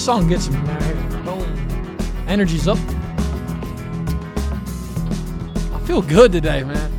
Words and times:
This 0.00 0.06
song 0.06 0.28
gets 0.28 0.48
me, 0.48 0.56
man. 0.62 1.24
Boom. 1.26 1.98
Energy's 2.26 2.66
up. 2.66 2.78
I 5.74 5.80
feel 5.84 6.00
good 6.00 6.32
today, 6.32 6.62
man. 6.64 6.90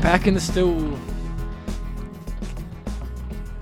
Back 0.00 0.26
in 0.26 0.34
the 0.34 0.40
stool. 0.40 0.98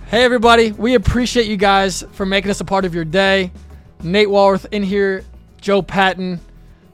Hey, 0.06 0.24
everybody. 0.24 0.72
We 0.72 0.94
appreciate 0.94 1.46
you 1.46 1.58
guys 1.58 2.02
for 2.12 2.24
making 2.24 2.50
us 2.50 2.62
a 2.62 2.64
part 2.64 2.86
of 2.86 2.94
your 2.94 3.04
day. 3.04 3.52
Nate 4.02 4.30
Walworth 4.30 4.66
in 4.72 4.82
here, 4.82 5.26
Joe 5.60 5.82
Patton. 5.82 6.40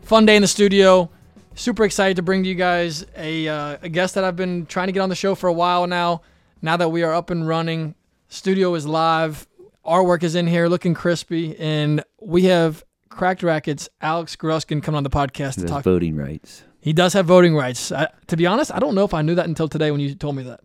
Fun 0.01 0.27
day 0.27 0.35
in 0.35 0.43
the 0.43 0.49
studio. 0.49 1.09
Super 1.55 1.85
excited 1.85 2.17
to 2.17 2.23
bring 2.23 2.43
to 2.43 2.49
you 2.49 2.57
guys 2.57 3.07
a, 3.17 3.47
uh, 3.47 3.77
a 3.81 3.89
guest 3.89 4.17
that 4.17 4.25
I've 4.25 4.35
been 4.35 4.67
trying 4.67 4.89
to 4.89 4.93
get 4.93 4.99
on 4.99 5.09
the 5.09 5.15
show 5.15 5.37
for 5.37 5.47
a 5.47 5.53
while 5.53 5.87
now. 5.87 6.23
Now 6.63 6.77
that 6.79 6.89
we 6.89 7.05
are 7.05 7.15
up 7.15 7.31
and 7.31 7.47
running, 7.47 7.95
studio 8.27 8.75
is 8.75 8.87
live, 8.87 9.47
artwork 9.85 10.23
is 10.23 10.35
in 10.35 10.47
here 10.47 10.69
looking 10.69 10.95
crispy, 10.95 11.59
and 11.59 12.05
we 12.21 12.45
have 12.45 12.85
Cracked 13.09 13.43
Racquets 13.43 13.89
Alex 14.01 14.37
Gruskin 14.37 14.83
coming 14.83 14.97
on 14.97 15.03
the 15.05 15.11
podcast 15.11 15.61
to 15.61 15.67
talk. 15.67 15.85
voting 15.85 16.17
rights. 16.17 16.63
He 16.81 16.93
does 16.93 17.13
have 17.13 17.27
voting 17.27 17.55
rights. 17.55 17.93
I, 17.93 18.09
to 18.29 18.37
be 18.37 18.47
honest, 18.47 18.73
I 18.75 18.79
don't 18.81 18.95
know 18.95 19.05
if 19.05 19.15
I 19.15 19.23
knew 19.23 19.35
that 19.37 19.47
until 19.47 19.69
today 19.69 19.91
when 19.91 20.01
you 20.01 20.15
told 20.15 20.35
me 20.37 20.43
that. 20.45 20.61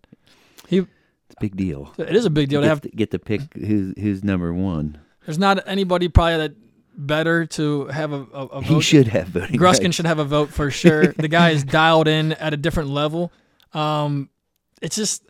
He, 0.66 0.78
It's 0.78 0.86
a 1.36 1.40
big 1.40 1.56
deal. 1.56 1.94
it 1.98 2.16
is 2.16 2.24
a 2.24 2.30
big 2.30 2.48
deal 2.48 2.62
to 2.62 2.68
have. 2.68 2.80
to, 2.80 2.88
get 2.88 3.10
to 3.12 3.18
pick 3.18 3.40
who's 3.54 3.94
who's 3.98 4.24
number 4.24 4.52
one. 4.52 4.98
There's 5.26 5.38
not 5.38 5.66
anybody 5.68 6.08
probably 6.08 6.38
that 6.38 6.54
better 6.96 7.46
to 7.46 7.86
have 7.86 8.12
a, 8.12 8.26
a, 8.32 8.46
a 8.46 8.62
He 8.62 8.80
should 8.80 9.06
have 9.08 9.28
voting 9.28 9.60
Gruskin 9.60 9.84
rights. 9.84 9.96
should 9.96 10.06
have 10.06 10.18
a 10.18 10.24
vote 10.24 10.50
for 10.50 10.70
sure. 10.70 11.06
the 11.18 11.28
guy 11.28 11.50
is 11.50 11.62
dialed 11.62 12.08
in 12.08 12.32
at 12.32 12.52
a 12.52 12.56
different 12.56 12.88
level. 12.90 13.30
Um, 13.72 14.30
it's 14.82 14.96
just 14.96 15.22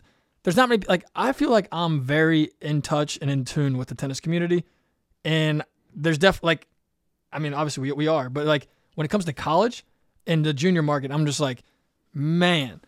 there's 0.49 0.57
not 0.57 0.67
many 0.67 0.83
like 0.87 1.05
I 1.15 1.31
feel 1.31 1.51
like 1.51 1.67
I'm 1.71 2.01
very 2.01 2.49
in 2.59 2.81
touch 2.81 3.19
and 3.21 3.29
in 3.29 3.45
tune 3.45 3.77
with 3.77 3.87
the 3.87 3.93
tennis 3.93 4.19
community, 4.19 4.65
and 5.23 5.63
there's 5.93 6.17
def 6.17 6.41
like, 6.41 6.65
I 7.31 7.37
mean 7.37 7.53
obviously 7.53 7.83
we 7.83 7.91
we 7.91 8.07
are, 8.07 8.31
but 8.31 8.47
like 8.47 8.67
when 8.95 9.05
it 9.05 9.09
comes 9.09 9.25
to 9.25 9.33
college 9.33 9.85
and 10.25 10.43
the 10.43 10.51
junior 10.51 10.81
market, 10.81 11.11
I'm 11.11 11.27
just 11.27 11.39
like, 11.39 11.61
man, 12.15 12.81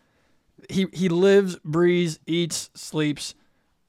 he 0.68 0.88
he 0.92 1.08
lives, 1.08 1.54
breathes, 1.64 2.18
eats, 2.26 2.68
sleeps 2.74 3.36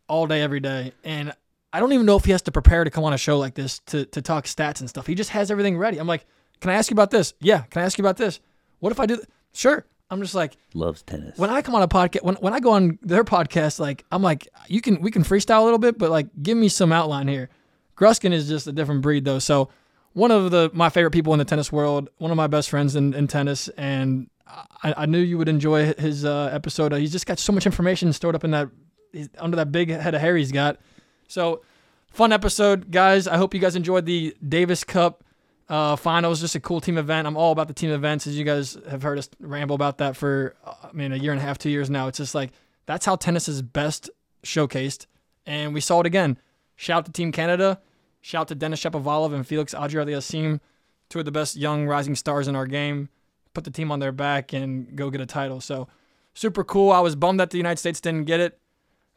all 0.08 0.28
day 0.28 0.44
every 0.44 0.60
day, 0.60 0.94
and 1.04 1.34
I 1.72 1.80
don't 1.80 1.94
even 1.94 2.06
know 2.06 2.16
if 2.16 2.26
he 2.26 2.32
has 2.32 2.44
to 2.44 2.52
prepare 2.52 2.84
to 2.84 2.92
come 2.92 3.04
on 3.04 3.14
a 3.14 3.18
show 3.18 3.40
like 3.40 3.56
this 3.56 3.80
to 3.88 4.06
to 4.06 4.22
talk 4.22 4.46
stats 4.46 4.82
and 4.82 4.90
stuff. 4.90 5.08
He 5.08 5.16
just 5.16 5.32
has 5.32 5.50
everything 5.50 5.80
ready. 5.80 5.98
I'm 5.98 6.06
like, 6.06 6.28
can 6.62 6.70
I 6.70 6.76
ask 6.76 6.92
you 6.92 6.96
about 6.96 7.10
this? 7.10 7.34
Yeah. 7.40 7.62
Can 7.72 7.82
I 7.82 7.86
ask 7.86 7.98
you 7.98 8.04
about 8.04 8.18
this? 8.18 8.40
What 8.82 8.92
if 8.92 9.00
I 9.00 9.08
do? 9.08 9.16
Th-? 9.16 9.28
Sure. 9.52 9.84
I'm 10.14 10.22
just 10.22 10.36
like, 10.36 10.56
loves 10.74 11.02
tennis. 11.02 11.38
when 11.38 11.50
I 11.50 11.62
come 11.62 11.76
on 11.76 11.82
a 11.82 11.88
podcast, 11.88 12.24
when, 12.24 12.36
when 12.36 12.54
I 12.54 12.60
go 12.60 12.72
on 12.72 13.00
their 13.02 13.24
podcast, 13.24 13.80
like 13.80 14.06
I'm 14.12 14.22
like, 14.22 14.48
you 14.68 14.80
can 14.82 15.02
we 15.02 15.12
can 15.12 15.24
freestyle 15.24 15.62
a 15.62 15.64
little 15.64 15.80
bit, 15.80 15.98
but 15.98 16.10
like 16.12 16.28
give 16.42 16.58
me 16.58 16.70
some 16.70 16.92
outline 16.92 17.28
here. 17.28 17.50
Gruskin 17.98 18.32
is 18.32 18.48
just 18.48 18.68
a 18.68 18.72
different 18.72 19.02
breed 19.02 19.26
though. 19.26 19.40
So 19.40 19.70
one 20.14 20.32
of 20.32 20.52
the 20.52 20.70
my 20.74 20.90
favorite 20.90 21.12
people 21.12 21.34
in 21.34 21.40
the 21.40 21.46
tennis 21.46 21.72
world, 21.72 22.10
one 22.20 22.32
of 22.32 22.38
my 22.38 22.48
best 22.48 22.70
friends 22.70 22.96
in, 22.96 23.14
in 23.14 23.28
tennis, 23.28 23.68
and 23.70 24.30
I, 24.84 24.94
I 24.98 25.06
knew 25.08 25.20
you 25.20 25.38
would 25.40 25.50
enjoy 25.50 25.94
his 25.94 26.26
uh, 26.26 26.50
episode. 26.54 26.94
He's 26.94 27.12
just 27.12 27.26
got 27.26 27.40
so 27.40 27.52
much 27.52 27.66
information 27.66 28.14
stored 28.14 28.36
up 28.36 28.44
in 28.44 28.52
that 28.52 28.70
he's- 29.12 29.30
under 29.40 29.58
that 29.58 29.72
big 29.72 29.90
head 29.90 30.14
of 30.14 30.22
hair 30.22 30.38
he's 30.38 30.52
got. 30.52 30.78
So 31.28 31.62
fun 32.08 32.32
episode, 32.32 32.92
guys. 32.92 33.28
I 33.28 33.38
hope 33.38 33.54
you 33.56 33.60
guys 33.60 33.76
enjoyed 33.76 34.06
the 34.06 34.36
Davis 34.48 34.84
Cup 34.84 35.23
uh, 35.74 35.96
finals. 35.96 36.40
Just 36.40 36.54
a 36.54 36.60
cool 36.60 36.80
team 36.80 37.00
event. 37.00 37.26
I'm 37.26 37.36
all 37.36 37.52
about 37.52 37.68
the 37.68 37.74
team 37.74 37.90
events, 37.90 38.28
as 38.28 38.38
you 38.38 38.46
guys 38.46 38.78
have 38.88 39.02
heard 39.02 39.18
us 39.18 39.28
ramble 39.40 39.74
about 39.74 39.98
that 39.98 40.16
for, 40.16 40.56
uh, 40.64 40.76
I 40.84 40.92
mean, 40.94 41.12
a 41.12 41.16
year 41.16 41.32
and 41.32 41.42
a 41.42 41.44
half, 41.44 41.58
two 41.58 41.72
years 41.72 41.90
now. 41.90 42.08
It's 42.08 42.20
just 42.20 42.36
like 42.36 42.52
that's 42.86 43.08
how 43.08 43.16
tennis 43.16 43.50
is 43.50 43.64
best 43.64 44.12
showcased, 44.44 45.08
and 45.48 45.74
we 45.74 45.82
saw 45.82 46.00
it 46.02 46.06
again. 46.06 46.38
Shout 46.76 47.00
out 47.00 47.06
to 47.06 47.12
Team 47.12 47.32
Canada. 47.32 47.82
Shout 48.22 48.42
out 48.42 48.48
to 48.50 48.56
Denis 48.56 48.82
Shapovalov 48.82 49.34
and 49.34 49.48
Felix 49.48 49.74
Auger-Aliassime, 49.74 50.60
two 51.10 51.20
of 51.20 51.26
the 51.26 51.32
best 51.32 51.56
young 51.56 51.88
rising 51.88 52.16
stars 52.16 52.48
in 52.48 52.56
our 52.56 52.68
game. 52.68 53.10
Put 53.56 53.64
the 53.64 53.72
team 53.72 53.92
on 53.92 53.98
their 53.98 54.12
back 54.12 54.54
and 54.54 54.96
go 54.96 55.10
get 55.10 55.22
a 55.22 55.26
title. 55.26 55.60
So 55.60 55.88
super 56.36 56.64
cool. 56.64 56.92
I 56.92 57.00
was 57.00 57.16
bummed 57.16 57.40
that 57.40 57.50
the 57.50 57.58
United 57.58 57.80
States 57.80 58.00
didn't 58.00 58.26
get 58.26 58.40
it. 58.40 58.60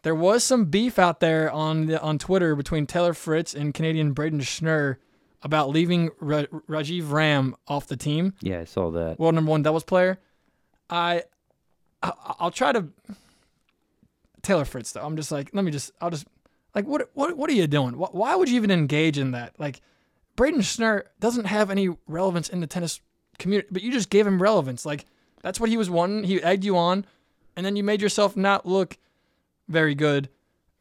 There 0.02 0.14
was 0.14 0.42
some 0.42 0.66
beef 0.66 0.98
out 0.98 1.20
there 1.20 1.50
on 1.50 1.86
the, 1.86 2.00
on 2.00 2.18
Twitter 2.18 2.54
between 2.56 2.86
Taylor 2.86 3.12
Fritz 3.12 3.54
and 3.54 3.74
Canadian 3.74 4.14
Brayden 4.14 4.40
Schnur 4.40 4.96
about 5.42 5.68
leaving 5.70 6.10
Ra- 6.20 6.44
Rajiv 6.68 7.10
Ram 7.10 7.54
off 7.68 7.86
the 7.86 7.96
team, 7.96 8.34
yeah, 8.40 8.60
I 8.60 8.64
saw 8.64 8.90
that. 8.92 9.18
world 9.18 9.34
number 9.34 9.50
one 9.50 9.62
doubles 9.62 9.84
player. 9.84 10.18
I, 10.90 11.22
I 12.02 12.12
I'll 12.40 12.50
try 12.50 12.72
to 12.72 12.86
Taylor 14.42 14.64
Fritz 14.64 14.92
though. 14.92 15.04
I'm 15.04 15.16
just 15.16 15.32
like, 15.32 15.50
let 15.52 15.64
me 15.64 15.70
just, 15.70 15.90
I'll 16.00 16.10
just 16.10 16.26
like, 16.74 16.86
what 16.86 17.10
what 17.14 17.36
what 17.36 17.50
are 17.50 17.54
you 17.54 17.66
doing? 17.66 17.94
Wh- 17.94 18.14
Why 18.14 18.34
would 18.34 18.48
you 18.48 18.56
even 18.56 18.70
engage 18.70 19.18
in 19.18 19.32
that? 19.32 19.58
Like, 19.58 19.80
Brayden 20.36 20.58
Schnur 20.58 21.02
doesn't 21.20 21.46
have 21.46 21.70
any 21.70 21.88
relevance 22.06 22.48
in 22.48 22.60
the 22.60 22.66
tennis 22.66 23.00
community, 23.38 23.68
but 23.70 23.82
you 23.82 23.90
just 23.92 24.10
gave 24.10 24.26
him 24.26 24.40
relevance. 24.42 24.86
Like, 24.86 25.06
that's 25.42 25.58
what 25.60 25.70
he 25.70 25.76
was 25.76 25.90
wanting. 25.90 26.24
He 26.24 26.42
egged 26.42 26.64
you 26.64 26.76
on, 26.76 27.04
and 27.56 27.64
then 27.66 27.76
you 27.76 27.82
made 27.84 28.00
yourself 28.02 28.36
not 28.36 28.66
look 28.66 28.98
very 29.68 29.94
good 29.94 30.28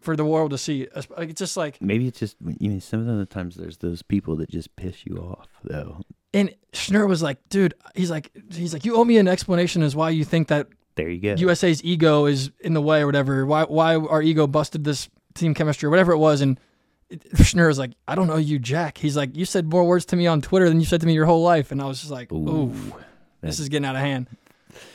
for 0.05 0.15
the 0.15 0.23
world 0.25 0.51
to 0.51 0.57
see. 0.57 0.87
Like, 1.17 1.29
it's 1.31 1.39
just 1.39 1.57
like, 1.57 1.81
Maybe 1.81 2.07
it's 2.07 2.19
just 2.19 2.37
you 2.59 2.69
know 2.69 2.79
some 2.79 3.07
of 3.07 3.17
the 3.17 3.25
times 3.25 3.55
there's 3.55 3.77
those 3.77 4.01
people 4.01 4.37
that 4.37 4.49
just 4.49 4.73
piss 4.77 5.05
you 5.05 5.17
off 5.17 5.49
though. 5.63 6.01
and 6.33 6.53
Schnur 6.71 7.07
was 7.07 7.21
like, 7.21 7.37
dude, 7.49 7.73
he's 7.95 8.09
like, 8.11 8.31
he's 8.53 8.71
like, 8.73 8.85
you 8.85 8.95
owe 8.95 9.03
me 9.03 9.17
an 9.17 9.27
explanation 9.27 9.81
as 9.83 9.95
why 9.95 10.09
you 10.11 10.23
think 10.23 10.47
that 10.49 10.67
There 10.95 11.09
you 11.09 11.19
go. 11.19 11.33
USA's 11.49 11.83
ego 11.83 12.25
is 12.25 12.51
in 12.61 12.73
the 12.73 12.81
way 12.81 13.01
or 13.01 13.05
whatever. 13.05 13.45
Why 13.45 13.63
why 13.63 13.95
our 13.95 14.21
ego 14.21 14.47
busted 14.47 14.83
this 14.85 15.09
team 15.33 15.53
chemistry 15.53 15.87
or 15.87 15.89
whatever 15.89 16.13
it 16.13 16.17
was. 16.19 16.39
And 16.41 16.59
Schnur 17.35 17.67
was 17.67 17.77
like, 17.77 17.91
I 18.07 18.15
don't 18.15 18.27
know 18.27 18.37
you, 18.37 18.57
Jack. 18.59 18.97
He's 18.97 19.15
like, 19.17 19.35
you 19.35 19.45
said 19.45 19.69
more 19.69 19.83
words 19.83 20.05
to 20.07 20.15
me 20.15 20.27
on 20.27 20.41
Twitter 20.41 20.67
than 20.69 20.79
you 20.79 20.85
said 20.85 21.01
to 21.01 21.07
me 21.07 21.13
your 21.13 21.25
whole 21.25 21.43
life. 21.43 21.71
And 21.71 21.81
I 21.81 21.85
was 21.85 21.99
just 21.99 22.11
like, 22.11 22.31
ooh, 22.31 22.49
Ooh, 22.71 22.93
this 23.41 23.59
is 23.59 23.69
getting 23.69 23.85
out 23.85 23.95
of 23.95 24.01
hand. 24.01 24.27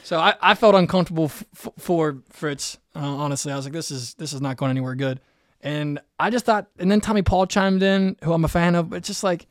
So 0.05 0.19
I, 0.19 0.35
I 0.41 0.55
felt 0.55 0.75
uncomfortable 0.75 1.25
f- 1.27 1.45
f- 1.55 1.69
for 1.79 2.23
Fritz. 2.31 2.79
Uh, 2.95 3.01
honestly, 3.01 3.53
I 3.53 3.57
was 3.57 3.65
like, 3.67 3.73
this 3.73 3.91
is 3.91 4.15
this 4.15 4.33
is 4.33 4.41
not 4.41 4.57
going 4.57 4.71
anywhere 4.71 4.95
good. 4.95 5.21
And 5.63 6.01
I 6.19 6.31
just 6.31 6.45
thought, 6.47 6.69
and 6.79 6.91
then 6.91 7.01
Tommy 7.01 7.23
Paul 7.23 7.47
chimed 7.47 7.83
in, 7.83 8.17
who 8.25 8.33
I'm 8.33 8.45
a 8.45 8.49
fan 8.49 8.75
of. 8.75 8.91
But 8.91 8.97
it's 8.97 9.09
just 9.09 9.23
like 9.23 9.47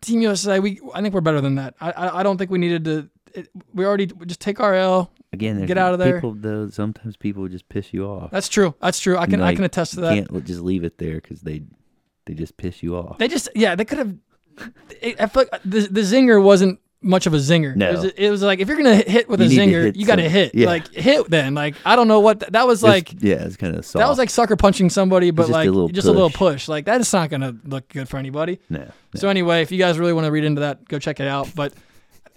Team 0.00 0.20
USA. 0.22 0.60
We 0.60 0.80
I 0.94 1.02
think 1.02 1.14
we're 1.14 1.20
better 1.20 1.40
than 1.40 1.56
that. 1.56 1.74
I 1.80 1.90
I, 1.92 2.20
I 2.20 2.22
don't 2.22 2.38
think 2.38 2.50
we 2.50 2.58
needed 2.58 2.84
to. 2.84 3.08
It, 3.34 3.48
we 3.74 3.84
already 3.84 4.06
just 4.26 4.40
take 4.40 4.60
our 4.60 4.74
L. 4.74 5.10
Again, 5.32 5.64
Get 5.66 5.76
out 5.76 5.92
of 5.92 5.98
there. 5.98 6.14
People 6.14 6.34
though 6.34 6.70
sometimes 6.70 7.16
people 7.16 7.46
just 7.48 7.68
piss 7.68 7.92
you 7.92 8.04
off. 8.06 8.30
That's 8.30 8.48
true. 8.48 8.74
That's 8.80 9.00
true. 9.00 9.18
I 9.18 9.26
can 9.26 9.42
I 9.42 9.54
can 9.54 9.64
attest 9.64 9.94
to 9.94 10.00
that. 10.02 10.14
can't 10.14 10.44
just 10.44 10.60
leave 10.60 10.84
it 10.84 10.96
there 10.98 11.16
because 11.16 11.42
they 11.42 11.62
they 12.24 12.34
just 12.34 12.56
piss 12.56 12.82
you 12.82 12.96
off. 12.96 13.18
They 13.18 13.28
just 13.28 13.48
yeah, 13.54 13.74
they 13.74 13.84
could 13.84 13.98
have. 13.98 14.14
I 15.02 15.26
feel 15.26 15.44
like 15.50 15.62
the 15.64 15.80
the 15.80 16.00
zinger 16.00 16.42
wasn't 16.42 16.80
much 17.02 17.26
of 17.26 17.34
a 17.34 17.36
zinger. 17.36 17.76
No. 17.76 17.88
it 17.90 17.94
was, 17.94 18.04
it 18.04 18.30
was 18.30 18.42
like 18.42 18.58
if 18.58 18.68
you're 18.68 18.76
gonna 18.76 18.96
hit 18.96 19.28
with 19.28 19.40
You 19.40 19.46
a 19.46 19.50
zinger, 19.50 19.84
hit 19.84 19.96
you 19.96 20.06
got 20.06 20.16
to 20.16 20.28
hit. 20.28 20.54
yeah. 20.54 20.66
Like 20.66 20.88
hit 20.92 21.28
then. 21.30 21.54
Like 21.54 21.74
I 21.84 21.94
don't 21.96 22.08
know 22.08 22.20
what 22.20 22.40
th- 22.40 22.52
that 22.52 22.66
was 22.66 22.82
like. 22.82 23.22
yeah, 23.22 23.44
it's 23.44 23.56
kind 23.56 23.76
of 23.76 23.84
soft. 23.84 24.00
That 24.00 24.08
was 24.08 24.18
like 24.18 24.30
sucker 24.30 24.56
punching 24.56 24.90
somebody, 24.90 25.30
but 25.30 25.42
just 25.44 25.52
like 25.52 25.66
little 25.66 25.88
just 25.88 26.08
a 26.08 26.12
little 26.12 26.30
push. 26.30 26.38
push. 26.54 26.68
Like 26.68 26.86
that 26.86 27.00
is 27.00 27.12
not 27.12 27.30
gonna 27.30 27.56
look 27.64 27.88
good 27.88 28.08
for 28.08 28.16
anybody. 28.16 28.58
no. 28.68 28.78
no. 28.80 28.90
So 29.14 29.28
anyway, 29.28 29.62
if 29.62 29.70
you 29.70 29.78
guys 29.78 29.98
really 29.98 30.12
want 30.12 30.26
to 30.26 30.30
read 30.32 30.44
into 30.44 30.60
that, 30.62 30.86
go 30.88 30.98
check 30.98 31.20
it 31.20 31.26
out. 31.26 31.54
But 31.54 31.72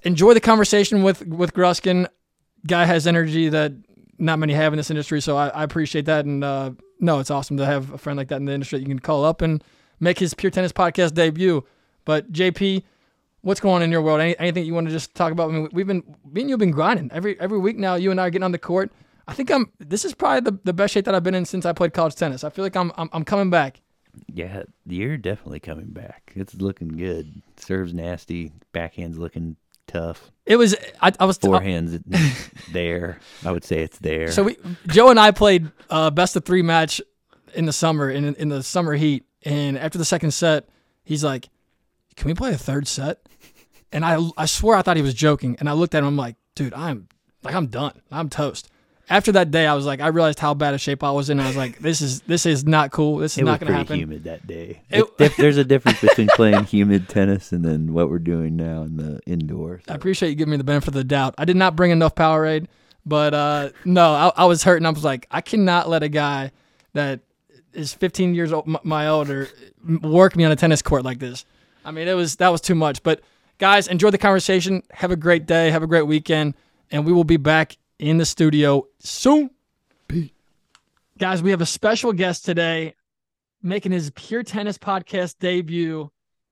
enjoy 0.04 0.34
the 0.34 0.42
conversation 0.42 1.04
with 1.04 1.26
with 1.26 1.54
Gruskin. 1.54 2.08
Guy 2.68 2.86
has 2.86 3.08
energy 3.08 3.50
that 3.50 3.72
not 4.18 4.38
many 4.40 4.54
have 4.54 4.74
in 4.74 4.78
this 4.78 4.90
industry, 4.90 5.22
so 5.22 5.38
I, 5.38 5.48
I 5.48 5.64
appreciate 5.64 6.06
that. 6.06 6.26
And 6.26 6.44
uh, 6.44 6.72
no, 7.00 7.20
it's 7.20 7.32
awesome 7.32 7.58
to 7.58 7.66
have 7.66 7.94
a 7.94 7.98
friend 7.98 8.18
like 8.18 8.28
that 8.28 8.36
in 8.38 8.46
the 8.46 8.54
industry 8.54 8.80
that 8.80 8.84
you 8.84 8.90
can 8.90 9.00
call 9.00 9.24
up 9.24 9.42
and 9.42 9.64
make 10.00 10.20
his 10.20 10.34
Pure 10.34 10.52
Tennis 10.52 10.74
podcast 10.74 11.14
debut. 11.14 11.66
But 12.06 12.32
JP, 12.32 12.84
what's 13.42 13.60
going 13.60 13.76
on 13.76 13.82
in 13.84 13.92
your 13.92 14.02
world? 14.02 14.22
Any, 14.22 14.38
anything 14.40 14.66
you 14.66 14.74
want 14.74 14.88
to 14.88 14.94
just 14.94 15.16
talk 15.16 15.32
about? 15.32 15.50
I 15.50 15.54
mean, 15.54 15.70
we've 15.72 15.88
been 15.88 16.04
me 16.30 16.42
and 16.42 16.50
you've 16.50 16.60
been 16.60 16.72
grinding 16.72 17.12
every 17.12 17.40
every 17.40 17.60
week 17.60 17.78
now. 17.78 17.96
You 17.96 18.12
and 18.12 18.20
I 18.20 18.28
are 18.28 18.30
getting 18.30 18.44
on 18.44 18.52
the 18.52 18.58
court. 18.58 18.92
I 19.28 19.34
think 19.34 19.52
I'm. 19.52 19.72
This 19.80 20.06
is 20.06 20.14
probably 20.14 20.52
the, 20.52 20.60
the 20.64 20.74
best 20.74 20.94
shape 20.94 21.06
that 21.06 21.16
I've 21.16 21.24
been 21.24 21.36
in 21.36 21.46
since 21.46 21.66
I 21.66 21.74
played 21.74 21.94
college 21.94 22.16
tennis. 22.16 22.44
I 22.44 22.50
feel 22.50 22.66
like 22.66 22.76
I'm 22.76 22.92
I'm, 22.98 23.10
I'm 23.14 23.24
coming 23.24 23.50
back. 23.50 23.82
Yeah, 24.28 24.64
you're 24.86 25.18
definitely 25.18 25.60
coming 25.60 25.88
back. 25.88 26.34
It's 26.36 26.56
looking 26.56 26.90
good. 26.90 27.42
Serves 27.58 27.94
nasty. 27.94 28.52
Backhand's 28.74 29.18
looking 29.18 29.56
tough. 29.88 30.32
It 30.46 30.56
was 30.56 30.76
I, 31.02 31.12
I 31.20 31.26
was 31.26 31.38
Forehand's 31.38 32.00
there. 32.72 33.20
I 33.46 33.52
would 33.52 33.64
say 33.64 33.82
it's 33.84 34.00
there. 34.00 34.32
So 34.32 34.44
we, 34.44 34.58
Joe 34.88 35.10
and 35.10 35.20
I 35.20 35.32
played 35.32 35.72
uh, 35.90 36.10
best 36.10 36.36
of 36.36 36.46
three 36.46 36.62
match 36.62 37.02
in 37.54 37.66
the 37.66 37.74
summer 37.74 38.10
in 38.10 38.36
in 38.36 38.50
the 38.50 38.64
summer 38.64 38.94
heat, 38.94 39.26
and 39.44 39.78
after 39.78 39.98
the 39.98 40.06
second 40.06 40.32
set, 40.32 40.70
he's 41.04 41.24
like, 41.24 41.50
"Can 42.20 42.28
we 42.28 42.36
play 42.36 42.52
a 42.54 42.58
third 42.58 42.88
set?" 42.88 43.18
And 43.92 44.06
I 44.06 44.20
I 44.38 44.46
swear 44.46 44.78
I 44.78 44.84
thought 44.84 44.98
he 44.98 45.02
was 45.02 45.16
joking, 45.16 45.56
and 45.60 45.68
I 45.68 45.74
looked 45.74 45.96
at 45.96 46.00
him 46.00 46.06
I'm 46.08 46.16
like, 46.18 46.36
"Dude, 46.56 46.74
I'm 46.76 47.08
like 47.44 47.56
I'm 47.56 47.68
done. 47.68 48.00
I'm 48.12 48.30
toast." 48.30 48.70
After 49.12 49.32
that 49.32 49.50
day, 49.50 49.66
I 49.66 49.74
was 49.74 49.88
like, 49.88 50.02
I 50.02 50.08
realized 50.10 50.38
how 50.38 50.54
bad 50.54 50.76
a 50.76 50.78
shape 50.78 51.04
I 51.04 51.10
was 51.10 51.32
in. 51.32 51.40
I 51.40 51.48
was 51.48 51.58
like, 51.58 51.80
"This 51.80 52.00
is 52.00 52.22
this 52.22 52.46
is 52.46 52.64
not 52.66 52.92
cool. 52.92 53.18
This 53.18 53.34
is 53.34 53.40
it 53.40 53.46
not 53.46 53.60
going 53.60 53.72
to 53.72 53.74
pretty 53.74 53.78
happen." 53.80 53.98
humid 54.00 54.24
that 54.26 54.46
day. 54.46 54.82
It- 54.92 55.06
It, 55.18 55.32
there's 55.38 55.58
a 55.58 55.64
difference 55.64 56.00
between 56.02 56.28
playing 56.36 56.66
humid 56.66 57.10
tennis 57.10 57.52
and 57.52 57.66
then 57.66 57.94
what 57.94 58.12
we're 58.12 58.20
doing 58.20 58.56
now 58.56 58.84
in 58.84 58.98
the 58.98 59.20
indoors. 59.26 59.82
I 59.88 59.96
appreciate 59.96 60.30
you 60.30 60.36
giving 60.36 60.52
me 60.52 60.58
the 60.58 60.64
benefit 60.64 60.90
of 60.90 60.94
the 60.94 61.04
doubt. 61.04 61.34
I 61.40 61.46
did 61.46 61.56
not 61.56 61.76
bring 61.76 61.90
enough 61.90 62.14
Powerade, 62.14 62.68
but 63.04 63.34
uh, 63.34 63.70
no, 63.84 64.14
I, 64.14 64.44
I 64.44 64.46
was 64.46 64.62
hurt, 64.62 64.78
and 64.78 64.86
I 64.86 64.92
was 64.92 65.04
like, 65.04 65.26
I 65.32 65.42
cannot 65.42 65.90
let 65.90 66.04
a 66.04 66.10
guy 66.10 66.52
that 66.94 67.22
is 67.74 67.94
15 67.96 68.36
years 68.36 68.54
old, 68.54 68.68
my 68.84 69.08
older, 69.08 69.48
work 70.04 70.36
me 70.36 70.44
on 70.44 70.52
a 70.52 70.56
tennis 70.56 70.84
court 70.84 71.04
like 71.04 71.18
this. 71.18 71.46
I 71.86 71.92
mean, 71.92 72.08
it 72.08 72.14
was 72.14 72.36
that 72.38 72.50
was 72.50 72.62
too 72.62 72.76
much. 72.76 73.04
But 73.04 73.22
guys, 73.58 73.88
enjoy 73.88 74.10
the 74.10 74.18
conversation. 74.18 74.84
Have 74.92 75.12
a 75.12 75.16
great 75.16 75.46
day. 75.46 75.72
Have 75.72 75.84
a 75.84 75.88
great 75.88 76.08
weekend, 76.08 76.56
and 76.92 77.06
we 77.06 77.14
will 77.14 77.24
be 77.24 77.38
back 77.38 77.78
in 77.98 78.18
the 78.18 78.26
studio 78.26 78.88
soon. 79.00 79.50
Peace. 80.08 80.32
Guys, 81.18 81.44
we 81.44 81.52
have 81.52 81.62
a 81.62 81.66
special 81.66 82.14
guest 82.14 82.46
today, 82.46 82.96
making 83.62 83.92
his 83.92 84.12
Pure 84.12 84.44
Tennis 84.44 84.78
podcast 84.78 85.40
debut. 85.40 86.10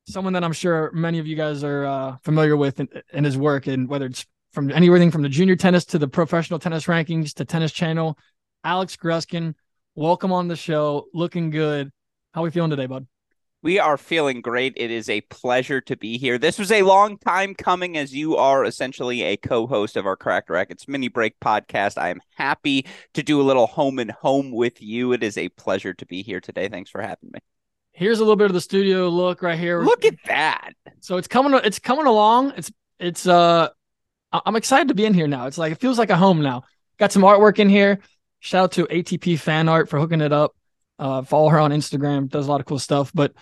Someone 0.10 0.34
that 0.34 0.44
I'm 0.44 0.54
sure 0.54 0.92
many 0.94 1.20
of 1.20 1.28
you 1.28 1.36
guys 1.36 1.64
are 1.64 1.86
uh, 1.86 2.18
familiar 2.24 2.56
with 2.56 2.80
in, 2.80 2.90
in 3.14 3.24
his 3.24 3.38
work, 3.38 3.68
and 3.68 3.88
whether 3.88 4.06
it's 4.06 4.26
from 4.52 4.72
anything 4.72 5.12
from 5.12 5.22
the 5.22 5.30
junior 5.30 5.56
tennis 5.56 5.86
to 5.86 6.00
the 6.00 6.08
professional 6.08 6.60
tennis 6.60 6.86
rankings 6.86 7.34
to 7.36 7.46
Tennis 7.46 7.72
Channel. 7.72 8.18
Alex 8.64 8.96
Gruskin, 8.96 9.54
welcome 9.96 10.32
on 10.32 10.48
the 10.48 10.56
show. 10.56 11.08
Looking 11.14 11.50
good. 11.50 11.92
How 12.34 12.42
are 12.42 12.46
we 12.46 12.52
feeling 12.52 12.70
today, 12.70 12.88
bud? 12.88 13.08
We 13.64 13.80
are 13.80 13.98
feeling 13.98 14.42
great. 14.42 14.74
It 14.78 14.92
is 14.92 15.10
a 15.10 15.22
pleasure 15.22 15.82
to 15.82 15.98
be 15.98 16.20
here. 16.20 16.38
This 16.38 16.60
was 16.60 16.72
a 16.72 16.84
long 16.84 17.18
time 17.18 17.56
coming 17.56 17.98
as 17.98 18.14
you 18.14 18.38
are 18.38 18.64
essentially 18.64 19.24
a 19.24 19.36
co 19.36 19.66
host 19.66 19.98
of 19.98 20.06
our 20.06 20.16
Cracked 20.16 20.50
Racquets 20.50 20.88
mini 20.88 21.08
break 21.08 21.40
podcast. 21.40 21.98
I 21.98 22.10
am 22.10 22.22
happy 22.36 22.86
to 23.16 23.24
do 23.24 23.42
a 23.42 23.44
little 23.44 23.66
home 23.66 23.98
and 23.98 24.12
home 24.12 24.52
with 24.52 24.80
you. 24.80 25.12
It 25.12 25.24
is 25.24 25.40
a 25.40 25.50
pleasure 25.50 25.94
to 25.96 26.06
be 26.06 26.22
here 26.22 26.40
today. 26.40 26.70
Thanks 26.70 26.92
for 26.92 27.02
having 27.02 27.32
me. 27.34 27.40
Here's 27.94 28.20
a 28.20 28.22
little 28.22 28.36
bit 28.36 28.46
of 28.46 28.54
the 28.54 28.62
studio 28.62 29.10
look 29.10 29.42
right 29.42 29.58
here. 29.58 29.82
Look 29.82 30.06
at 30.06 30.16
that. 30.26 30.74
So 31.00 31.18
it's 31.18 31.28
coming 31.28 31.60
it's 31.64 31.80
coming 31.80 32.06
along. 32.06 32.54
It's 32.58 32.72
it's 33.00 33.26
uh 33.26 33.70
I'm 34.32 34.56
excited 34.56 34.90
to 34.90 34.94
be 34.94 35.06
in 35.06 35.16
here 35.16 35.28
now. 35.28 35.48
It's 35.48 35.58
like 35.58 35.72
it 35.72 35.80
feels 35.80 35.98
like 35.98 36.12
a 36.12 36.16
home 36.16 36.44
now. 36.44 36.64
Got 37.00 37.12
some 37.12 37.24
artwork 37.24 37.58
in 37.58 37.70
here. 37.70 38.00
Shout 38.40 38.66
out 38.66 38.72
to 38.74 38.86
ATP 38.86 39.40
fan 39.40 39.68
art 39.68 39.90
for 39.90 39.98
hooking 39.98 40.22
it 40.22 40.32
up. 40.32 40.56
Uh, 41.00 41.22
follow 41.22 41.50
her 41.50 41.60
on 41.60 41.72
Instagram. 41.72 42.30
Does 42.30 42.48
a 42.48 42.52
lot 42.52 42.60
of 42.60 42.66
cool 42.66 42.80
stuff. 42.80 43.12
But 43.14 43.34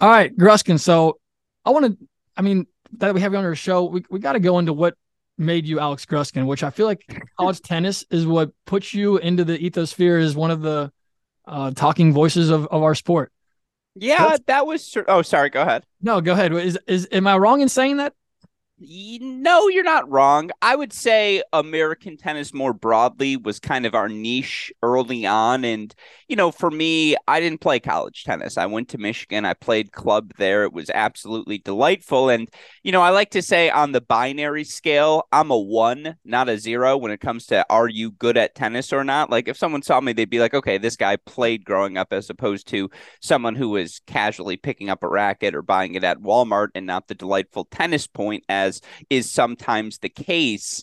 all 0.00 0.08
right, 0.08 0.36
Gruskin. 0.36 0.80
So 0.80 1.18
I 1.64 1.70
want 1.70 1.86
to, 1.86 2.08
I 2.36 2.42
mean, 2.42 2.66
that 2.98 3.14
we 3.14 3.20
have 3.20 3.32
you 3.32 3.38
on 3.38 3.44
our 3.44 3.54
show, 3.54 3.84
we, 3.84 4.04
we 4.10 4.18
got 4.18 4.34
to 4.34 4.40
go 4.40 4.58
into 4.58 4.72
what 4.72 4.94
made 5.38 5.66
you 5.66 5.78
Alex 5.78 6.06
Gruskin, 6.06 6.46
which 6.46 6.62
I 6.62 6.70
feel 6.70 6.86
like 6.86 7.04
college 7.38 7.60
tennis 7.60 8.04
is 8.10 8.26
what 8.26 8.50
puts 8.64 8.94
you 8.94 9.18
into 9.18 9.44
the 9.44 9.58
ethosphere 9.58 10.22
as 10.22 10.34
one 10.34 10.50
of 10.50 10.62
the 10.62 10.90
uh, 11.46 11.70
talking 11.72 12.12
voices 12.12 12.50
of, 12.50 12.66
of 12.66 12.82
our 12.82 12.94
sport. 12.94 13.32
Yeah, 13.94 14.28
That's, 14.28 14.44
that 14.46 14.66
was. 14.66 14.96
Oh, 15.08 15.22
sorry. 15.22 15.48
Go 15.48 15.62
ahead. 15.62 15.84
No, 16.02 16.20
go 16.20 16.32
ahead. 16.32 16.52
Is 16.52 16.78
is 16.86 17.08
am 17.10 17.26
I 17.26 17.38
wrong 17.38 17.62
in 17.62 17.68
saying 17.68 17.96
that? 17.96 18.12
No, 18.78 19.68
you're 19.68 19.82
not 19.82 20.10
wrong. 20.10 20.50
I 20.60 20.76
would 20.76 20.92
say 20.92 21.42
American 21.54 22.18
tennis 22.18 22.52
more 22.52 22.74
broadly 22.74 23.38
was 23.38 23.58
kind 23.58 23.86
of 23.86 23.94
our 23.94 24.06
niche 24.06 24.70
early 24.82 25.24
on. 25.24 25.64
And, 25.64 25.94
you 26.28 26.36
know, 26.36 26.50
for 26.50 26.70
me, 26.70 27.16
I 27.26 27.40
didn't 27.40 27.62
play 27.62 27.80
college 27.80 28.24
tennis. 28.24 28.58
I 28.58 28.66
went 28.66 28.90
to 28.90 28.98
Michigan, 28.98 29.46
I 29.46 29.54
played 29.54 29.92
club 29.92 30.34
there. 30.36 30.64
It 30.64 30.74
was 30.74 30.90
absolutely 30.90 31.56
delightful. 31.56 32.28
And, 32.28 32.50
you 32.82 32.92
know, 32.92 33.00
I 33.00 33.08
like 33.10 33.30
to 33.30 33.40
say 33.40 33.70
on 33.70 33.92
the 33.92 34.02
binary 34.02 34.64
scale, 34.64 35.26
I'm 35.32 35.50
a 35.50 35.58
one, 35.58 36.16
not 36.26 36.50
a 36.50 36.58
zero 36.58 36.98
when 36.98 37.12
it 37.12 37.20
comes 37.20 37.46
to 37.46 37.64
are 37.70 37.88
you 37.88 38.10
good 38.10 38.36
at 38.36 38.54
tennis 38.54 38.92
or 38.92 39.04
not. 39.04 39.30
Like 39.30 39.48
if 39.48 39.56
someone 39.56 39.80
saw 39.80 40.02
me, 40.02 40.12
they'd 40.12 40.28
be 40.28 40.40
like, 40.40 40.52
okay, 40.52 40.76
this 40.76 40.96
guy 40.96 41.16
played 41.16 41.64
growing 41.64 41.96
up 41.96 42.12
as 42.12 42.28
opposed 42.28 42.68
to 42.68 42.90
someone 43.22 43.54
who 43.54 43.70
was 43.70 44.02
casually 44.06 44.58
picking 44.58 44.90
up 44.90 45.02
a 45.02 45.08
racket 45.08 45.54
or 45.54 45.62
buying 45.62 45.94
it 45.94 46.04
at 46.04 46.18
Walmart 46.18 46.68
and 46.74 46.84
not 46.84 47.08
the 47.08 47.14
delightful 47.14 47.64
tennis 47.64 48.06
point 48.06 48.44
as 48.50 48.65
as 48.66 48.80
is 49.08 49.30
sometimes 49.30 49.98
the 49.98 50.08
case 50.08 50.82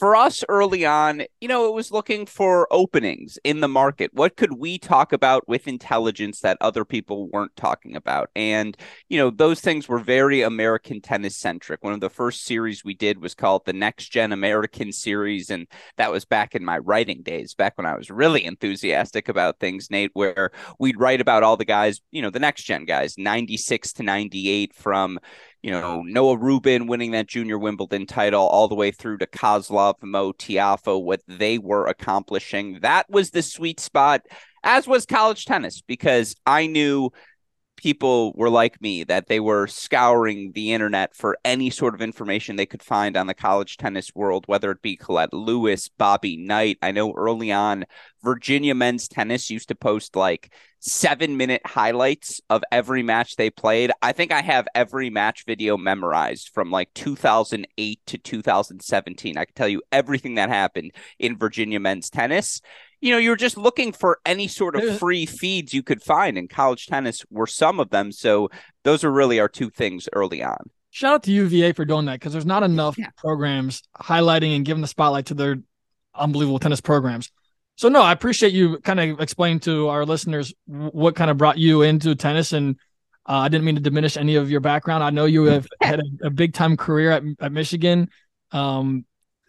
for 0.00 0.16
us 0.16 0.44
early 0.48 0.86
on, 0.86 1.22
you 1.40 1.48
know, 1.48 1.66
it 1.66 1.74
was 1.74 1.90
looking 1.90 2.24
for 2.24 2.66
openings 2.70 3.38
in 3.44 3.60
the 3.60 3.68
market. 3.68 4.10
What 4.14 4.36
could 4.36 4.58
we 4.58 4.78
talk 4.78 5.12
about 5.12 5.46
with 5.48 5.68
intelligence 5.68 6.40
that 6.40 6.56
other 6.60 6.84
people 6.84 7.28
weren't 7.28 7.54
talking 7.56 7.96
about? 7.96 8.30
And, 8.34 8.76
you 9.08 9.18
know, 9.18 9.30
those 9.30 9.60
things 9.60 9.88
were 9.88 9.98
very 9.98 10.42
American 10.42 11.00
tennis 11.00 11.36
centric. 11.36 11.82
One 11.82 11.92
of 11.92 12.00
the 12.00 12.08
first 12.08 12.44
series 12.44 12.84
we 12.84 12.94
did 12.94 13.20
was 13.20 13.34
called 13.34 13.66
the 13.66 13.72
Next 13.72 14.08
Gen 14.08 14.32
American 14.32 14.92
series. 14.92 15.50
And 15.50 15.66
that 15.96 16.12
was 16.12 16.24
back 16.24 16.54
in 16.54 16.64
my 16.64 16.78
writing 16.78 17.22
days, 17.22 17.54
back 17.54 17.76
when 17.76 17.86
I 17.86 17.96
was 17.96 18.10
really 18.10 18.44
enthusiastic 18.44 19.28
about 19.28 19.58
things, 19.58 19.90
Nate, 19.90 20.12
where 20.14 20.50
we'd 20.78 20.98
write 20.98 21.20
about 21.20 21.42
all 21.42 21.56
the 21.56 21.64
guys, 21.64 22.00
you 22.10 22.22
know, 22.22 22.30
the 22.30 22.38
next 22.38 22.62
gen 22.62 22.84
guys, 22.84 23.18
96 23.18 23.92
to 23.94 24.02
98 24.02 24.74
from, 24.74 25.18
you 25.62 25.70
know, 25.70 26.02
Noah 26.02 26.38
Rubin 26.38 26.86
winning 26.86 27.10
that 27.10 27.26
junior 27.26 27.58
Wimbledon 27.58 28.06
title 28.06 28.46
all 28.46 28.68
the 28.68 28.74
way 28.74 28.90
through 28.90 29.18
to 29.18 29.26
Kozlov, 29.26 29.94
Mo 30.02 30.32
Tiafoe, 30.32 31.02
what 31.02 31.20
they 31.28 31.58
were 31.58 31.86
accomplishing. 31.86 32.80
That 32.80 33.10
was 33.10 33.30
the 33.30 33.42
sweet 33.42 33.78
spot, 33.80 34.22
as 34.62 34.86
was 34.86 35.04
college 35.04 35.44
tennis, 35.44 35.82
because 35.82 36.34
I 36.46 36.66
knew 36.66 37.10
people 37.80 38.34
were 38.36 38.50
like 38.50 38.82
me 38.82 39.04
that 39.04 39.26
they 39.26 39.40
were 39.40 39.66
scouring 39.66 40.52
the 40.52 40.74
internet 40.74 41.16
for 41.16 41.38
any 41.46 41.70
sort 41.70 41.94
of 41.94 42.02
information 42.02 42.56
they 42.56 42.66
could 42.66 42.82
find 42.82 43.16
on 43.16 43.26
the 43.26 43.32
college 43.32 43.78
tennis 43.78 44.14
world, 44.14 44.44
whether 44.46 44.70
it 44.70 44.82
be 44.82 44.96
Colette 44.96 45.32
Lewis, 45.32 45.88
Bobby 45.88 46.36
Knight. 46.36 46.76
I 46.82 46.90
know 46.90 47.14
early 47.14 47.50
on, 47.50 47.86
Virginia 48.22 48.74
men's 48.74 49.08
tennis 49.08 49.48
used 49.48 49.68
to 49.68 49.74
post 49.74 50.14
like 50.14 50.52
seven 50.80 51.38
minute 51.38 51.62
highlights 51.64 52.42
of 52.50 52.62
every 52.70 53.02
match 53.02 53.36
they 53.36 53.48
played. 53.48 53.92
I 54.02 54.12
think 54.12 54.30
I 54.30 54.42
have 54.42 54.68
every 54.74 55.08
match 55.08 55.44
video 55.46 55.78
memorized 55.78 56.50
from 56.52 56.70
like 56.70 56.92
2008 56.92 58.00
to 58.06 58.18
2017. 58.18 59.38
I 59.38 59.44
can 59.46 59.54
tell 59.54 59.68
you 59.68 59.80
everything 59.90 60.34
that 60.34 60.50
happened 60.50 60.92
in 61.18 61.38
Virginia 61.38 61.80
men's 61.80 62.10
tennis 62.10 62.60
you 63.00 63.10
know, 63.10 63.18
you 63.18 63.30
were 63.30 63.36
just 63.36 63.56
looking 63.56 63.92
for 63.92 64.18
any 64.26 64.46
sort 64.46 64.76
of 64.76 64.98
free 64.98 65.26
feeds 65.26 65.72
you 65.72 65.82
could 65.82 66.02
find, 66.02 66.36
and 66.36 66.50
college 66.50 66.86
tennis 66.86 67.24
were 67.30 67.46
some 67.46 67.80
of 67.80 67.90
them. 67.90 68.12
So 68.12 68.50
those 68.84 69.04
are 69.04 69.10
really 69.10 69.40
our 69.40 69.48
two 69.48 69.70
things 69.70 70.08
early 70.12 70.42
on. 70.42 70.70
Shout 70.90 71.14
out 71.14 71.22
to 71.24 71.32
UVA 71.32 71.72
for 71.72 71.84
doing 71.84 72.06
that 72.06 72.14
because 72.14 72.32
there's 72.32 72.46
not 72.46 72.62
enough 72.62 72.98
yeah. 72.98 73.10
programs 73.16 73.82
highlighting 73.96 74.56
and 74.56 74.64
giving 74.64 74.82
the 74.82 74.88
spotlight 74.88 75.26
to 75.26 75.34
their 75.34 75.56
unbelievable 76.14 76.58
tennis 76.58 76.80
programs. 76.80 77.30
So 77.76 77.88
no, 77.88 78.02
I 78.02 78.12
appreciate 78.12 78.52
you 78.52 78.78
kind 78.80 79.00
of 79.00 79.20
explaining 79.20 79.60
to 79.60 79.88
our 79.88 80.04
listeners 80.04 80.52
what 80.66 81.16
kind 81.16 81.30
of 81.30 81.38
brought 81.38 81.56
you 81.56 81.82
into 81.82 82.14
tennis, 82.14 82.52
and 82.52 82.76
uh, 83.26 83.38
I 83.38 83.48
didn't 83.48 83.64
mean 83.64 83.76
to 83.76 83.80
diminish 83.80 84.16
any 84.18 84.34
of 84.34 84.50
your 84.50 84.60
background. 84.60 85.02
I 85.02 85.10
know 85.10 85.24
you 85.24 85.44
have 85.44 85.66
had 85.80 86.00
a, 86.00 86.26
a 86.26 86.30
big 86.30 86.52
time 86.52 86.76
career 86.76 87.12
at, 87.12 87.22
at 87.40 87.52
Michigan, 87.52 88.10
um, 88.52 89.06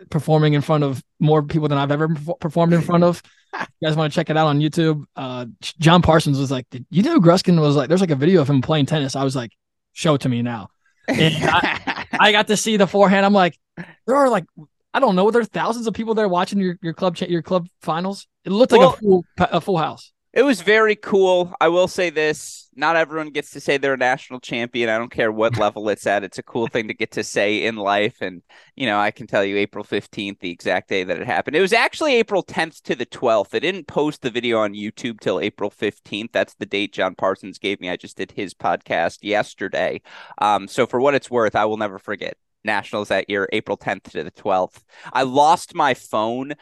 performing 0.09 0.53
in 0.53 0.61
front 0.61 0.83
of 0.83 1.03
more 1.19 1.43
people 1.43 1.67
than 1.67 1.77
I've 1.77 1.91
ever 1.91 2.15
performed 2.39 2.71
in 2.71 2.81
front 2.83 3.03
of 3.03 3.21
you 3.53 3.87
guys 3.87 3.95
want 3.95 4.11
to 4.11 4.15
check 4.15 4.29
it 4.29 4.37
out 4.37 4.47
on 4.47 4.59
YouTube? 4.59 5.03
Uh, 5.15 5.45
John 5.79 6.01
Parsons 6.01 6.39
was 6.39 6.51
like, 6.51 6.65
you 6.89 7.03
know, 7.03 7.19
Gruskin 7.19 7.59
was 7.59 7.75
like, 7.75 7.89
there's 7.89 8.01
like 8.01 8.11
a 8.11 8.15
video 8.15 8.41
of 8.41 8.49
him 8.49 8.61
playing 8.61 8.85
tennis. 8.85 9.15
I 9.15 9.23
was 9.23 9.35
like, 9.35 9.51
show 9.93 10.15
it 10.15 10.21
to 10.21 10.29
me 10.29 10.41
now. 10.41 10.69
I, 11.09 12.05
I, 12.19 12.31
got 12.31 12.47
to 12.47 12.57
see 12.57 12.77
the 12.77 12.87
forehand. 12.87 13.25
I'm 13.25 13.33
like, 13.33 13.57
there 14.05 14.15
are 14.15 14.29
like, 14.29 14.45
I 14.93 14.99
don't 14.99 15.15
know, 15.15 15.31
there 15.31 15.41
are 15.41 15.45
thousands 15.45 15.87
of 15.87 15.93
people 15.93 16.13
there 16.13 16.27
watching 16.27 16.59
your, 16.59 16.77
your 16.81 16.93
club 16.93 17.17
your 17.17 17.41
club 17.41 17.67
finals. 17.81 18.27
It 18.45 18.51
looked 18.51 18.71
like 18.71 18.81
well, 18.81 18.93
a 18.93 18.97
full 18.97 19.25
a 19.37 19.61
full 19.61 19.77
house. 19.77 20.10
It 20.33 20.43
was 20.43 20.61
very 20.61 20.95
cool. 20.95 21.53
I 21.59 21.67
will 21.67 21.87
say 21.87 22.09
this 22.09 22.61
not 22.75 22.95
everyone 22.95 23.31
gets 23.31 23.51
to 23.51 23.59
say 23.59 23.77
they're 23.77 23.95
a 23.95 23.97
national 23.97 24.39
champion. 24.39 24.89
I 24.89 24.97
don't 24.97 25.11
care 25.11 25.31
what 25.31 25.57
level 25.57 25.89
it's 25.89 26.07
at. 26.07 26.23
It's 26.23 26.37
a 26.37 26.43
cool 26.43 26.67
thing 26.67 26.87
to 26.87 26.93
get 26.93 27.11
to 27.11 27.23
say 27.23 27.65
in 27.65 27.75
life. 27.75 28.21
And, 28.21 28.41
you 28.75 28.85
know, 28.85 28.97
I 28.97 29.11
can 29.11 29.27
tell 29.27 29.43
you 29.43 29.57
April 29.57 29.83
15th, 29.83 30.39
the 30.39 30.51
exact 30.51 30.87
day 30.87 31.03
that 31.03 31.19
it 31.19 31.27
happened. 31.27 31.57
It 31.57 31.61
was 31.61 31.73
actually 31.73 32.15
April 32.15 32.43
10th 32.43 32.81
to 32.83 32.95
the 32.95 33.05
12th. 33.05 33.49
They 33.49 33.59
didn't 33.59 33.87
post 33.87 34.21
the 34.21 34.29
video 34.29 34.59
on 34.59 34.73
YouTube 34.73 35.19
till 35.19 35.39
April 35.41 35.69
15th. 35.69 36.31
That's 36.31 36.55
the 36.55 36.65
date 36.65 36.93
John 36.93 37.13
Parsons 37.15 37.59
gave 37.59 37.81
me. 37.81 37.89
I 37.89 37.97
just 37.97 38.15
did 38.15 38.31
his 38.31 38.53
podcast 38.53 39.19
yesterday. 39.21 40.01
Um, 40.37 40.67
so 40.67 40.87
for 40.87 41.01
what 41.01 41.15
it's 41.15 41.29
worth, 41.29 41.55
I 41.55 41.65
will 41.65 41.77
never 41.77 41.99
forget. 41.99 42.37
Nationals 42.63 43.09
that 43.09 43.29
year, 43.29 43.49
April 43.51 43.75
10th 43.75 44.11
to 44.11 44.23
the 44.23 44.31
12th. 44.31 44.83
I 45.11 45.23
lost 45.23 45.75
my 45.75 45.93
phone. 45.93 46.53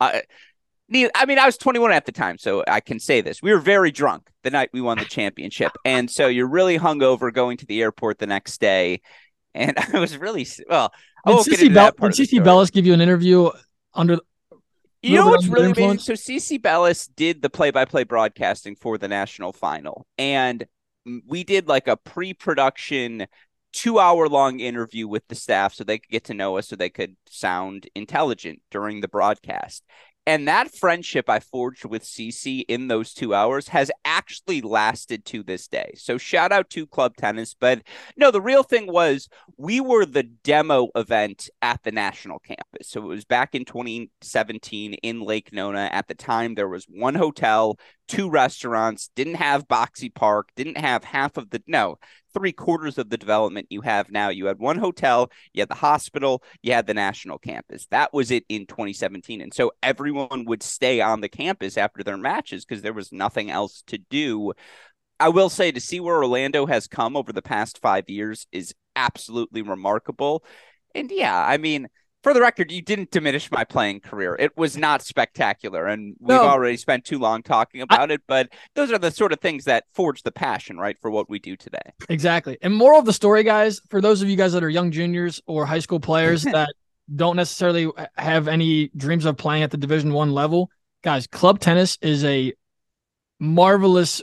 Uh, 0.00 0.20
I 1.14 1.26
mean, 1.26 1.38
I 1.38 1.46
was 1.46 1.56
21 1.58 1.92
at 1.92 2.06
the 2.06 2.12
time, 2.12 2.38
so 2.38 2.62
I 2.68 2.80
can 2.80 3.00
say 3.00 3.20
this. 3.20 3.42
We 3.42 3.52
were 3.52 3.58
very 3.58 3.90
drunk 3.90 4.30
the 4.42 4.50
night 4.50 4.70
we 4.72 4.80
won 4.80 4.98
the 4.98 5.04
championship. 5.04 5.72
And 5.84 6.10
so 6.10 6.28
you're 6.28 6.48
really 6.48 6.78
hungover 6.78 7.32
going 7.32 7.56
to 7.58 7.66
the 7.66 7.82
airport 7.82 8.18
the 8.18 8.26
next 8.26 8.60
day. 8.60 9.00
And 9.54 9.76
I 9.92 9.98
was 9.98 10.16
really, 10.16 10.46
well, 10.68 10.92
did 11.26 11.36
Cici, 11.36 11.74
Bell- 11.74 11.92
did 12.10 12.44
Bellis 12.44 12.70
give 12.70 12.86
you 12.86 12.94
an 12.94 13.00
interview 13.00 13.50
under. 13.92 14.18
You 15.02 15.16
know 15.16 15.28
what's 15.28 15.46
really 15.46 15.72
amazing? 15.72 15.98
So 15.98 16.14
Cici 16.14 16.60
Bellis 16.60 17.06
did 17.06 17.42
the 17.42 17.50
play-by-play 17.50 18.04
broadcasting 18.04 18.74
for 18.74 18.96
the 18.96 19.08
national 19.08 19.52
final, 19.52 20.06
and 20.16 20.64
we 21.26 21.44
did 21.44 21.68
like 21.68 21.88
a 21.88 21.96
pre-production 21.98 23.26
two 23.74 23.98
hour 23.98 24.28
long 24.28 24.60
interview 24.60 25.06
with 25.06 25.26
the 25.28 25.34
staff 25.34 25.74
so 25.74 25.84
they 25.84 25.98
could 25.98 26.10
get 26.10 26.24
to 26.24 26.34
know 26.34 26.56
us 26.56 26.68
so 26.68 26.76
they 26.76 26.88
could 26.88 27.16
sound 27.28 27.88
intelligent 27.94 28.62
during 28.70 29.00
the 29.00 29.08
broadcast. 29.08 29.84
And 30.26 30.48
that 30.48 30.74
friendship 30.74 31.28
I 31.28 31.40
forged 31.40 31.84
with 31.84 32.02
CC 32.02 32.64
in 32.66 32.88
those 32.88 33.12
two 33.12 33.34
hours 33.34 33.68
has 33.68 33.90
actually 34.04 34.62
lasted 34.62 35.24
to 35.26 35.42
this 35.42 35.68
day. 35.68 35.92
So 35.96 36.16
shout 36.16 36.50
out 36.50 36.70
to 36.70 36.86
Club 36.86 37.16
Tennis. 37.16 37.54
But 37.58 37.82
no, 38.16 38.30
the 38.30 38.40
real 38.40 38.62
thing 38.62 38.90
was 38.90 39.28
we 39.58 39.80
were 39.80 40.06
the 40.06 40.22
demo 40.22 40.88
event 40.94 41.50
at 41.60 41.82
the 41.82 41.92
national 41.92 42.38
campus. 42.38 42.88
So 42.88 43.02
it 43.02 43.06
was 43.06 43.26
back 43.26 43.54
in 43.54 43.66
2017 43.66 44.94
in 44.94 45.20
Lake 45.20 45.52
Nona. 45.52 45.90
At 45.92 46.08
the 46.08 46.14
time, 46.14 46.54
there 46.54 46.68
was 46.68 46.86
one 46.88 47.14
hotel, 47.14 47.78
two 48.08 48.28
restaurants, 48.28 49.10
didn't 49.14 49.34
have 49.34 49.68
Boxi 49.68 50.12
Park, 50.12 50.48
didn't 50.56 50.78
have 50.78 51.04
half 51.04 51.36
of 51.36 51.50
the 51.50 51.62
no, 51.66 51.98
three 52.34 52.52
quarters 52.52 52.98
of 52.98 53.08
the 53.08 53.16
development 53.16 53.68
you 53.70 53.80
have 53.80 54.10
now. 54.10 54.28
You 54.28 54.46
had 54.46 54.58
one 54.58 54.78
hotel, 54.78 55.30
you 55.52 55.62
had 55.62 55.68
the 55.68 55.74
hospital, 55.74 56.42
you 56.62 56.72
had 56.72 56.86
the 56.86 56.94
national 56.94 57.38
campus. 57.38 57.86
That 57.90 58.12
was 58.12 58.30
it 58.30 58.44
in 58.48 58.66
2017. 58.66 59.40
And 59.40 59.54
so 59.54 59.72
everyone 59.82 60.44
would 60.46 60.62
stay 60.62 61.00
on 61.00 61.20
the 61.20 61.28
campus 61.28 61.78
after 61.78 62.02
their 62.02 62.16
matches 62.16 62.64
because 62.64 62.82
there 62.82 62.92
was 62.92 63.12
nothing 63.12 63.50
else 63.50 63.82
to 63.86 63.98
do. 63.98 64.52
I 65.20 65.28
will 65.28 65.48
say 65.48 65.70
to 65.72 65.80
see 65.80 66.00
where 66.00 66.16
Orlando 66.16 66.66
has 66.66 66.88
come 66.88 67.16
over 67.16 67.32
the 67.32 67.42
past 67.42 67.80
five 67.80 68.10
years 68.10 68.46
is 68.52 68.74
absolutely 68.96 69.62
remarkable. 69.62 70.44
And 70.94 71.10
yeah, 71.10 71.38
I 71.38 71.56
mean, 71.56 71.88
for 72.24 72.34
the 72.34 72.40
record, 72.40 72.72
you 72.72 72.82
didn't 72.82 73.10
diminish 73.10 73.52
my 73.52 73.64
playing 73.64 74.00
career. 74.00 74.34
It 74.38 74.56
was 74.56 74.76
not 74.76 75.02
spectacular, 75.02 75.86
and 75.86 76.16
we've 76.18 76.30
no. 76.30 76.48
already 76.48 76.78
spent 76.78 77.04
too 77.04 77.18
long 77.18 77.42
talking 77.42 77.82
about 77.82 78.10
I, 78.10 78.14
it. 78.14 78.22
But 78.26 78.48
those 78.74 78.90
are 78.90 78.98
the 78.98 79.10
sort 79.10 79.32
of 79.32 79.40
things 79.40 79.64
that 79.64 79.84
forge 79.92 80.22
the 80.22 80.32
passion, 80.32 80.78
right, 80.78 80.98
for 80.98 81.10
what 81.10 81.28
we 81.28 81.38
do 81.38 81.54
today. 81.54 81.92
Exactly. 82.08 82.56
And 82.62 82.74
moral 82.74 82.98
of 82.98 83.04
the 83.04 83.12
story, 83.12 83.44
guys, 83.44 83.80
for 83.90 84.00
those 84.00 84.22
of 84.22 84.30
you 84.30 84.36
guys 84.36 84.54
that 84.54 84.64
are 84.64 84.70
young 84.70 84.90
juniors 84.90 85.40
or 85.46 85.66
high 85.66 85.78
school 85.78 86.00
players 86.00 86.42
that 86.44 86.70
don't 87.14 87.36
necessarily 87.36 87.90
have 88.16 88.48
any 88.48 88.88
dreams 88.96 89.26
of 89.26 89.36
playing 89.36 89.62
at 89.62 89.70
the 89.70 89.76
Division 89.76 90.12
One 90.14 90.32
level, 90.32 90.70
guys, 91.02 91.26
club 91.26 91.60
tennis 91.60 91.98
is 92.00 92.24
a 92.24 92.54
marvelous 93.38 94.22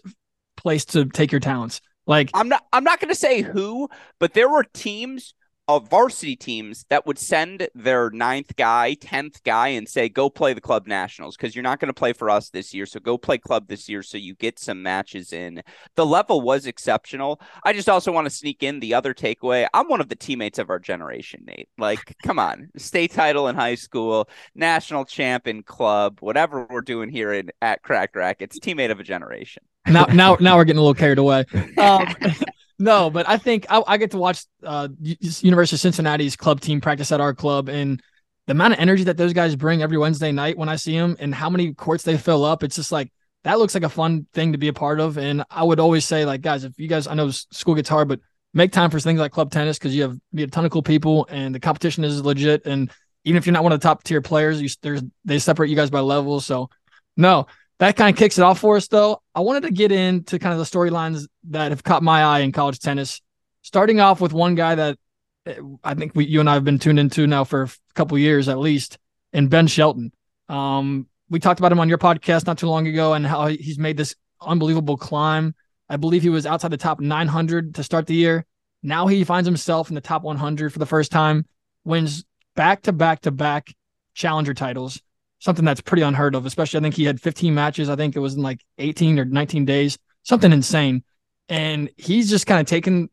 place 0.58 0.86
to 0.86 1.05
take 1.05 1.31
your 1.31 1.39
talents. 1.39 1.81
Like 2.08 2.31
I'm 2.34 2.50
not 2.50 2.65
I'm 2.74 2.84
not 2.84 3.00
going 3.00 3.10
to 3.13 3.20
say 3.20 3.41
who, 3.41 3.89
but 4.20 4.34
there 4.34 4.50
were 4.50 4.65
teams 4.74 5.36
of 5.78 5.90
varsity 5.90 6.36
teams 6.36 6.86
that 6.90 7.06
would 7.06 7.18
send 7.18 7.68
their 7.75 8.10
ninth 8.12 8.56
guy, 8.56 8.94
tenth 8.94 9.44
guy, 9.44 9.70
and 9.70 9.88
say, 9.88 10.10
"Go 10.10 10.30
play 10.30 10.54
the 10.54 10.62
club 10.62 10.88
nationals 10.88 11.36
because 11.36 11.56
you're 11.56 11.63
not 11.63 11.80
going 11.80 11.88
to 11.88 11.94
play 11.94 12.13
for 12.13 12.30
us 12.30 12.50
this 12.50 12.74
year. 12.74 12.86
So 12.86 13.00
go 13.00 13.18
play 13.18 13.38
club 13.38 13.68
this 13.68 13.90
year, 13.90 14.04
so 14.04 14.18
you 14.18 14.36
get 14.36 14.60
some 14.60 14.82
matches 14.82 15.34
in." 15.34 15.62
The 15.96 16.06
level 16.06 16.42
was 16.42 16.66
exceptional. 16.66 17.42
I 17.63 17.74
just 17.74 17.90
also 17.90 18.12
want 18.12 18.25
to 18.25 18.32
sneak 18.32 18.63
in 18.63 18.80
the 18.80 18.94
other 18.94 19.13
takeaway. 19.13 19.68
I'm 19.74 19.88
one 19.88 20.01
of 20.01 20.10
the 20.10 20.16
teammates 20.16 20.60
of 20.60 20.70
our 20.70 20.80
generation, 20.80 21.44
Nate. 21.46 21.70
Like, 21.78 22.16
come 22.24 22.40
on, 22.40 22.70
state 22.78 23.12
title 23.12 23.48
in 23.48 23.56
high 23.56 23.75
school, 23.75 24.30
national 24.56 25.06
champ 25.06 25.48
in 25.48 25.63
club, 25.63 26.20
whatever 26.22 26.68
we're 26.70 26.82
doing 26.82 27.10
here 27.10 27.34
in 27.34 27.51
at 27.62 27.84
Cracked 27.84 28.16
Racquets, 28.16 28.60
teammate 28.60 28.92
of 28.92 29.00
a 29.00 29.04
generation. 29.04 29.63
Now, 29.88 30.06
now, 30.06 30.38
now 30.40 30.58
we're 30.58 30.66
getting 30.66 30.80
a 30.80 30.82
little 30.82 30.94
carried 30.94 31.18
away. 31.18 31.46
Um, 31.78 32.08
no, 32.82 33.10
but 33.10 33.30
I 33.30 33.38
think 33.38 33.66
I, 33.70 33.82
I 33.88 33.98
get 33.98 34.12
to 34.12 34.18
watch 34.18 34.44
uh, 34.64 34.90
University 35.00 35.76
of 35.76 35.80
Cincinnati's 35.80 36.36
club 36.36 36.60
team 36.60 36.82
practice 36.82 37.12
at 37.12 37.22
our 37.22 37.34
club, 37.34 37.70
and 37.70 38.02
the 38.48 38.52
amount 38.52 38.74
of 38.74 38.80
energy 38.80 39.04
that 39.06 39.18
those 39.18 39.34
guys 39.34 39.56
bring 39.56 39.82
every 39.82 39.98
Wednesday 39.98 40.32
night 40.32 40.58
when 40.58 40.68
I 40.68 40.76
see 40.76 40.98
them, 40.98 41.16
and 41.20 41.34
how 41.34 41.50
many 41.50 41.74
courts 41.74 42.04
they 42.04 42.18
fill 42.18 42.44
up, 42.44 42.64
it's 42.64 42.76
just 42.76 42.92
like 42.92 43.12
that 43.44 43.60
looks 43.60 43.74
like 43.74 43.84
a 43.84 43.90
fun 43.90 44.28
thing 44.34 44.52
to 44.52 44.58
be 44.58 44.68
a 44.68 44.74
part 44.74 45.00
of. 45.00 45.18
And 45.18 45.44
I 45.50 45.64
would 45.64 45.80
always 45.80 46.06
say, 46.06 46.26
like, 46.26 46.42
guys, 46.42 46.64
if 46.64 46.74
you 46.78 46.88
guys, 46.88 47.08
I 47.08 47.14
know 47.14 47.30
school 47.30 47.76
gets 47.76 47.90
hard, 47.90 48.08
but 48.08 48.20
make 48.54 48.72
time 48.72 48.90
for 48.90 49.00
things 49.00 49.20
like 49.20 49.32
club 49.32 49.52
tennis 49.52 49.78
because 49.78 49.96
you 49.96 50.02
have 50.04 50.18
meet 50.34 50.44
a 50.44 50.48
ton 50.48 50.66
of 50.66 50.72
cool 50.72 50.84
people, 50.84 51.28
and 51.30 51.54
the 51.54 51.60
competition 51.60 52.04
is 52.04 52.24
legit. 52.24 52.66
And 52.66 52.92
even 53.26 53.38
if 53.38 53.46
you're 53.46 53.54
not 53.54 53.64
one 53.64 53.72
of 53.72 53.80
the 53.80 53.88
top 53.88 54.04
tier 54.04 54.22
players, 54.22 54.62
you 54.62 54.70
there's 54.82 55.04
they 55.24 55.40
separate 55.40 55.70
you 55.70 55.76
guys 55.76 55.92
by 55.92 56.00
levels. 56.00 56.46
So, 56.46 56.70
no, 57.16 57.46
that 57.82 57.96
kind 57.96 58.14
of 58.14 58.20
kicks 58.20 58.38
it 58.38 58.44
off 58.44 58.60
for 58.60 58.78
us, 58.78 58.88
though. 58.88 59.24
I 59.34 59.40
wanted 59.40 59.64
to 59.64 59.72
get 59.72 59.92
into 59.92 60.38
kind 60.38 60.54
of 60.54 60.60
the 60.60 60.66
storylines 60.66 61.28
that 61.50 61.72
have 61.72 61.84
caught 61.84 62.04
my 62.04 62.24
eye 62.24 62.42
in 62.42 62.52
college 62.52 62.78
tennis. 62.78 63.22
Starting 63.64 64.00
off 64.00 64.22
with 64.22 64.34
one 64.34 64.54
guy 64.54 64.76
that 64.76 65.00
eh, 65.48 65.56
I 65.84 65.96
think 65.96 66.14
we, 66.14 66.28
you 66.28 66.40
and 66.40 66.48
I 66.48 66.54
have 66.54 66.64
been 66.64 66.78
tuned 66.78 67.00
into 67.00 67.26
now 67.26 67.44
for 67.44 67.64
a 67.64 67.70
couple 67.96 68.20
years 68.20 68.48
at 68.50 68.60
least, 68.60 69.00
and 69.34 69.50
Ben 69.50 69.66
Shelton. 69.66 70.12
Um, 70.48 71.08
we 71.32 71.40
talked 71.40 71.60
about 71.60 71.72
him 71.72 71.80
on 71.80 71.90
your 71.90 71.98
podcast 71.98 72.46
not 72.46 72.60
too 72.60 72.68
long 72.68 72.86
ago 72.86 73.16
and 73.16 73.26
how 73.26 73.48
he's 73.48 73.80
made 73.80 73.98
this 73.98 74.14
unbelievable 74.40 74.96
climb. 74.96 75.56
I 75.90 75.98
believe 75.98 76.22
he 76.22 76.30
was 76.30 76.46
outside 76.46 76.70
the 76.70 76.78
top 76.78 77.00
900 77.00 77.74
to 77.74 77.84
start 77.84 78.06
the 78.06 78.14
year. 78.14 78.46
Now 78.84 79.08
he 79.08 79.24
finds 79.24 79.48
himself 79.48 79.90
in 79.90 79.96
the 79.96 80.02
top 80.02 80.22
100 80.22 80.72
for 80.72 80.78
the 80.78 80.86
first 80.86 81.12
time, 81.12 81.48
wins 81.84 82.26
back 82.56 82.84
to 82.84 82.94
back 82.94 83.22
to 83.22 83.32
back 83.32 83.74
challenger 84.14 84.54
titles 84.54 85.02
something 85.41 85.65
that's 85.65 85.81
pretty 85.81 86.03
unheard 86.03 86.36
of, 86.36 86.45
especially 86.45 86.79
I 86.79 86.81
think 86.83 86.95
he 86.95 87.03
had 87.03 87.19
15 87.19 87.53
matches. 87.53 87.89
I 87.89 87.95
think 87.95 88.15
it 88.15 88.19
was 88.19 88.36
in 88.36 88.43
like 88.43 88.63
18 88.77 89.19
or 89.19 89.25
19 89.25 89.65
days, 89.65 89.98
something 90.24 90.51
insane. 90.51 91.03
And 91.50 91.89
he's 91.98 92.29
just 92.29 92.45
kind 92.45 92.62
of 92.62 92.67
taken 92.67 93.10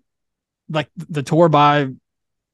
like 0.69 0.89
the 0.97 1.23
tour 1.23 1.49
by 1.49 1.89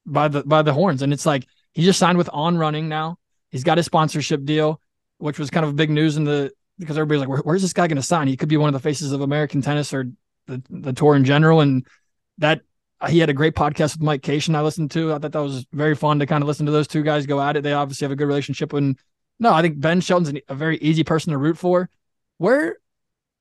by 0.05 0.29
the 0.29 0.43
by 0.43 0.61
the 0.61 0.73
horns. 0.73 1.01
And 1.01 1.11
it's 1.11 1.25
like 1.25 1.45
he 1.73 1.83
just 1.83 1.99
signed 1.99 2.17
with 2.17 2.29
On 2.31 2.57
Running 2.57 2.87
now. 2.87 3.17
He's 3.51 3.65
got 3.65 3.77
a 3.77 3.83
sponsorship 3.83 4.45
deal, 4.45 4.81
which 5.17 5.37
was 5.37 5.49
kind 5.49 5.65
of 5.65 5.75
big 5.75 5.89
news 5.89 6.15
in 6.15 6.23
the 6.23 6.51
because 6.79 6.97
everybody's 6.97 7.19
like, 7.19 7.29
Where, 7.29 7.39
where's 7.39 7.61
this 7.61 7.73
guy 7.73 7.87
going 7.87 7.97
to 7.97 8.01
sign? 8.01 8.27
He 8.27 8.37
could 8.37 8.49
be 8.49 8.57
one 8.57 8.69
of 8.69 8.73
the 8.73 8.79
faces 8.79 9.11
of 9.11 9.21
American 9.21 9.61
tennis 9.61 9.93
or 9.93 10.09
the, 10.47 10.63
the 10.69 10.93
tour 10.93 11.15
in 11.15 11.25
general. 11.25 11.59
And 11.59 11.85
that 12.37 12.61
uh, 13.01 13.07
he 13.07 13.19
had 13.19 13.29
a 13.29 13.33
great 13.33 13.55
podcast 13.55 13.95
with 13.95 14.01
Mike 14.01 14.23
Cation 14.23 14.55
I 14.55 14.61
listened 14.61 14.91
to. 14.91 15.13
I 15.13 15.19
thought 15.19 15.33
that 15.33 15.39
was 15.39 15.65
very 15.73 15.95
fun 15.95 16.19
to 16.19 16.25
kind 16.25 16.41
of 16.41 16.47
listen 16.47 16.65
to 16.65 16.71
those 16.71 16.87
two 16.87 17.03
guys 17.03 17.25
go 17.25 17.41
at 17.41 17.57
it. 17.57 17.63
They 17.63 17.73
obviously 17.73 18.05
have 18.05 18.13
a 18.13 18.15
good 18.15 18.27
relationship 18.27 18.71
and 18.71 18.97
no, 19.39 19.53
I 19.53 19.61
think 19.61 19.79
Ben 19.79 20.01
Shelton's 20.01 20.39
a 20.47 20.55
very 20.55 20.77
easy 20.77 21.03
person 21.03 21.31
to 21.31 21.37
root 21.37 21.57
for. 21.57 21.89
Where 22.37 22.77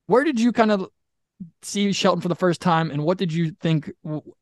where 0.06 0.24
did 0.24 0.38
you 0.38 0.52
kind 0.52 0.70
of 0.70 0.88
see 1.62 1.92
Shelton 1.92 2.20
for 2.20 2.28
the 2.28 2.34
first 2.34 2.60
time, 2.60 2.90
and 2.90 3.04
what 3.04 3.18
did 3.18 3.32
you 3.32 3.52
think 3.60 3.90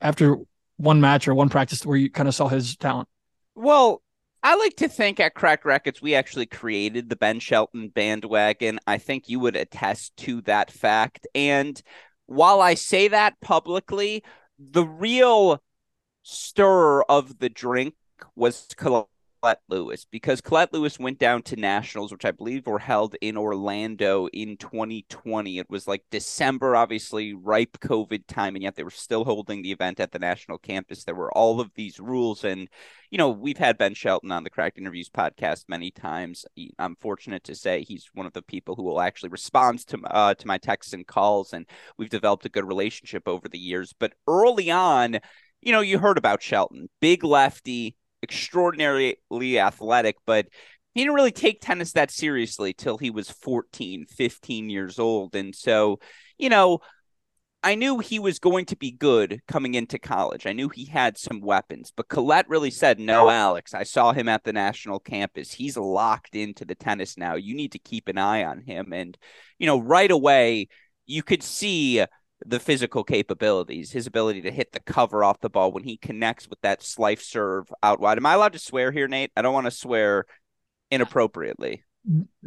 after 0.00 0.36
one 0.76 1.00
match 1.00 1.28
or 1.28 1.34
one 1.34 1.48
practice 1.48 1.86
where 1.86 1.96
you 1.96 2.10
kind 2.10 2.28
of 2.28 2.34
saw 2.34 2.48
his 2.48 2.76
talent? 2.76 3.08
Well, 3.54 4.02
I 4.42 4.56
like 4.56 4.76
to 4.76 4.88
think 4.88 5.20
at 5.20 5.34
Cracked 5.34 5.64
Racquets 5.64 6.02
we 6.02 6.14
actually 6.14 6.46
created 6.46 7.08
the 7.08 7.16
Ben 7.16 7.38
Shelton 7.38 7.88
bandwagon. 7.88 8.80
I 8.86 8.98
think 8.98 9.28
you 9.28 9.38
would 9.40 9.54
attest 9.54 10.16
to 10.18 10.40
that 10.42 10.70
fact. 10.70 11.26
And 11.34 11.80
while 12.26 12.60
I 12.60 12.74
say 12.74 13.08
that 13.08 13.40
publicly, 13.40 14.24
the 14.58 14.84
real 14.84 15.62
stir 16.22 17.02
of 17.02 17.38
the 17.38 17.48
drink 17.48 17.94
was 18.34 18.66
Colette 19.42 19.60
Lewis 19.68 20.06
because 20.08 20.40
Colette 20.40 20.72
Lewis 20.72 21.00
went 21.00 21.18
down 21.18 21.42
to 21.42 21.56
nationals, 21.56 22.12
which 22.12 22.24
I 22.24 22.30
believe 22.30 22.64
were 22.64 22.78
held 22.78 23.16
in 23.20 23.36
Orlando 23.36 24.28
in 24.28 24.56
2020. 24.56 25.58
It 25.58 25.68
was 25.68 25.88
like 25.88 26.04
December, 26.12 26.76
obviously 26.76 27.34
ripe 27.34 27.78
COVID 27.80 28.28
time, 28.28 28.54
and 28.54 28.62
yet 28.62 28.76
they 28.76 28.84
were 28.84 28.90
still 28.90 29.24
holding 29.24 29.62
the 29.62 29.72
event 29.72 29.98
at 29.98 30.12
the 30.12 30.20
national 30.20 30.58
campus. 30.58 31.02
There 31.02 31.16
were 31.16 31.32
all 31.36 31.60
of 31.60 31.72
these 31.74 31.98
rules, 31.98 32.44
and 32.44 32.68
you 33.10 33.18
know 33.18 33.30
we've 33.30 33.58
had 33.58 33.78
Ben 33.78 33.94
Shelton 33.94 34.30
on 34.30 34.44
the 34.44 34.50
Cracked 34.50 34.78
Interviews 34.78 35.10
podcast 35.10 35.64
many 35.66 35.90
times. 35.90 36.44
I'm 36.78 36.94
fortunate 36.94 37.42
to 37.44 37.56
say 37.56 37.82
he's 37.82 38.10
one 38.14 38.26
of 38.26 38.34
the 38.34 38.42
people 38.42 38.76
who 38.76 38.84
will 38.84 39.00
actually 39.00 39.30
respond 39.30 39.84
to 39.88 39.98
uh, 40.04 40.34
to 40.34 40.46
my 40.46 40.58
texts 40.58 40.92
and 40.92 41.04
calls, 41.04 41.52
and 41.52 41.66
we've 41.98 42.10
developed 42.10 42.46
a 42.46 42.48
good 42.48 42.68
relationship 42.68 43.26
over 43.26 43.48
the 43.48 43.58
years. 43.58 43.92
But 43.98 44.12
early 44.28 44.70
on, 44.70 45.18
you 45.60 45.72
know, 45.72 45.80
you 45.80 45.98
heard 45.98 46.18
about 46.18 46.42
Shelton, 46.42 46.88
big 47.00 47.24
lefty 47.24 47.96
extraordinarily 48.22 49.16
athletic, 49.58 50.16
but 50.26 50.46
he 50.94 51.00
didn't 51.00 51.14
really 51.14 51.32
take 51.32 51.60
tennis 51.60 51.92
that 51.92 52.10
seriously 52.10 52.72
till 52.72 52.98
he 52.98 53.10
was 53.10 53.30
14, 53.30 54.06
15 54.06 54.70
years 54.70 54.98
old. 54.98 55.34
And 55.34 55.54
so, 55.54 56.00
you 56.38 56.48
know, 56.48 56.80
I 57.64 57.76
knew 57.76 58.00
he 58.00 58.18
was 58.18 58.40
going 58.40 58.66
to 58.66 58.76
be 58.76 58.90
good 58.90 59.40
coming 59.46 59.74
into 59.74 59.98
college. 59.98 60.46
I 60.46 60.52
knew 60.52 60.68
he 60.68 60.84
had 60.84 61.16
some 61.16 61.40
weapons, 61.40 61.92
but 61.96 62.08
Colette 62.08 62.48
really 62.48 62.72
said, 62.72 62.98
No, 62.98 63.30
Alex, 63.30 63.72
I 63.72 63.84
saw 63.84 64.12
him 64.12 64.28
at 64.28 64.42
the 64.42 64.52
national 64.52 64.98
campus. 64.98 65.52
He's 65.52 65.76
locked 65.76 66.34
into 66.34 66.64
the 66.64 66.74
tennis 66.74 67.16
now. 67.16 67.36
You 67.36 67.54
need 67.54 67.72
to 67.72 67.78
keep 67.78 68.08
an 68.08 68.18
eye 68.18 68.44
on 68.44 68.62
him. 68.62 68.92
And, 68.92 69.16
you 69.58 69.66
know, 69.66 69.78
right 69.80 70.10
away, 70.10 70.68
you 71.06 71.22
could 71.22 71.42
see 71.42 72.04
the 72.46 72.60
physical 72.60 73.04
capabilities, 73.04 73.92
his 73.92 74.06
ability 74.06 74.42
to 74.42 74.50
hit 74.50 74.72
the 74.72 74.80
cover 74.80 75.24
off 75.24 75.40
the 75.40 75.50
ball 75.50 75.72
when 75.72 75.84
he 75.84 75.96
connects 75.96 76.48
with 76.48 76.60
that 76.62 76.82
slice 76.82 77.26
serve 77.26 77.72
out 77.82 78.00
wide. 78.00 78.18
Am 78.18 78.26
I 78.26 78.34
allowed 78.34 78.52
to 78.54 78.58
swear 78.58 78.92
here, 78.92 79.08
Nate? 79.08 79.32
I 79.36 79.42
don't 79.42 79.54
want 79.54 79.66
to 79.66 79.70
swear 79.70 80.26
inappropriately. 80.90 81.84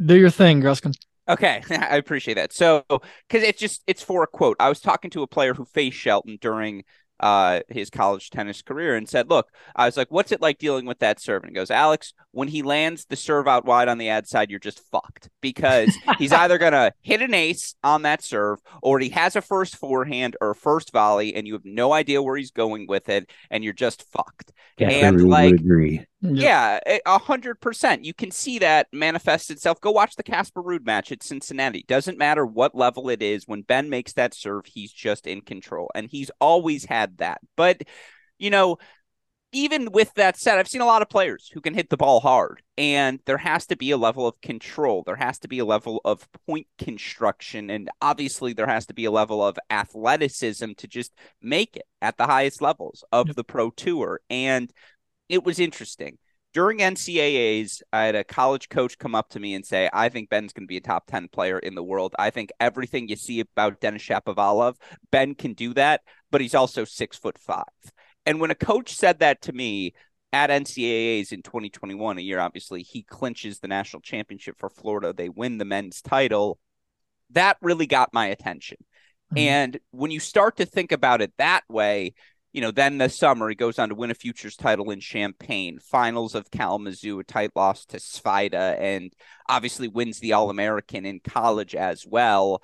Do 0.04 0.16
your 0.16 0.30
thing, 0.30 0.60
Gruskin. 0.60 0.94
Okay, 1.28 1.62
I 1.70 1.96
appreciate 1.96 2.34
that. 2.34 2.52
So, 2.52 2.84
because 2.88 3.42
it's 3.42 3.60
just 3.60 3.82
it's 3.86 4.02
for 4.02 4.22
a 4.22 4.26
quote. 4.26 4.56
I 4.60 4.68
was 4.68 4.80
talking 4.80 5.10
to 5.10 5.22
a 5.22 5.26
player 5.26 5.54
who 5.54 5.64
faced 5.64 5.98
Shelton 5.98 6.38
during 6.40 6.84
uh, 7.20 7.60
his 7.68 7.90
college 7.90 8.30
tennis 8.30 8.62
career 8.62 8.96
and 8.96 9.08
said, 9.08 9.30
Look, 9.30 9.48
I 9.74 9.86
was 9.86 9.96
like, 9.96 10.10
what's 10.10 10.32
it 10.32 10.40
like 10.40 10.58
dealing 10.58 10.86
with 10.86 10.98
that 11.00 11.20
serve? 11.20 11.42
And 11.42 11.50
he 11.50 11.54
goes, 11.54 11.70
Alex, 11.70 12.12
when 12.32 12.48
he 12.48 12.62
lands 12.62 13.06
the 13.06 13.16
serve 13.16 13.48
out 13.48 13.64
wide 13.64 13.88
on 13.88 13.98
the 13.98 14.08
ad 14.08 14.26
side, 14.26 14.50
you're 14.50 14.60
just 14.60 14.82
fucked 14.90 15.30
because 15.40 15.96
he's 16.18 16.32
either 16.32 16.58
going 16.58 16.72
to 16.72 16.92
hit 17.02 17.22
an 17.22 17.34
ace 17.34 17.74
on 17.82 18.02
that 18.02 18.22
serve 18.22 18.58
or 18.82 18.98
he 18.98 19.08
has 19.10 19.36
a 19.36 19.40
first 19.40 19.76
forehand 19.76 20.36
or 20.40 20.54
first 20.54 20.92
volley 20.92 21.34
and 21.34 21.46
you 21.46 21.54
have 21.54 21.64
no 21.64 21.92
idea 21.92 22.22
where 22.22 22.36
he's 22.36 22.50
going 22.50 22.86
with 22.86 23.08
it 23.08 23.30
and 23.50 23.64
you're 23.64 23.72
just 23.72 24.02
fucked. 24.10 24.52
Yeah, 24.78 24.90
and 24.90 25.28
like, 25.28 25.54
agree. 25.54 26.04
Yeah, 26.22 26.80
a 27.04 27.18
hundred 27.18 27.60
percent. 27.60 28.04
You 28.04 28.14
can 28.14 28.30
see 28.30 28.58
that 28.58 28.88
manifest 28.92 29.50
itself. 29.50 29.80
Go 29.80 29.90
watch 29.90 30.16
the 30.16 30.22
Casper 30.22 30.62
Ruud 30.62 30.84
match 30.84 31.12
at 31.12 31.22
Cincinnati. 31.22 31.84
Doesn't 31.86 32.18
matter 32.18 32.44
what 32.44 32.74
level 32.74 33.10
it 33.10 33.22
is. 33.22 33.46
When 33.46 33.62
Ben 33.62 33.90
makes 33.90 34.14
that 34.14 34.34
serve, 34.34 34.66
he's 34.66 34.92
just 34.92 35.26
in 35.26 35.42
control, 35.42 35.90
and 35.94 36.08
he's 36.08 36.30
always 36.40 36.84
had 36.86 37.18
that. 37.18 37.40
But 37.56 37.82
you 38.38 38.50
know, 38.50 38.78
even 39.52 39.92
with 39.92 40.12
that 40.14 40.36
said, 40.36 40.58
I've 40.58 40.68
seen 40.68 40.80
a 40.80 40.86
lot 40.86 41.02
of 41.02 41.08
players 41.08 41.50
who 41.52 41.60
can 41.60 41.74
hit 41.74 41.90
the 41.90 41.96
ball 41.96 42.20
hard, 42.20 42.62
and 42.76 43.20
there 43.26 43.38
has 43.38 43.66
to 43.66 43.76
be 43.76 43.90
a 43.90 43.96
level 43.96 44.26
of 44.26 44.40
control. 44.40 45.02
There 45.04 45.16
has 45.16 45.38
to 45.40 45.48
be 45.48 45.60
a 45.60 45.64
level 45.64 46.00
of 46.04 46.26
point 46.46 46.66
construction, 46.78 47.70
and 47.70 47.90
obviously, 48.02 48.52
there 48.52 48.66
has 48.66 48.86
to 48.86 48.94
be 48.94 49.04
a 49.04 49.10
level 49.10 49.46
of 49.46 49.58
athleticism 49.70 50.72
to 50.78 50.88
just 50.88 51.12
make 51.40 51.76
it 51.76 51.86
at 52.02 52.16
the 52.18 52.26
highest 52.26 52.60
levels 52.60 53.04
of 53.12 53.34
the 53.34 53.44
pro 53.44 53.70
tour. 53.70 54.20
And 54.28 54.72
it 55.28 55.44
was 55.44 55.58
interesting. 55.58 56.18
During 56.52 56.78
NCAAs, 56.78 57.82
I 57.92 58.04
had 58.04 58.14
a 58.14 58.24
college 58.24 58.70
coach 58.70 58.98
come 58.98 59.14
up 59.14 59.28
to 59.30 59.40
me 59.40 59.54
and 59.54 59.64
say, 59.64 59.90
I 59.92 60.08
think 60.08 60.30
Ben's 60.30 60.54
going 60.54 60.64
to 60.64 60.68
be 60.68 60.78
a 60.78 60.80
top 60.80 61.06
10 61.06 61.28
player 61.28 61.58
in 61.58 61.74
the 61.74 61.82
world. 61.82 62.14
I 62.18 62.30
think 62.30 62.50
everything 62.58 63.08
you 63.08 63.16
see 63.16 63.40
about 63.40 63.80
Denis 63.80 64.02
Shapovalov, 64.02 64.76
Ben 65.10 65.34
can 65.34 65.52
do 65.52 65.74
that, 65.74 66.00
but 66.30 66.40
he's 66.40 66.54
also 66.54 66.84
six 66.84 67.18
foot 67.18 67.38
five. 67.38 67.64
And 68.24 68.40
when 68.40 68.50
a 68.50 68.54
coach 68.54 68.94
said 68.94 69.18
that 69.18 69.42
to 69.42 69.52
me 69.52 69.92
at 70.32 70.50
NCAAs 70.50 71.30
in 71.30 71.42
2021, 71.42 72.18
a 72.18 72.22
year 72.22 72.40
obviously 72.40 72.82
he 72.82 73.02
clinches 73.02 73.58
the 73.58 73.68
national 73.68 74.00
championship 74.00 74.56
for 74.58 74.70
Florida, 74.70 75.12
they 75.12 75.28
win 75.28 75.58
the 75.58 75.64
men's 75.64 76.00
title. 76.00 76.58
That 77.30 77.58
really 77.60 77.86
got 77.86 78.14
my 78.14 78.26
attention. 78.28 78.78
Mm-hmm. 79.32 79.38
And 79.38 79.80
when 79.90 80.10
you 80.10 80.20
start 80.20 80.56
to 80.56 80.66
think 80.66 80.92
about 80.92 81.20
it 81.20 81.32
that 81.38 81.64
way, 81.68 82.14
you 82.56 82.62
know, 82.62 82.70
then 82.70 82.96
the 82.98 83.08
summer 83.08 83.48
he 83.48 83.54
goes 83.54 83.78
on 83.78 83.90
to 83.90 83.94
win 83.94 84.10
a 84.10 84.14
futures 84.14 84.56
title 84.56 84.90
in 84.90 84.98
Champaign, 84.98 85.78
finals 85.78 86.34
of 86.34 86.50
Kalamazoo, 86.50 87.20
a 87.20 87.24
tight 87.24 87.50
loss 87.54 87.84
to 87.86 87.98
Svajda, 87.98 88.80
and 88.80 89.12
obviously 89.48 89.88
wins 89.88 90.18
the 90.18 90.32
All 90.32 90.50
American 90.50 91.04
in 91.04 91.20
college 91.20 91.74
as 91.74 92.04
well 92.06 92.62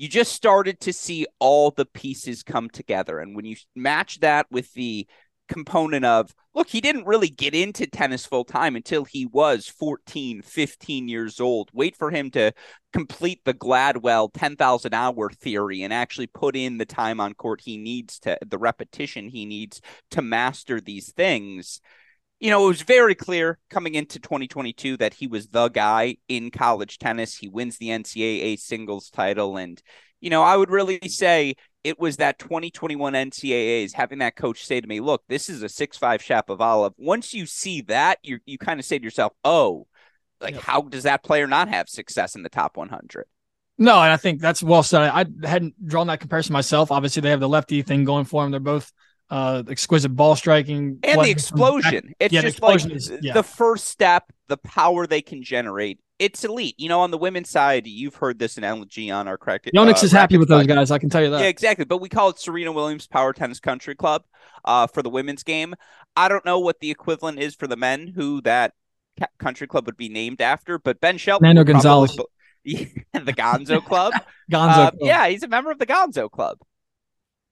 you 0.00 0.08
just 0.08 0.32
started 0.32 0.80
to 0.80 0.94
see 0.94 1.26
all 1.40 1.70
the 1.72 1.84
pieces 1.84 2.42
come 2.42 2.70
together. 2.70 3.18
And 3.18 3.36
when 3.36 3.44
you 3.44 3.56
match 3.76 4.20
that 4.20 4.46
with 4.50 4.72
the 4.72 5.06
component 5.50 6.04
of, 6.04 6.34
look, 6.54 6.68
he 6.68 6.80
didn't 6.80 7.06
really 7.06 7.28
get 7.28 7.54
into 7.54 7.86
tennis 7.86 8.24
full 8.24 8.44
time 8.44 8.76
until 8.76 9.04
he 9.04 9.26
was 9.26 9.68
14, 9.68 10.40
15 10.42 11.08
years 11.08 11.40
old. 11.40 11.68
Wait 11.74 11.96
for 11.96 12.10
him 12.10 12.30
to 12.30 12.52
complete 12.92 13.40
the 13.44 13.52
Gladwell 13.52 14.30
10,000 14.32 14.94
hour 14.94 15.28
theory 15.30 15.82
and 15.82 15.92
actually 15.92 16.28
put 16.28 16.56
in 16.56 16.78
the 16.78 16.86
time 16.86 17.20
on 17.20 17.34
court 17.34 17.60
he 17.60 17.76
needs 17.76 18.18
to, 18.20 18.38
the 18.46 18.58
repetition 18.58 19.28
he 19.28 19.44
needs 19.44 19.82
to 20.12 20.22
master 20.22 20.80
these 20.80 21.12
things 21.12 21.80
you 22.42 22.48
know, 22.48 22.64
it 22.64 22.68
was 22.68 22.80
very 22.80 23.14
clear 23.14 23.58
coming 23.68 23.94
into 23.96 24.18
2022 24.18 24.96
that 24.96 25.12
he 25.12 25.26
was 25.26 25.48
the 25.48 25.68
guy 25.68 26.16
in 26.26 26.50
college 26.50 26.96
tennis. 26.96 27.36
He 27.36 27.48
wins 27.48 27.76
the 27.76 27.88
NCAA 27.88 28.58
singles 28.58 29.10
title. 29.10 29.58
And, 29.58 29.80
you 30.20 30.30
know, 30.30 30.42
I 30.42 30.56
would 30.56 30.70
really 30.70 31.00
say 31.06 31.54
it 31.82 31.98
was 31.98 32.18
that 32.18 32.38
2021 32.38 33.14
NCAAs 33.14 33.92
having 33.92 34.18
that 34.18 34.36
coach 34.36 34.64
say 34.64 34.80
to 34.80 34.86
me, 34.86 35.00
look, 35.00 35.22
this 35.28 35.48
is 35.48 35.62
a 35.62 35.68
six-five 35.68 36.22
Shapovalov. 36.22 36.92
Once 36.98 37.32
you 37.32 37.46
see 37.46 37.80
that, 37.82 38.18
you 38.22 38.38
you 38.44 38.58
kind 38.58 38.78
of 38.78 38.86
say 38.86 38.98
to 38.98 39.04
yourself, 39.04 39.32
oh, 39.44 39.86
like 40.40 40.54
yep. 40.54 40.62
how 40.62 40.82
does 40.82 41.04
that 41.04 41.22
player 41.22 41.46
not 41.46 41.68
have 41.68 41.88
success 41.88 42.34
in 42.34 42.42
the 42.42 42.48
top 42.48 42.76
100? 42.76 43.24
No, 43.78 43.94
and 43.94 44.12
I 44.12 44.18
think 44.18 44.42
that's 44.42 44.62
well 44.62 44.82
said. 44.82 45.02
I 45.02 45.24
hadn't 45.46 45.86
drawn 45.86 46.08
that 46.08 46.20
comparison 46.20 46.52
myself. 46.52 46.92
Obviously, 46.92 47.22
they 47.22 47.30
have 47.30 47.40
the 47.40 47.48
lefty 47.48 47.80
thing 47.80 48.04
going 48.04 48.26
for 48.26 48.42
them. 48.42 48.50
They're 48.50 48.60
both 48.60 48.92
uh, 49.30 49.62
exquisite 49.68 50.10
ball 50.10 50.36
striking, 50.36 50.98
and 51.02 51.20
the 51.20 51.30
explosion. 51.30 52.14
It's 52.18 52.32
yeah, 52.32 52.42
just 52.42 52.60
like 52.60 52.84
is, 52.90 53.12
yeah. 53.22 53.32
the 53.32 53.42
first 53.42 53.86
step, 53.86 54.32
the 54.48 54.56
power 54.56 55.06
they 55.06 55.22
can 55.22 55.42
generate. 55.42 56.00
It's 56.18 56.44
elite. 56.44 56.74
You 56.78 56.88
know, 56.88 57.00
on 57.00 57.10
the 57.10 57.16
women's 57.16 57.48
side, 57.48 57.86
you've 57.86 58.16
heard 58.16 58.38
this 58.38 58.58
in 58.58 58.64
LG 58.64 59.14
on 59.14 59.28
our 59.28 59.38
correct. 59.38 59.70
Yonex 59.74 60.02
uh, 60.02 60.06
is 60.06 60.12
happy 60.12 60.36
with 60.36 60.48
those 60.48 60.66
guys. 60.66 60.90
I 60.90 60.98
can 60.98 61.08
tell 61.08 61.22
you 61.22 61.30
that. 61.30 61.40
Yeah, 61.40 61.46
exactly. 61.46 61.84
But 61.84 61.98
we 61.98 62.08
call 62.08 62.30
it 62.30 62.38
Serena 62.38 62.72
Williams 62.72 63.06
Power 63.06 63.32
Tennis 63.32 63.60
Country 63.60 63.94
Club 63.94 64.24
uh, 64.64 64.86
for 64.86 65.02
the 65.02 65.08
women's 65.08 65.42
game. 65.42 65.74
I 66.16 66.28
don't 66.28 66.44
know 66.44 66.58
what 66.58 66.80
the 66.80 66.90
equivalent 66.90 67.38
is 67.38 67.54
for 67.54 67.66
the 67.66 67.76
men 67.76 68.08
who 68.08 68.42
that 68.42 68.74
country 69.38 69.66
club 69.66 69.86
would 69.86 69.96
be 69.96 70.08
named 70.08 70.40
after, 70.40 70.78
but 70.78 71.00
Ben 71.00 71.18
Shelton. 71.18 71.46
Nando 71.46 71.64
Gonzalez. 71.64 72.16
the 72.64 73.32
Gonzo 73.32 73.84
Club. 73.84 74.12
Gonzo. 74.50 74.68
Uh, 74.70 74.90
club. 74.90 74.96
Yeah, 75.00 75.28
he's 75.28 75.42
a 75.42 75.48
member 75.48 75.70
of 75.70 75.78
the 75.78 75.86
Gonzo 75.86 76.30
Club. 76.30 76.58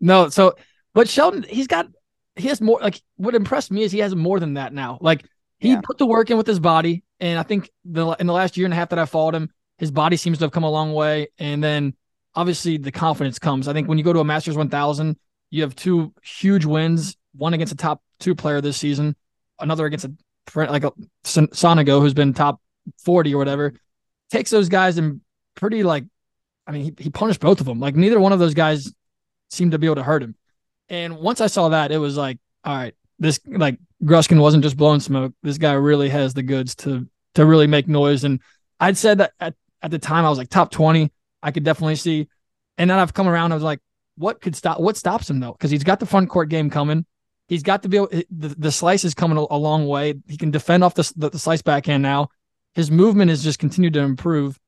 No, 0.00 0.28
so 0.28 0.54
but 0.94 1.08
Shelton, 1.08 1.44
he's 1.48 1.66
got 1.66 1.88
he 2.36 2.48
has 2.48 2.60
more 2.60 2.80
like 2.80 3.00
what 3.16 3.34
impressed 3.34 3.70
me 3.70 3.82
is 3.82 3.92
he 3.92 3.98
has 3.98 4.14
more 4.14 4.40
than 4.40 4.54
that 4.54 4.72
now. 4.72 4.98
Like 5.00 5.24
he 5.58 5.70
yeah. 5.70 5.80
put 5.82 5.98
the 5.98 6.06
work 6.06 6.30
in 6.30 6.36
with 6.36 6.46
his 6.46 6.60
body, 6.60 7.04
and 7.20 7.38
I 7.38 7.42
think 7.42 7.70
the 7.84 8.10
in 8.20 8.26
the 8.26 8.32
last 8.32 8.56
year 8.56 8.66
and 8.66 8.72
a 8.72 8.76
half 8.76 8.90
that 8.90 8.98
I 8.98 9.06
followed 9.06 9.34
him, 9.34 9.50
his 9.78 9.90
body 9.90 10.16
seems 10.16 10.38
to 10.38 10.44
have 10.44 10.52
come 10.52 10.64
a 10.64 10.70
long 10.70 10.92
way. 10.92 11.28
And 11.38 11.62
then 11.62 11.94
obviously 12.34 12.76
the 12.76 12.92
confidence 12.92 13.38
comes. 13.38 13.68
I 13.68 13.72
think 13.72 13.88
when 13.88 13.98
you 13.98 14.04
go 14.04 14.12
to 14.12 14.20
a 14.20 14.24
Masters 14.24 14.56
1000, 14.56 15.16
you 15.50 15.62
have 15.62 15.74
two 15.74 16.12
huge 16.22 16.64
wins, 16.64 17.16
one 17.34 17.54
against 17.54 17.72
a 17.72 17.76
top 17.76 18.02
two 18.20 18.34
player 18.34 18.60
this 18.60 18.76
season, 18.76 19.16
another 19.58 19.86
against 19.86 20.04
a 20.04 20.12
like 20.54 20.84
a 20.84 20.92
Sonego 21.24 22.00
who's 22.00 22.14
been 22.14 22.32
top 22.32 22.60
40 23.04 23.34
or 23.34 23.38
whatever. 23.38 23.74
Takes 24.30 24.50
those 24.50 24.68
guys 24.68 24.98
and 24.98 25.20
pretty 25.54 25.82
like, 25.82 26.04
I 26.66 26.72
mean, 26.72 26.84
he, 26.84 26.94
he 27.04 27.10
punished 27.10 27.40
both 27.40 27.60
of 27.60 27.66
them. 27.66 27.80
Like 27.80 27.96
neither 27.96 28.20
one 28.20 28.32
of 28.32 28.38
those 28.38 28.54
guys 28.54 28.92
seemed 29.50 29.72
to 29.72 29.78
be 29.78 29.86
able 29.86 29.96
to 29.96 30.02
hurt 30.02 30.22
him. 30.22 30.34
And 30.88 31.18
once 31.18 31.40
I 31.40 31.46
saw 31.46 31.70
that, 31.70 31.92
it 31.92 31.98
was 31.98 32.16
like, 32.16 32.38
all 32.64 32.76
right, 32.76 32.94
this 33.18 33.40
like 33.46 33.78
Gruskin 34.02 34.40
wasn't 34.40 34.62
just 34.62 34.76
blowing 34.76 35.00
smoke. 35.00 35.34
This 35.42 35.58
guy 35.58 35.72
really 35.72 36.08
has 36.08 36.34
the 36.34 36.42
goods 36.42 36.74
to 36.76 37.06
to 37.34 37.44
really 37.44 37.66
make 37.66 37.88
noise. 37.88 38.24
And 38.24 38.40
I'd 38.80 38.96
said 38.96 39.18
that 39.18 39.32
at, 39.40 39.54
at 39.82 39.90
the 39.90 39.98
time 39.98 40.24
I 40.24 40.28
was 40.28 40.38
like 40.38 40.48
top 40.48 40.70
20. 40.70 41.12
I 41.42 41.50
could 41.50 41.64
definitely 41.64 41.96
see. 41.96 42.28
And 42.78 42.90
then 42.90 42.98
I've 42.98 43.14
come 43.14 43.28
around, 43.28 43.52
I 43.52 43.56
was 43.56 43.64
like, 43.64 43.80
what 44.16 44.40
could 44.40 44.56
stop 44.56 44.80
what 44.80 44.96
stops 44.96 45.30
him 45.30 45.40
though? 45.40 45.52
Because 45.52 45.70
he's 45.70 45.84
got 45.84 46.00
the 46.00 46.06
front 46.06 46.28
court 46.28 46.48
game 46.48 46.70
coming. 46.70 47.06
He's 47.48 47.62
got 47.62 47.82
to 47.82 47.88
be 47.88 47.96
able, 47.96 48.08
the, 48.08 48.48
the 48.58 48.72
slice 48.72 49.04
is 49.04 49.14
coming 49.14 49.38
a, 49.38 49.46
a 49.50 49.56
long 49.56 49.86
way. 49.86 50.14
He 50.28 50.36
can 50.36 50.50
defend 50.50 50.84
off 50.84 50.94
the, 50.94 51.10
the, 51.16 51.30
the 51.30 51.38
slice 51.38 51.62
backhand 51.62 52.02
now. 52.02 52.28
His 52.74 52.90
movement 52.90 53.30
has 53.30 53.42
just 53.42 53.58
continued 53.58 53.94
to 53.94 54.00
improve. 54.00 54.58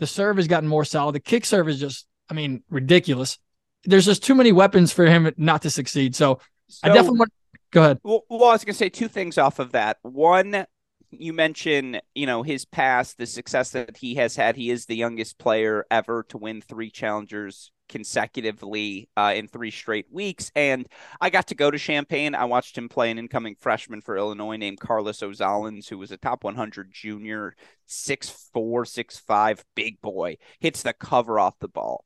The 0.00 0.06
serve 0.06 0.36
has 0.38 0.48
gotten 0.48 0.68
more 0.68 0.84
solid. 0.84 1.14
The 1.14 1.20
kick 1.20 1.44
serve 1.44 1.68
is 1.68 1.78
just, 1.78 2.06
I 2.28 2.34
mean, 2.34 2.64
ridiculous 2.68 3.38
there's 3.84 4.06
just 4.06 4.22
too 4.22 4.34
many 4.34 4.52
weapons 4.52 4.92
for 4.92 5.06
him 5.06 5.32
not 5.36 5.62
to 5.62 5.70
succeed. 5.70 6.14
So, 6.14 6.40
so 6.68 6.80
I 6.84 6.88
definitely 6.88 7.18
want. 7.20 7.32
Go 7.70 7.82
ahead. 7.82 7.98
Well, 8.04 8.24
well, 8.28 8.50
I 8.50 8.52
was 8.52 8.64
going 8.64 8.74
to 8.74 8.78
say 8.78 8.88
two 8.88 9.08
things 9.08 9.36
off 9.36 9.58
of 9.58 9.72
that. 9.72 9.98
One, 10.02 10.64
you 11.10 11.32
mentioned, 11.32 12.00
you 12.14 12.26
know, 12.26 12.42
his 12.42 12.64
past, 12.64 13.18
the 13.18 13.26
success 13.26 13.70
that 13.70 13.96
he 13.96 14.14
has 14.16 14.36
had. 14.36 14.56
He 14.56 14.70
is 14.70 14.86
the 14.86 14.96
youngest 14.96 15.38
player 15.38 15.84
ever 15.90 16.24
to 16.28 16.38
win 16.38 16.60
three 16.60 16.90
challengers 16.90 17.72
consecutively 17.88 19.08
uh, 19.16 19.32
in 19.36 19.48
three 19.48 19.70
straight 19.70 20.06
weeks. 20.10 20.50
And 20.54 20.86
I 21.20 21.30
got 21.30 21.48
to 21.48 21.54
go 21.54 21.70
to 21.70 21.78
Champaign. 21.78 22.34
I 22.34 22.44
watched 22.44 22.78
him 22.78 22.88
play 22.88 23.10
an 23.10 23.18
incoming 23.18 23.56
freshman 23.58 24.00
for 24.00 24.16
Illinois 24.16 24.56
named 24.56 24.80
Karlis 24.80 25.22
Ozolins, 25.22 25.88
who 25.88 25.98
was 25.98 26.10
a 26.10 26.16
top 26.16 26.44
100 26.44 26.90
junior, 26.92 27.54
six 27.86 28.48
four, 28.52 28.84
six 28.84 29.18
five, 29.18 29.64
big 29.74 30.00
boy, 30.00 30.36
hits 30.60 30.82
the 30.82 30.92
cover 30.92 31.38
off 31.38 31.58
the 31.58 31.68
ball. 31.68 32.04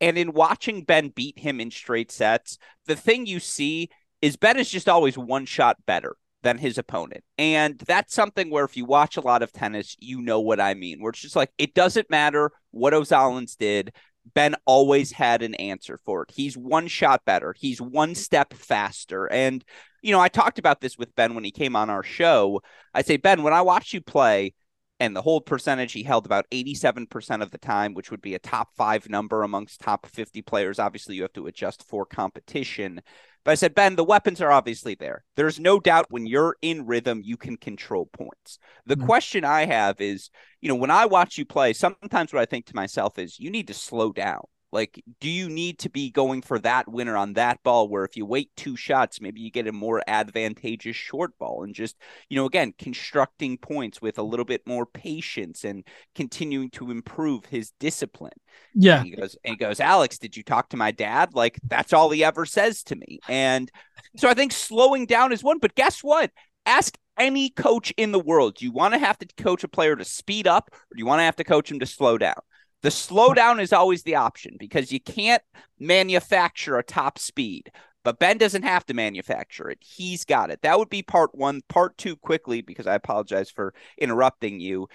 And 0.00 0.16
in 0.16 0.32
watching 0.32 0.84
Ben 0.84 1.08
beat 1.08 1.38
him 1.38 1.60
in 1.60 1.70
straight 1.70 2.10
sets, 2.10 2.58
the 2.86 2.96
thing 2.96 3.26
you 3.26 3.40
see 3.40 3.90
is 4.22 4.36
Ben 4.36 4.58
is 4.58 4.70
just 4.70 4.88
always 4.88 5.18
one 5.18 5.46
shot 5.46 5.76
better 5.86 6.16
than 6.42 6.58
his 6.58 6.78
opponent. 6.78 7.22
And 7.38 7.78
that's 7.78 8.14
something 8.14 8.50
where 8.50 8.64
if 8.64 8.76
you 8.76 8.84
watch 8.84 9.16
a 9.16 9.22
lot 9.22 9.42
of 9.42 9.52
tennis, 9.52 9.96
you 9.98 10.22
know 10.22 10.40
what 10.40 10.60
I 10.60 10.74
mean. 10.74 11.00
Where 11.00 11.10
it's 11.10 11.20
just 11.20 11.36
like 11.36 11.52
it 11.58 11.74
doesn't 11.74 12.10
matter 12.10 12.50
what 12.70 12.94
Ozolins 12.94 13.56
did. 13.56 13.92
Ben 14.34 14.54
always 14.66 15.12
had 15.12 15.42
an 15.42 15.54
answer 15.54 15.98
for 16.04 16.22
it. 16.22 16.30
He's 16.30 16.56
one 16.56 16.88
shot 16.88 17.24
better. 17.24 17.54
He's 17.58 17.80
one 17.80 18.14
step 18.14 18.52
faster. 18.54 19.26
And, 19.26 19.64
you 20.02 20.12
know, 20.12 20.20
I 20.20 20.28
talked 20.28 20.58
about 20.58 20.80
this 20.80 20.96
with 20.98 21.14
Ben 21.14 21.34
when 21.34 21.44
he 21.44 21.50
came 21.50 21.74
on 21.74 21.90
our 21.90 22.02
show. 22.02 22.60
I 22.94 23.02
say, 23.02 23.16
Ben, 23.16 23.42
when 23.42 23.54
I 23.54 23.62
watch 23.62 23.92
you 23.92 24.00
play, 24.00 24.54
and 25.00 25.16
the 25.16 25.22
hold 25.22 25.46
percentage 25.46 25.92
he 25.92 26.02
held 26.02 26.26
about 26.26 26.46
87% 26.52 27.42
of 27.42 27.50
the 27.50 27.58
time 27.58 27.94
which 27.94 28.10
would 28.10 28.20
be 28.20 28.34
a 28.34 28.38
top 28.38 28.68
5 28.76 29.08
number 29.08 29.42
amongst 29.42 29.80
top 29.80 30.06
50 30.06 30.42
players. 30.42 30.78
Obviously 30.78 31.16
you 31.16 31.22
have 31.22 31.32
to 31.32 31.46
adjust 31.46 31.82
for 31.82 32.06
competition. 32.06 33.00
But 33.44 33.52
i 33.52 33.54
said 33.54 33.74
ben 33.74 33.96
the 33.96 34.04
weapons 34.04 34.40
are 34.40 34.52
obviously 34.52 34.94
there. 34.94 35.24
There's 35.34 35.58
no 35.58 35.80
doubt 35.80 36.06
when 36.10 36.26
you're 36.26 36.56
in 36.62 36.86
rhythm 36.86 37.22
you 37.24 37.36
can 37.36 37.56
control 37.56 38.06
points. 38.06 38.58
The 38.86 38.96
mm-hmm. 38.96 39.06
question 39.06 39.44
i 39.44 39.64
have 39.64 40.00
is 40.00 40.30
you 40.60 40.68
know 40.68 40.76
when 40.76 40.90
i 40.90 41.06
watch 41.06 41.38
you 41.38 41.46
play 41.46 41.72
sometimes 41.72 42.32
what 42.32 42.42
i 42.42 42.46
think 42.46 42.66
to 42.66 42.76
myself 42.76 43.18
is 43.18 43.40
you 43.40 43.50
need 43.50 43.68
to 43.68 43.74
slow 43.74 44.12
down 44.12 44.42
like, 44.72 45.02
do 45.20 45.28
you 45.28 45.48
need 45.48 45.78
to 45.80 45.90
be 45.90 46.10
going 46.10 46.42
for 46.42 46.58
that 46.60 46.88
winner 46.88 47.16
on 47.16 47.32
that 47.34 47.62
ball 47.62 47.88
where 47.88 48.04
if 48.04 48.16
you 48.16 48.24
wait 48.24 48.50
two 48.56 48.76
shots, 48.76 49.20
maybe 49.20 49.40
you 49.40 49.50
get 49.50 49.66
a 49.66 49.72
more 49.72 50.02
advantageous 50.06 50.96
short 50.96 51.36
ball 51.38 51.64
and 51.64 51.74
just, 51.74 51.96
you 52.28 52.36
know, 52.36 52.46
again, 52.46 52.72
constructing 52.78 53.58
points 53.58 54.00
with 54.00 54.18
a 54.18 54.22
little 54.22 54.44
bit 54.44 54.66
more 54.66 54.86
patience 54.86 55.64
and 55.64 55.84
continuing 56.14 56.70
to 56.70 56.90
improve 56.90 57.46
his 57.46 57.72
discipline. 57.80 58.32
Yeah. 58.74 58.98
And 58.98 59.06
he 59.06 59.16
goes, 59.16 59.36
and 59.44 59.52
he 59.52 59.56
goes, 59.56 59.80
Alex, 59.80 60.18
did 60.18 60.36
you 60.36 60.42
talk 60.42 60.68
to 60.68 60.76
my 60.76 60.92
dad? 60.92 61.34
Like, 61.34 61.58
that's 61.64 61.92
all 61.92 62.10
he 62.10 62.22
ever 62.22 62.46
says 62.46 62.82
to 62.84 62.96
me. 62.96 63.18
And 63.28 63.70
so 64.16 64.28
I 64.28 64.34
think 64.34 64.52
slowing 64.52 65.06
down 65.06 65.32
is 65.32 65.42
one, 65.42 65.58
but 65.58 65.74
guess 65.74 66.04
what? 66.04 66.30
Ask 66.64 66.96
any 67.18 67.50
coach 67.50 67.92
in 67.96 68.12
the 68.12 68.20
world, 68.20 68.56
do 68.56 68.64
you 68.64 68.72
want 68.72 68.94
to 68.94 69.00
have 69.00 69.18
to 69.18 69.26
coach 69.36 69.64
a 69.64 69.68
player 69.68 69.96
to 69.96 70.04
speed 70.04 70.46
up 70.46 70.70
or 70.72 70.94
do 70.94 70.98
you 70.98 71.06
want 71.06 71.18
to 71.18 71.24
have 71.24 71.36
to 71.36 71.44
coach 71.44 71.70
him 71.70 71.80
to 71.80 71.86
slow 71.86 72.16
down? 72.16 72.40
The 72.82 72.88
slowdown 72.88 73.60
is 73.60 73.72
always 73.72 74.02
the 74.02 74.16
option 74.16 74.56
because 74.58 74.90
you 74.90 75.00
can't 75.00 75.42
manufacture 75.78 76.78
a 76.78 76.82
top 76.82 77.18
speed. 77.18 77.70
But 78.02 78.18
Ben 78.18 78.38
doesn't 78.38 78.62
have 78.62 78.86
to 78.86 78.94
manufacture 78.94 79.68
it. 79.68 79.78
He's 79.80 80.24
got 80.24 80.50
it. 80.50 80.62
That 80.62 80.78
would 80.78 80.88
be 80.88 81.02
part 81.02 81.34
one. 81.34 81.60
Part 81.68 81.98
two, 81.98 82.16
quickly, 82.16 82.62
because 82.62 82.86
I 82.86 82.94
apologize 82.94 83.50
for 83.50 83.74
interrupting 83.98 84.58
you. 84.58 84.88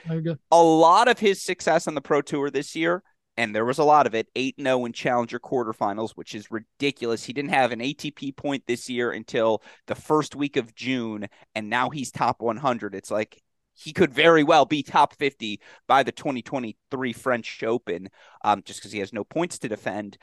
A 0.52 0.64
lot 0.64 1.08
of 1.08 1.20
his 1.20 1.44
success 1.44 1.88
on 1.88 1.94
the 1.94 2.02
Pro 2.02 2.22
Tour 2.24 2.50
this 2.50 2.76
year, 2.76 3.04
and 3.38 3.54
there 3.54 3.66
was 3.66 3.78
a 3.78 3.84
lot 3.84 4.08
of 4.08 4.16
it, 4.16 4.28
8 4.36 4.56
0 4.60 4.86
in 4.86 4.94
Challenger 4.94 5.40
quarterfinals, 5.40 6.12
which 6.16 6.34
is 6.34 6.50
ridiculous. 6.50 7.24
He 7.24 7.34
didn't 7.34 7.52
have 7.52 7.72
an 7.72 7.80
ATP 7.80 8.36
point 8.36 8.64
this 8.66 8.90
year 8.90 9.12
until 9.12 9.62
the 9.86 9.94
first 9.96 10.36
week 10.36 10.58
of 10.58 10.74
June, 10.74 11.28
and 11.54 11.70
now 11.70 11.92
he's 11.92 12.10
top 12.12 12.42
100. 12.42 12.96
It's 12.96 13.12
like 13.12 13.40
he 13.76 13.94
could 13.94 14.14
very 14.14 14.44
well 14.44 14.66
be 14.66 14.84
top 14.84 15.16
50 15.16 15.60
by 15.88 16.04
the 16.04 16.12
2023 16.12 17.14
French 17.14 17.64
Open 17.64 18.10
um, 18.44 18.64
just 18.66 18.80
because 18.80 18.92
he 18.92 19.00
has 19.00 19.14
no 19.14 19.24
points 19.24 19.60
to 19.60 19.70
defend. 19.70 20.18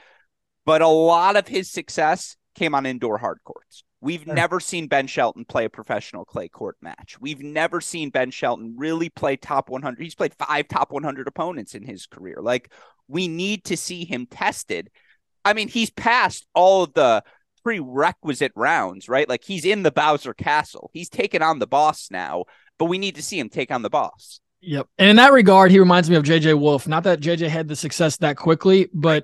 But 0.64 0.82
a 0.82 0.88
lot 0.88 1.36
of 1.36 1.48
his 1.48 1.70
success 1.70 2.36
came 2.54 2.74
on 2.74 2.86
indoor 2.86 3.18
hard 3.18 3.38
courts. 3.44 3.84
We've 4.00 4.24
sure. 4.24 4.34
never 4.34 4.58
seen 4.58 4.88
Ben 4.88 5.06
Shelton 5.06 5.44
play 5.44 5.64
a 5.64 5.70
professional 5.70 6.24
clay 6.24 6.48
court 6.48 6.76
match. 6.82 7.20
We've 7.20 7.42
never 7.42 7.80
seen 7.80 8.10
Ben 8.10 8.30
Shelton 8.30 8.74
really 8.76 9.08
play 9.10 9.36
top 9.36 9.70
100. 9.70 10.02
He's 10.02 10.14
played 10.14 10.34
five 10.34 10.66
top 10.66 10.90
100 10.90 11.28
opponents 11.28 11.74
in 11.74 11.84
his 11.84 12.06
career. 12.06 12.38
Like, 12.40 12.72
we 13.06 13.28
need 13.28 13.64
to 13.64 13.76
see 13.76 14.04
him 14.04 14.26
tested. 14.26 14.90
I 15.44 15.52
mean, 15.52 15.68
he's 15.68 15.90
passed 15.90 16.46
all 16.54 16.84
of 16.84 16.94
the 16.94 17.22
prerequisite 17.62 18.52
rounds, 18.56 19.08
right? 19.08 19.28
Like, 19.28 19.44
he's 19.44 19.64
in 19.64 19.84
the 19.84 19.92
Bowser 19.92 20.34
Castle. 20.34 20.90
He's 20.92 21.08
taken 21.08 21.42
on 21.42 21.60
the 21.60 21.66
boss 21.68 22.08
now 22.10 22.44
but 22.82 22.86
we 22.86 22.98
need 22.98 23.14
to 23.14 23.22
see 23.22 23.38
him 23.38 23.48
take 23.48 23.70
on 23.70 23.82
the 23.82 23.88
boss. 23.88 24.40
Yep. 24.60 24.88
And 24.98 25.08
in 25.08 25.14
that 25.14 25.32
regard, 25.32 25.70
he 25.70 25.78
reminds 25.78 26.10
me 26.10 26.16
of 26.16 26.24
JJ 26.24 26.58
Wolf. 26.58 26.88
Not 26.88 27.04
that 27.04 27.20
JJ 27.20 27.46
had 27.46 27.68
the 27.68 27.76
success 27.76 28.16
that 28.16 28.36
quickly, 28.36 28.88
but, 28.92 29.22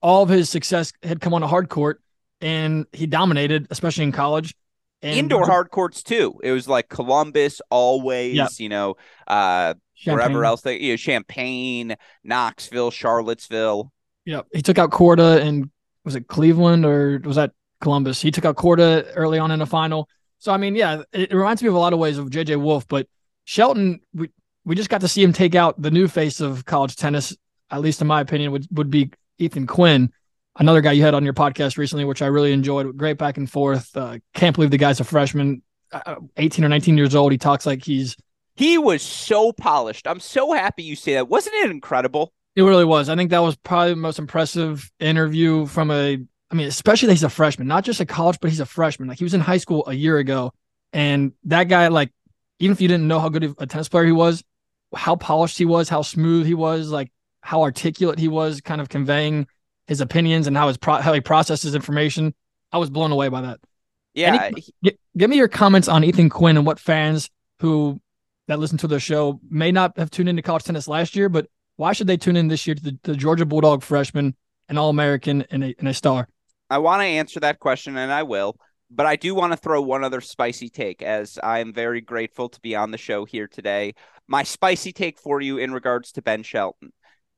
all 0.00 0.22
of 0.22 0.30
his 0.30 0.48
success 0.48 0.90
had 1.02 1.20
come 1.20 1.34
on 1.34 1.42
a 1.42 1.46
hard 1.46 1.68
court 1.68 2.00
and 2.40 2.86
he 2.92 3.06
dominated, 3.06 3.66
especially 3.70 4.04
in 4.04 4.12
college. 4.12 4.54
And 5.02 5.18
Indoor 5.18 5.44
hard 5.44 5.70
courts 5.70 6.02
too. 6.02 6.40
It 6.42 6.52
was 6.52 6.66
like 6.66 6.88
Columbus, 6.88 7.60
always, 7.68 8.36
yep. 8.36 8.50
you 8.56 8.70
know, 8.70 8.96
uh, 9.26 9.74
wherever 10.04 10.46
else 10.46 10.62
they, 10.62 10.78
you 10.78 10.92
know, 10.92 10.96
Champaign, 10.96 11.96
Knoxville, 12.24 12.90
Charlottesville. 12.90 13.92
Yep. 14.24 14.46
He 14.54 14.62
took 14.62 14.78
out 14.78 14.92
Korda 14.92 15.42
and 15.42 15.68
was 16.04 16.14
it 16.14 16.26
Cleveland 16.26 16.86
or 16.86 17.20
was 17.22 17.36
that 17.36 17.50
Columbus? 17.82 18.22
He 18.22 18.30
took 18.30 18.46
out 18.46 18.56
Korda 18.56 19.12
early 19.14 19.38
on 19.38 19.50
in 19.50 19.58
the 19.58 19.66
final. 19.66 20.08
So 20.38 20.52
I 20.52 20.56
mean, 20.56 20.74
yeah, 20.74 21.02
it, 21.12 21.32
reminds 21.32 21.62
me 21.62 21.68
of 21.68 21.74
a 21.74 21.78
lot 21.78 21.92
of 21.92 21.98
ways 21.98 22.18
of 22.18 22.30
JJ 22.30 22.60
Wolf, 22.60 22.86
but 22.86 23.08
Shelton, 23.44 24.00
we 24.14 24.30
we 24.64 24.74
just 24.74 24.90
got 24.90 25.00
to 25.00 25.08
see 25.08 25.22
him 25.22 25.32
take 25.32 25.54
out 25.54 25.80
the 25.80 25.90
new 25.90 26.08
face 26.08 26.40
of 26.40 26.64
college 26.64 26.96
tennis. 26.96 27.36
At 27.70 27.80
least 27.80 28.00
in 28.00 28.06
my 28.06 28.20
opinion, 28.20 28.52
would 28.52 28.66
would 28.70 28.90
be 28.90 29.10
Ethan 29.38 29.66
Quinn, 29.66 30.12
another 30.58 30.80
guy 30.80 30.92
you 30.92 31.02
had 31.02 31.14
on 31.14 31.24
your 31.24 31.34
podcast 31.34 31.76
recently, 31.78 32.04
which 32.04 32.22
I 32.22 32.26
really 32.26 32.52
enjoyed. 32.52 32.96
Great 32.96 33.18
back 33.18 33.36
and 33.36 33.50
forth. 33.50 33.96
Uh, 33.96 34.18
can't 34.34 34.54
believe 34.54 34.70
the 34.70 34.78
guy's 34.78 35.00
a 35.00 35.04
freshman, 35.04 35.62
uh, 35.92 36.16
18 36.36 36.64
or 36.64 36.68
19 36.68 36.96
years 36.96 37.14
old. 37.14 37.32
He 37.32 37.38
talks 37.38 37.66
like 37.66 37.84
he's. 37.84 38.16
He 38.56 38.76
was 38.76 39.02
so 39.02 39.52
polished. 39.52 40.06
I'm 40.08 40.20
so 40.20 40.52
happy 40.52 40.82
you 40.82 40.96
say 40.96 41.14
that. 41.14 41.28
Wasn't 41.28 41.54
it 41.54 41.70
incredible? 41.70 42.32
It 42.56 42.62
really 42.62 42.84
was. 42.84 43.08
I 43.08 43.14
think 43.14 43.30
that 43.30 43.38
was 43.38 43.56
probably 43.56 43.90
the 43.90 43.96
most 43.96 44.18
impressive 44.18 44.90
interview 44.98 45.66
from 45.66 45.92
a 45.92 46.18
I 46.50 46.54
mean, 46.54 46.66
especially 46.66 47.08
that 47.08 47.14
he's 47.14 47.24
a 47.24 47.28
freshman, 47.28 47.68
not 47.68 47.84
just 47.84 48.00
a 48.00 48.06
college, 48.06 48.38
but 48.40 48.50
he's 48.50 48.60
a 48.60 48.66
freshman. 48.66 49.08
Like 49.08 49.18
he 49.18 49.24
was 49.24 49.34
in 49.34 49.40
high 49.40 49.58
school 49.58 49.84
a 49.86 49.92
year 49.92 50.18
ago, 50.18 50.52
and 50.92 51.32
that 51.44 51.64
guy, 51.64 51.88
like, 51.88 52.10
even 52.58 52.72
if 52.72 52.80
you 52.80 52.88
didn't 52.88 53.06
know 53.06 53.20
how 53.20 53.28
good 53.28 53.44
of 53.44 53.54
a 53.58 53.66
tennis 53.66 53.88
player 53.88 54.06
he 54.06 54.12
was, 54.12 54.42
how 54.94 55.16
polished 55.16 55.58
he 55.58 55.64
was, 55.64 55.88
how 55.88 56.02
smooth 56.02 56.46
he 56.46 56.54
was, 56.54 56.90
like 56.90 57.12
how 57.40 57.62
articulate 57.62 58.18
he 58.18 58.28
was, 58.28 58.60
kind 58.60 58.80
of 58.80 58.88
conveying 58.88 59.46
his 59.86 60.00
opinions 60.00 60.46
and 60.46 60.56
how 60.56 60.68
his 60.68 60.76
pro- 60.76 61.00
how 61.00 61.12
he 61.12 61.20
processes 61.20 61.74
information. 61.74 62.34
I 62.72 62.78
was 62.78 62.90
blown 62.90 63.12
away 63.12 63.28
by 63.28 63.42
that. 63.42 63.60
Yeah, 64.14 64.50
he, 64.82 64.98
give 65.16 65.30
me 65.30 65.36
your 65.36 65.48
comments 65.48 65.86
on 65.88 66.02
Ethan 66.02 66.30
Quinn 66.30 66.56
and 66.56 66.66
what 66.66 66.80
fans 66.80 67.30
who 67.60 68.00
that 68.48 68.58
listen 68.58 68.78
to 68.78 68.88
the 68.88 68.98
show 68.98 69.38
may 69.48 69.70
not 69.70 69.96
have 69.98 70.10
tuned 70.10 70.28
into 70.28 70.42
college 70.42 70.64
tennis 70.64 70.88
last 70.88 71.14
year, 71.14 71.28
but 71.28 71.46
why 71.76 71.92
should 71.92 72.06
they 72.06 72.16
tune 72.16 72.36
in 72.36 72.48
this 72.48 72.66
year 72.66 72.74
to 72.74 72.82
the, 72.82 72.98
the 73.02 73.14
Georgia 73.14 73.46
Bulldog 73.46 73.82
freshman, 73.82 74.34
an 74.68 74.78
All 74.78 74.90
American, 74.90 75.44
and 75.50 75.62
a, 75.62 75.74
and 75.78 75.86
a 75.86 75.94
star? 75.94 76.28
I 76.70 76.78
want 76.78 77.00
to 77.00 77.06
answer 77.06 77.40
that 77.40 77.58
question, 77.58 77.96
and 77.96 78.12
I 78.12 78.22
will. 78.22 78.56
But 78.90 79.06
I 79.06 79.16
do 79.16 79.34
want 79.34 79.52
to 79.52 79.56
throw 79.58 79.82
one 79.82 80.02
other 80.02 80.20
spicy 80.20 80.70
take, 80.70 81.02
as 81.02 81.38
I 81.42 81.58
am 81.58 81.74
very 81.74 82.00
grateful 82.00 82.48
to 82.48 82.60
be 82.60 82.74
on 82.74 82.90
the 82.90 82.98
show 82.98 83.26
here 83.26 83.46
today. 83.46 83.94
My 84.26 84.42
spicy 84.42 84.92
take 84.92 85.18
for 85.18 85.40
you 85.40 85.58
in 85.58 85.72
regards 85.72 86.12
to 86.12 86.22
Ben 86.22 86.42
Shelton. 86.42 86.92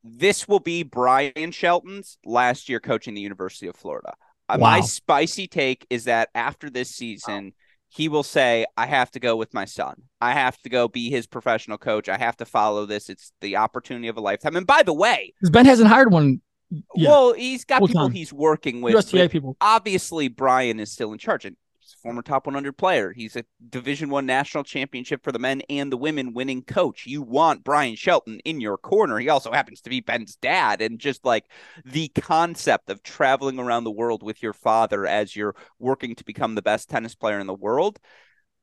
This 0.05 0.47
will 0.47 0.61
be 0.61 0.83
Brian 0.83 1.51
Shelton's 1.51 2.19
last 2.25 2.69
year 2.69 2.81
coaching 2.81 3.14
the 3.14 3.21
University 3.21 3.66
of 3.66 3.77
Florida. 3.77 4.14
Uh, 4.49 4.59
wow. 4.59 4.71
My 4.71 4.81
spicy 4.81 5.47
take 5.47 5.87
is 5.90 6.05
that 6.05 6.29
after 6.35 6.71
this 6.71 6.90
season, 6.90 7.47
wow. 7.47 7.51
he 7.88 8.09
will 8.09 8.23
say, 8.23 8.64
I 8.77 8.87
have 8.87 9.11
to 9.12 9.21
go 9.21 9.37
with 9.37 9.53
my 9.53 9.64
son. 9.64 10.03
I 10.21 10.33
have 10.33 10.57
to 10.62 10.69
go 10.69 10.88
be 10.88 11.11
his 11.11 11.27
professional 11.27 11.79
coach. 11.79 12.09
I 12.09 12.16
have 12.16 12.37
to 12.38 12.45
follow 12.45 12.87
this. 12.87 13.09
It's 13.09 13.33
the 13.40 13.57
opportunity 13.57 14.09
of 14.09 14.16
a 14.16 14.21
lifetime. 14.21 14.57
And 14.57 14.66
by 14.66 14.83
the 14.83 14.95
way, 14.95 15.35
Ben 15.51 15.66
hasn't 15.66 15.88
hired 15.88 16.12
one 16.12 16.40
yeah. 16.71 17.09
Well, 17.09 17.33
he's 17.33 17.65
got 17.65 17.79
Full 17.79 17.89
people 17.89 18.03
time. 18.03 18.13
he's 18.13 18.33
working 18.33 18.81
with. 18.81 18.95
USTA 18.95 19.29
people. 19.29 19.57
Obviously, 19.61 20.29
Brian 20.29 20.81
is 20.81 20.93
still 20.93 21.13
in 21.13 21.19
charge, 21.19 21.45
and 21.45 21.57
he's 21.79 21.95
a 21.95 22.01
former 22.03 22.23
top 22.23 22.47
100 22.47 22.77
player. 22.77 23.13
He's 23.13 23.37
a 23.37 23.45
Division 23.69 24.09
One 24.11 24.27
national 24.27 24.65
championship 24.65 25.25
for 25.25 25.33
the 25.33 25.39
men 25.39 25.63
and 25.69 25.91
the 25.91 25.97
women 25.97 26.33
winning 26.33 26.63
coach. 26.63 27.07
You 27.07 27.23
want 27.23 27.65
Brian 27.65 27.97
Shelton 27.97 28.41
in 28.45 28.61
your 28.61 28.79
corner. 28.79 29.19
He 29.19 29.29
also 29.29 29.53
happens 29.53 29.81
to 29.83 29.91
be 29.91 30.01
Ben's 30.01 30.37
dad, 30.37 30.81
and 30.81 30.99
just 30.99 31.25
like 31.25 31.45
the 31.85 32.09
concept 32.09 32.91
of 32.91 33.03
traveling 33.03 33.59
around 33.59 33.85
the 33.85 33.91
world 33.91 34.23
with 34.23 34.43
your 34.43 34.53
father 34.53 35.07
as 35.07 35.35
you're 35.35 35.57
working 35.79 36.15
to 36.15 36.25
become 36.25 36.55
the 36.55 36.63
best 36.63 36.89
tennis 36.89 37.15
player 37.15 37.41
in 37.41 37.47
the 37.47 37.55
world. 37.55 37.99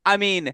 I 0.06 0.16
mean, 0.18 0.54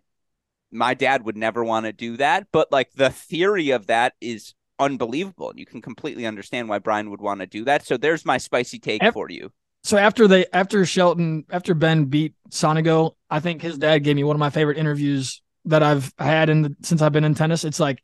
my 0.72 0.96
dad 0.96 1.24
would 1.24 1.38
never 1.38 1.64
want 1.64 1.86
to 1.86 1.94
do 1.94 2.18
that, 2.18 2.48
but 2.52 2.72
like 2.72 2.92
the 2.94 3.12
theory 3.12 3.70
of 3.70 3.86
that 3.88 4.14
is 4.20 4.56
unbelievable. 4.84 5.50
And 5.50 5.60
you 5.60 5.66
can 5.66 5.82
completely 5.82 6.26
understand 6.26 6.70
why 6.70 6.80
Brian 6.80 7.10
would 7.10 7.22
want 7.22 7.40
to 7.42 7.48
do 7.48 7.66
that. 7.66 7.86
So 7.86 7.98
there's 7.98 8.26
my 8.26 8.38
spicy 8.38 8.80
take 8.80 9.04
for 9.14 9.30
you. 9.30 9.52
So 9.84 9.98
after 9.98 10.28
they 10.28 10.46
after 10.54 10.86
Shelton 10.86 11.46
after 11.50 11.74
Ben 11.74 12.06
beat 12.06 12.36
Sonego, 12.50 13.16
I 13.30 13.40
think 13.40 13.62
his 13.62 13.78
dad 13.78 14.00
gave 14.00 14.16
me 14.16 14.24
one 14.24 14.36
of 14.36 14.40
my 14.40 14.50
favorite 14.50 14.78
interviews 14.78 15.42
that 15.66 15.84
I've 15.84 16.14
had 16.18 16.50
in 16.50 16.62
the, 16.62 16.76
since 16.82 17.02
I've 17.02 17.12
been 17.12 17.26
in 17.26 17.36
tennis. 17.36 17.66
It's 17.66 17.80
like, 17.80 18.02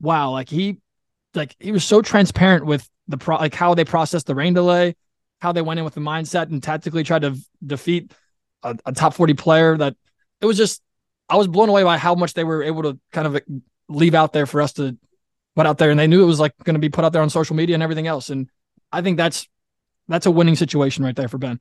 wow, 0.00 0.30
like 0.30 0.48
he 0.48 0.78
like 1.34 1.54
he 1.60 1.70
was 1.70 1.84
so 1.84 2.02
transparent 2.02 2.66
with 2.66 2.88
the 3.06 3.18
pro 3.18 3.36
like 3.36 3.54
how 3.54 3.74
they 3.74 3.84
processed 3.84 4.26
the 4.26 4.34
rain 4.34 4.54
delay, 4.54 4.96
how 5.40 5.52
they 5.52 5.62
went 5.62 5.78
in 5.78 5.84
with 5.84 5.94
the 5.94 6.00
mindset 6.00 6.50
and 6.50 6.62
tactically 6.62 7.04
tried 7.04 7.22
to 7.22 7.36
defeat 7.64 8.12
a, 8.64 8.76
a 8.86 8.92
top 8.92 9.14
40 9.14 9.34
player 9.34 9.76
that 9.76 9.94
it 10.40 10.46
was 10.46 10.56
just 10.56 10.82
I 11.28 11.36
was 11.36 11.46
blown 11.46 11.68
away 11.68 11.84
by 11.84 11.98
how 11.98 12.14
much 12.14 12.34
they 12.34 12.44
were 12.44 12.64
able 12.64 12.82
to 12.82 12.98
kind 13.12 13.26
of 13.28 13.40
leave 13.88 14.14
out 14.14 14.32
there 14.32 14.46
for 14.46 14.60
us 14.60 14.72
to 14.74 14.96
put 15.56 15.66
out 15.66 15.78
there, 15.78 15.90
and 15.90 15.98
they 15.98 16.06
knew 16.06 16.22
it 16.22 16.26
was 16.26 16.40
like 16.40 16.52
going 16.64 16.74
to 16.74 16.80
be 16.80 16.88
put 16.88 17.04
out 17.04 17.12
there 17.12 17.22
on 17.22 17.30
social 17.30 17.56
media 17.56 17.74
and 17.74 17.82
everything 17.82 18.06
else. 18.06 18.30
And 18.30 18.48
I 18.90 19.02
think 19.02 19.16
that's 19.16 19.48
that's 20.08 20.26
a 20.26 20.30
winning 20.30 20.56
situation 20.56 21.04
right 21.04 21.16
there 21.16 21.28
for 21.28 21.38
Ben. 21.38 21.60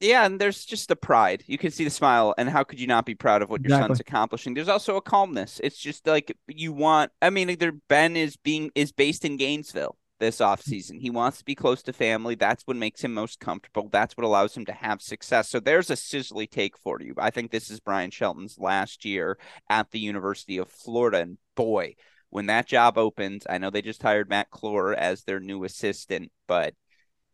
Yeah, 0.00 0.24
and 0.24 0.40
there's 0.40 0.64
just 0.64 0.88
the 0.88 0.96
pride. 0.96 1.44
You 1.46 1.58
can 1.58 1.70
see 1.70 1.84
the 1.84 1.90
smile, 1.90 2.34
and 2.38 2.48
how 2.48 2.64
could 2.64 2.80
you 2.80 2.86
not 2.86 3.04
be 3.04 3.14
proud 3.14 3.42
of 3.42 3.50
what 3.50 3.62
your 3.62 3.78
son's 3.78 4.00
accomplishing? 4.00 4.54
There's 4.54 4.68
also 4.68 4.96
a 4.96 5.02
calmness. 5.02 5.60
It's 5.62 5.76
just 5.76 6.06
like 6.06 6.34
you 6.48 6.72
want. 6.72 7.12
I 7.20 7.28
mean, 7.28 7.50
either 7.50 7.72
Ben 7.88 8.16
is 8.16 8.36
being 8.36 8.70
is 8.74 8.92
based 8.92 9.26
in 9.26 9.36
Gainesville 9.36 9.96
this 10.18 10.40
off 10.40 10.62
season. 10.62 11.00
He 11.00 11.10
wants 11.10 11.38
to 11.38 11.44
be 11.44 11.54
close 11.54 11.82
to 11.82 11.92
family. 11.92 12.34
That's 12.34 12.62
what 12.66 12.76
makes 12.76 13.02
him 13.02 13.12
most 13.12 13.40
comfortable. 13.40 13.88
That's 13.90 14.16
what 14.16 14.24
allows 14.24 14.56
him 14.56 14.64
to 14.66 14.72
have 14.72 15.02
success. 15.02 15.48
So 15.48 15.60
there's 15.60 15.90
a 15.90 15.94
sizzly 15.94 16.48
take 16.48 16.78
for 16.78 17.00
you. 17.00 17.14
I 17.18 17.30
think 17.30 17.50
this 17.50 17.70
is 17.70 17.80
Brian 17.80 18.10
Shelton's 18.10 18.58
last 18.58 19.04
year 19.04 19.38
at 19.68 19.90
the 19.90 19.98
University 19.98 20.58
of 20.58 20.70
Florida, 20.70 21.18
and 21.18 21.38
boy, 21.56 21.94
when 22.30 22.46
that 22.46 22.66
job 22.66 22.96
opens, 22.96 23.46
I 23.48 23.58
know 23.58 23.70
they 23.70 23.82
just 23.82 24.02
hired 24.02 24.28
Matt 24.28 24.50
Clore 24.50 24.94
as 24.94 25.24
their 25.24 25.40
new 25.40 25.64
assistant, 25.64 26.30
but 26.46 26.74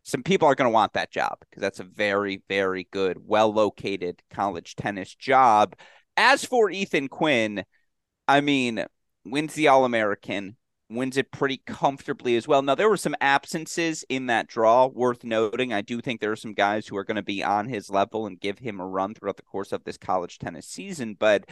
some 0.03 0.23
people 0.23 0.47
are 0.47 0.55
going 0.55 0.69
to 0.69 0.73
want 0.73 0.93
that 0.93 1.11
job 1.11 1.37
because 1.41 1.61
that's 1.61 1.79
a 1.79 1.83
very, 1.83 2.41
very 2.49 2.87
good, 2.91 3.17
well 3.23 3.53
located 3.53 4.21
college 4.31 4.75
tennis 4.75 5.13
job. 5.13 5.75
As 6.15 6.43
for 6.43 6.71
Ethan 6.71 7.09
Quinn, 7.09 7.63
I 8.27 8.41
mean, 8.41 8.85
wins 9.25 9.53
the 9.53 9.67
All 9.67 9.85
American, 9.85 10.57
wins 10.89 11.17
it 11.17 11.31
pretty 11.31 11.61
comfortably 11.65 12.35
as 12.35 12.47
well. 12.47 12.61
Now, 12.61 12.75
there 12.75 12.89
were 12.89 12.97
some 12.97 13.15
absences 13.21 14.03
in 14.09 14.27
that 14.27 14.47
draw 14.47 14.87
worth 14.87 15.23
noting. 15.23 15.73
I 15.73 15.81
do 15.81 16.01
think 16.01 16.21
there 16.21 16.31
are 16.31 16.37
some 16.37 16.53
guys 16.53 16.87
who 16.87 16.97
are 16.97 17.03
going 17.03 17.15
to 17.15 17.21
be 17.21 17.43
on 17.43 17.67
his 17.67 17.89
level 17.89 18.25
and 18.25 18.39
give 18.39 18.59
him 18.59 18.79
a 18.79 18.87
run 18.87 19.13
throughout 19.13 19.37
the 19.37 19.43
course 19.43 19.71
of 19.71 19.83
this 19.83 19.97
college 19.97 20.39
tennis 20.39 20.67
season, 20.67 21.15
but 21.19 21.45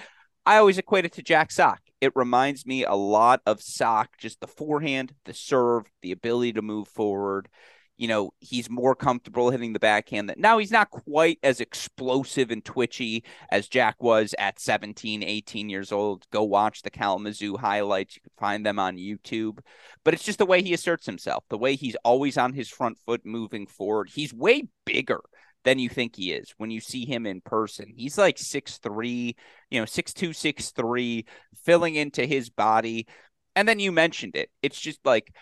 I 0.46 0.58
always 0.58 0.78
equate 0.78 1.06
it 1.06 1.14
to 1.14 1.24
Jack 1.24 1.52
Sock. 1.52 1.82
It 2.02 2.12
reminds 2.16 2.66
me 2.66 2.84
a 2.84 2.94
lot 2.94 3.42
of 3.46 3.62
Sock, 3.62 4.18
just 4.20 4.40
the 4.40 4.48
forehand, 4.48 5.14
the 5.26 5.34
serve, 5.34 5.86
the 6.02 6.12
ability 6.12 6.54
to 6.54 6.62
move 6.62 6.88
forward. 6.88 7.50
You 7.98 8.10
know, 8.10 8.32
he's 8.42 8.70
more 8.70 8.94
comfortable 8.94 9.50
hitting 9.50 9.72
the 9.74 9.80
backhand. 9.80 10.30
That 10.30 10.38
now 10.38 10.58
he's 10.58 10.70
not 10.70 10.92
quite 10.92 11.40
as 11.42 11.62
explosive 11.62 12.52
and 12.52 12.64
twitchy 12.64 13.24
as 13.50 13.70
Jack 13.70 14.04
was 14.04 14.36
at 14.38 14.60
17, 14.60 15.24
18 15.24 15.70
years 15.70 15.92
old. 15.92 16.26
Go 16.30 16.44
watch 16.44 16.82
the 16.82 16.92
Kalamazoo 16.92 17.56
highlights. 17.56 18.18
You 18.18 18.22
can 18.22 18.34
find 18.38 18.66
them 18.66 18.78
on 18.78 18.98
YouTube. 18.98 19.60
But 20.04 20.14
it's 20.14 20.26
just 20.26 20.40
the 20.40 20.46
way 20.46 20.62
he 20.62 20.74
asserts 20.74 21.06
himself, 21.06 21.46
the 21.50 21.58
way 21.58 21.76
he's 21.76 21.96
always 22.04 22.38
on 22.38 22.54
his 22.54 22.70
front 22.70 23.00
foot 23.06 23.26
moving 23.26 23.66
forward. 23.66 24.10
He's 24.14 24.34
way 24.34 24.68
bigger 24.86 25.22
than 25.66 25.80
you 25.80 25.90
think 25.90 26.16
he 26.16 26.32
is 26.32 26.54
when 26.58 26.72
you 26.72 26.80
see 26.80 27.06
him 27.06 27.26
in 27.26 27.42
person. 27.42 27.92
He's 27.94 28.18
like 28.18 28.38
six 28.38 28.78
three, 28.78 29.36
you 29.70 29.80
know, 29.80 29.86
six 29.86 30.14
two, 30.14 30.32
six 30.32 30.72
three, 30.72 31.26
filling 31.66 31.96
into 31.96 32.26
his 32.26 32.50
body. 32.50 33.08
And 33.56 33.68
then 33.68 33.80
you 33.80 33.92
mentioned 33.92 34.36
it. 34.36 34.50
It's 34.62 34.80
just 34.80 35.00
like 35.06 35.34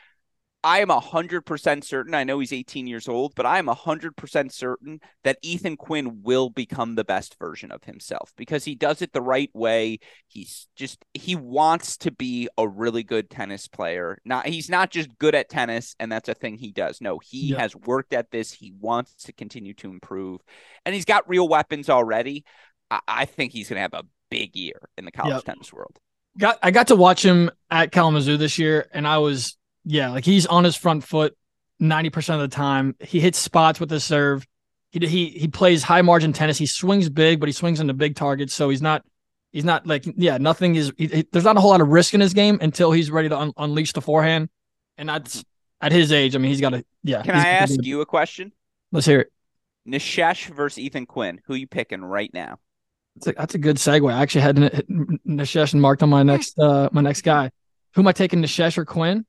I 0.66 0.80
am 0.80 0.88
100% 0.88 1.84
certain. 1.84 2.14
I 2.14 2.24
know 2.24 2.40
he's 2.40 2.54
18 2.54 2.88
years 2.88 3.10
old, 3.10 3.36
but 3.36 3.46
I 3.46 3.60
am 3.60 3.68
100% 3.68 4.52
certain 4.52 5.02
that 5.26 5.38
Ethan 5.42 5.76
Quinn 5.76 6.22
will 6.24 6.50
become 6.50 6.96
the 6.96 7.04
best 7.04 7.38
version 7.38 7.70
of 7.70 7.84
himself 7.84 8.32
because 8.38 8.64
he 8.64 8.74
does 8.74 9.02
it 9.02 9.12
the 9.12 9.22
right 9.22 9.50
way. 9.54 10.00
He's 10.28 10.68
just 10.78 11.04
he 11.14 11.36
wants 11.36 11.98
to 11.98 12.12
be 12.12 12.48
a 12.58 12.66
really 12.66 13.04
good 13.04 13.30
tennis 13.30 13.68
player. 13.68 14.18
Not 14.24 14.48
he's 14.48 14.70
not 14.70 14.90
just 14.90 15.10
good 15.20 15.36
at 15.36 15.50
tennis 15.50 15.96
and 16.00 16.10
that's 16.10 16.30
a 16.30 16.34
thing 16.34 16.58
he 16.58 16.72
does. 16.72 17.02
No, 17.02 17.20
he 17.20 17.48
yep. 17.48 17.60
has 17.60 17.76
worked 17.76 18.14
at 18.14 18.32
this. 18.32 18.54
He 18.54 18.74
wants 18.80 19.16
to 19.26 19.34
continue 19.34 19.74
to 19.76 19.90
improve. 19.90 20.40
And 20.86 20.96
he's 20.96 21.06
got 21.06 21.28
real 21.28 21.50
weapons 21.50 21.90
already. 21.90 22.46
I, 22.90 23.02
I 23.06 23.26
think 23.26 23.52
he's 23.52 23.68
going 23.68 23.78
to 23.78 23.82
have 23.82 23.94
a 23.94 24.08
big 24.32 24.56
year 24.56 24.80
in 24.98 25.04
the 25.04 25.12
college 25.12 25.34
yep. 25.34 25.44
tennis 25.44 25.74
world. 25.74 25.98
Got 26.38 26.60
I 26.64 26.72
got 26.72 26.88
to 26.88 26.96
watch 26.96 27.24
him 27.24 27.52
at 27.70 27.92
Kalamazoo 27.92 28.38
this 28.38 28.58
year 28.58 28.88
and 28.94 29.06
I 29.06 29.18
was 29.18 29.58
yeah, 29.86 30.10
like 30.10 30.26
he's 30.26 30.46
on 30.46 30.64
his 30.64 30.76
front 30.76 31.04
foot 31.04 31.36
90% 31.82 32.36
of 32.36 32.42
the 32.42 32.48
time. 32.48 32.96
He 33.00 33.20
hits 33.20 33.38
spots 33.38 33.80
with 33.80 33.90
his 33.90 34.04
serve. 34.04 34.46
He 34.92 35.06
he 35.08 35.30
he 35.30 35.48
plays 35.48 35.82
high 35.82 36.04
margin 36.04 36.34
tennis. 36.34 36.58
He 36.58 36.68
swings 36.68 37.10
big, 37.10 37.40
but 37.40 37.50
he 37.50 37.54
swings 37.54 37.80
into 37.80 37.94
big 37.94 38.16
targets, 38.16 38.54
so 38.54 38.70
he's 38.70 38.82
not 38.82 39.04
he's 39.52 39.66
not 39.66 39.88
like 39.88 40.06
yeah, 40.18 40.38
nothing 40.38 40.76
is 40.76 40.94
he, 40.98 41.08
he, 41.08 41.28
there's 41.32 41.46
not 41.46 41.58
a 41.58 41.60
whole 41.60 41.72
lot 41.72 41.82
of 41.82 41.88
risk 41.88 42.14
in 42.14 42.22
his 42.22 42.34
game 42.34 42.60
until 42.62 42.92
he's 42.92 43.10
ready 43.10 43.30
to 43.30 43.38
un- 43.38 43.54
unleash 43.58 43.94
the 43.94 44.02
forehand. 44.02 44.50
And 44.98 45.10
that's 45.10 45.44
at 45.82 45.92
his 45.92 46.12
age, 46.12 46.36
I 46.36 46.38
mean, 46.38 46.50
he's 46.52 46.62
got 46.62 46.72
to 46.72 46.86
yeah. 47.04 47.24
Can 47.24 47.36
I 47.36 47.48
ask 47.48 47.76
you 47.82 48.02
a 48.02 48.06
question? 48.06 48.52
Let's 48.92 49.08
hear 49.08 49.22
it. 49.22 49.32
Nishesh 49.88 50.48
versus 50.54 50.78
Ethan 50.78 51.08
Quinn. 51.08 51.42
Who 51.46 51.56
you 51.56 51.68
picking 51.68 52.04
right 52.04 52.32
now? 52.32 52.60
That's 53.16 53.28
a, 53.28 53.34
that's 53.34 53.56
a 53.56 53.58
good 53.58 53.78
segue. 53.78 54.14
I 54.14 54.22
actually 54.22 54.42
had 54.42 54.56
Nishesh 55.28 55.74
and 55.74 55.82
marked 55.82 56.04
on 56.04 56.10
my 56.10 56.22
next 56.22 56.60
uh 56.60 56.90
my 56.92 57.02
next 57.02 57.24
guy. 57.24 57.50
Who 57.96 58.02
am 58.02 58.08
I 58.08 58.12
taking, 58.12 58.42
Nishesh 58.42 58.78
or 58.78 58.86
Quinn? 58.86 59.26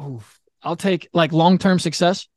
Oof. 0.00 0.40
I'll 0.62 0.76
take 0.76 1.08
like 1.12 1.32
long 1.32 1.58
term 1.58 1.78
success. 1.78 2.28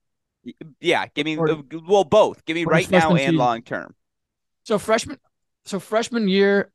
Yeah, 0.80 1.06
give 1.14 1.26
me 1.26 1.38
or, 1.38 1.50
uh, 1.50 1.62
well 1.88 2.04
both. 2.04 2.46
Give 2.46 2.56
me 2.56 2.66
right 2.66 2.90
now 2.90 3.16
and 3.16 3.38
long 3.38 3.62
term. 3.62 3.94
So 4.64 4.80
freshman, 4.80 5.20
so 5.66 5.80
freshman 5.80 6.28
year, 6.28 6.72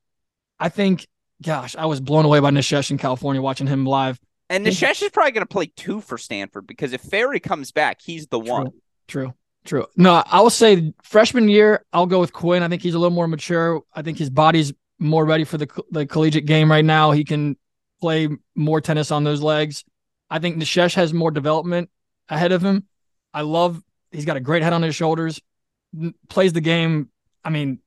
I 0.59 0.69
think. 0.69 1.07
Gosh, 1.43 1.77
I 1.77 1.85
was 1.85 2.01
blown 2.01 2.25
away 2.25 2.41
by 2.41 2.51
Nishesh 2.51 2.91
in 2.91 2.97
California 2.97 3.43
watching 3.43 3.67
him 3.67 3.85
live. 3.85 4.19
And 4.49 4.65
Nishesh 4.65 5.03
is 5.03 5.11
probably 5.11 5.33
going 5.33 5.43
to 5.47 5.53
play 5.53 5.67
two 5.67 6.01
for 6.01 6.17
Stanford 6.17 6.67
because 6.67 6.95
if 6.95 7.03
Fery 7.03 7.43
comes 7.43 7.73
back, 7.73 8.01
he's 8.01 8.27
the 8.29 8.41
true, 8.41 8.51
one. 8.51 8.71
True, 9.07 9.35
true. 9.65 9.87
No, 9.97 10.23
I 10.25 10.41
will 10.41 10.51
say 10.51 10.95
freshman 11.03 11.49
year, 11.49 11.85
I'll 11.93 12.07
go 12.07 12.21
with 12.21 12.33
Quinn. 12.33 12.63
I 12.63 12.69
think 12.69 12.81
he's 12.81 12.95
a 12.95 12.99
little 12.99 13.15
more 13.15 13.29
mature. 13.29 13.83
I 13.93 14.01
think 14.03 14.17
his 14.17 14.31
body's 14.31 14.73
more 14.99 15.27
ready 15.27 15.45
for 15.45 15.59
the 15.59 15.69
the 15.91 16.07
collegiate 16.07 16.47
game 16.47 16.71
right 16.71 16.85
now. 16.85 17.11
He 17.11 17.25
can 17.25 17.57
play 18.01 18.29
more 18.55 18.81
tennis 18.81 19.11
on 19.11 19.25
those 19.25 19.43
legs. 19.43 19.85
I 20.31 20.39
think 20.39 20.57
Nishesh 20.57 20.95
has 20.95 21.13
more 21.13 21.31
development 21.31 21.91
ahead 22.29 22.53
of 22.53 22.63
him. 22.63 22.87
I 23.33 23.43
love 23.43 23.83
he's 24.11 24.25
got 24.25 24.37
a 24.37 24.41
great 24.41 24.63
head 24.63 24.73
on 24.73 24.83
his 24.83 24.95
shoulders, 24.95 25.41
plays 26.29 26.53
the 26.53 26.61
game. 26.61 27.11
I 27.45 27.51
mean, 27.51 27.81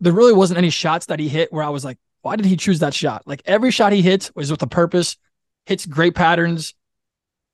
there 0.00 0.12
really 0.12 0.32
wasn't 0.32 0.58
any 0.58 0.70
shots 0.70 1.06
that 1.06 1.20
he 1.20 1.28
hit 1.28 1.52
where 1.52 1.62
I 1.62 1.68
was 1.68 1.84
like, 1.84 1.98
why 2.22 2.36
did 2.36 2.46
he 2.46 2.56
choose 2.56 2.80
that 2.80 2.94
shot? 2.94 3.22
Like 3.26 3.42
every 3.46 3.70
shot 3.70 3.92
he 3.92 4.02
hits 4.02 4.34
was 4.34 4.50
with 4.50 4.62
a 4.62 4.66
purpose, 4.66 5.16
hits 5.64 5.86
great 5.86 6.14
patterns. 6.14 6.74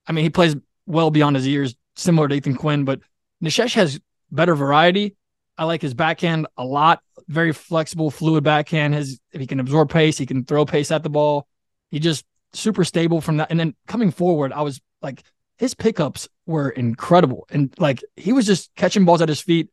I 0.07 0.13
mean, 0.13 0.25
he 0.25 0.31
plays 0.31 0.57
well 0.87 1.11
beyond 1.11 1.37
his 1.37 1.47
years, 1.47 1.75
similar 1.95 2.29
to 2.29 2.35
Ethan 2.35 2.57
Quinn, 2.57 2.85
but 2.85 3.01
Nishesh 3.43 3.75
has 3.75 4.01
better 4.31 4.55
variety. 4.55 5.17
I 5.59 5.65
like 5.65 5.83
his 5.83 5.95
backhand 5.95 6.47
a 6.57 6.65
lot. 6.65 7.03
Very 7.29 7.53
flexible, 7.53 8.11
fluid 8.11 8.45
backhand. 8.45 8.95
His 8.95 9.21
he 9.31 9.47
can 9.47 9.61
absorb 9.61 9.91
pace, 9.91 10.19
he 10.19 10.27
can 10.27 10.45
throw 10.45 10.65
pace 10.65 10.91
at 10.91 11.03
the 11.03 11.11
ball. 11.11 11.47
He 11.91 11.99
just 11.99 12.25
super 12.53 12.85
stable 12.85 13.21
from 13.21 13.39
that. 13.39 13.51
And 13.51 13.59
then 13.59 13.75
coming 13.87 14.11
forward, 14.11 14.53
I 14.53 14.63
was 14.63 14.81
like, 15.01 15.23
his 15.57 15.75
pickups 15.75 16.29
were 16.47 16.71
incredible. 16.71 17.47
And 17.51 17.75
like 17.79 18.03
he 18.17 18.33
was 18.33 18.47
just 18.47 18.75
catching 18.77 19.05
balls 19.05 19.23
at 19.23 19.29
his 19.29 19.41
feet, 19.41 19.69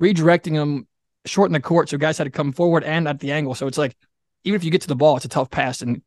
redirecting 0.00 0.54
them 0.54 0.86
short 1.24 1.48
in 1.48 1.52
the 1.52 1.60
court. 1.60 1.88
So 1.88 1.98
guys 1.98 2.18
had 2.18 2.24
to 2.24 2.30
come 2.30 2.52
forward 2.52 2.84
and 2.84 3.08
at 3.08 3.20
the 3.20 3.32
angle. 3.32 3.54
So 3.54 3.66
it's 3.66 3.78
like, 3.78 3.96
even 4.44 4.56
if 4.56 4.64
you 4.64 4.70
get 4.70 4.82
to 4.82 4.88
the 4.88 4.96
ball, 4.96 5.16
it's 5.16 5.24
a 5.24 5.28
tough 5.28 5.50
pass. 5.50 5.80
And 5.80 6.02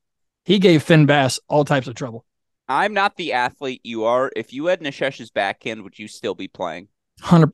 he 0.45 0.59
gave 0.59 0.83
Finn 0.83 1.05
Bass 1.05 1.39
all 1.47 1.65
types 1.65 1.87
of 1.87 1.95
trouble. 1.95 2.25
I'm 2.69 2.93
not 2.93 3.15
the 3.15 3.33
athlete 3.33 3.81
you 3.83 4.03
are. 4.05 4.31
If 4.35 4.53
you 4.53 4.67
had 4.67 4.81
Nishesh's 4.81 5.31
backhand, 5.31 5.83
would 5.83 5.97
you 5.97 6.07
still 6.07 6.35
be 6.35 6.47
playing? 6.47 6.89
Hundred, 7.21 7.53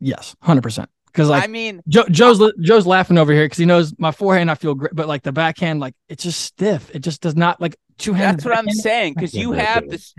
yes, 0.00 0.34
hundred 0.40 0.62
percent. 0.62 0.90
Because 1.06 1.28
like, 1.28 1.44
I 1.44 1.46
mean, 1.46 1.82
Joe, 1.88 2.04
Joe's 2.10 2.40
Joe's 2.60 2.86
laughing 2.86 3.16
over 3.16 3.32
here 3.32 3.44
because 3.44 3.58
he 3.58 3.64
knows 3.64 3.94
my 3.98 4.10
forehand. 4.10 4.50
I 4.50 4.54
feel 4.54 4.74
great, 4.74 4.94
but 4.94 5.08
like 5.08 5.22
the 5.22 5.32
backhand, 5.32 5.80
like 5.80 5.94
it's 6.08 6.24
just 6.24 6.40
stiff. 6.40 6.90
It 6.94 7.00
just 7.00 7.20
does 7.20 7.36
not 7.36 7.60
like. 7.60 7.76
That's 7.98 8.44
what 8.44 8.56
I'm 8.56 8.70
saying 8.70 9.14
because 9.14 9.34
you 9.34 9.52
have 9.52 9.88
this. 9.88 10.14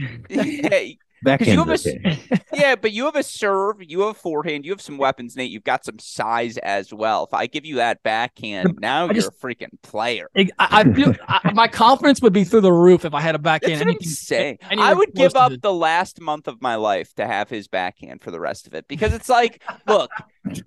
Because 1.24 1.48
you 1.48 1.64
have 1.64 1.70
a, 1.70 2.40
yeah, 2.54 2.76
but 2.76 2.92
you 2.92 3.06
have 3.06 3.16
a 3.16 3.24
serve, 3.24 3.78
you 3.80 4.02
have 4.02 4.10
a 4.10 4.14
forehand, 4.14 4.66
you 4.66 4.72
have 4.72 4.82
some 4.82 4.98
weapons, 4.98 5.36
Nate. 5.36 5.50
You've 5.50 5.64
got 5.64 5.84
some 5.84 5.98
size 5.98 6.58
as 6.60 6.94
well. 6.94 7.24
If 7.24 7.34
I 7.34 7.48
give 7.48 7.66
you 7.66 7.78
that 7.78 8.04
backhand, 8.04 8.78
now 8.80 9.08
I 9.08 9.14
you're 9.14 9.28
a 9.28 9.32
freaking 9.32 9.82
player. 9.82 10.30
I, 10.36 10.50
I 10.60 10.84
feel 10.84 11.16
I, 11.28 11.52
my 11.54 11.68
confidence 11.68 12.22
would 12.22 12.34
be 12.34 12.44
through 12.44 12.62
the 12.62 12.72
roof 12.72 13.04
if 13.04 13.16
I 13.16 13.22
had 13.22 13.34
a 13.34 13.40
backhand. 13.40 13.74
That's 13.74 13.86
what 13.86 13.88
anything, 13.88 14.08
I'm 14.08 14.14
saying. 14.14 14.58
I 14.80 14.94
would 14.94 15.14
give 15.16 15.36
up 15.36 15.54
the 15.60 15.74
last 15.74 16.22
month 16.22 16.48
of 16.48 16.62
my 16.62 16.76
life 16.76 17.14
to 17.16 17.26
have 17.26 17.50
his 17.50 17.68
backhand 17.68 18.22
for 18.22 18.30
the 18.30 18.40
rest 18.40 18.68
of 18.68 18.76
it 18.76 18.88
because 18.88 19.14
it's 19.14 19.30
like, 19.30 19.64
look, 19.88 20.12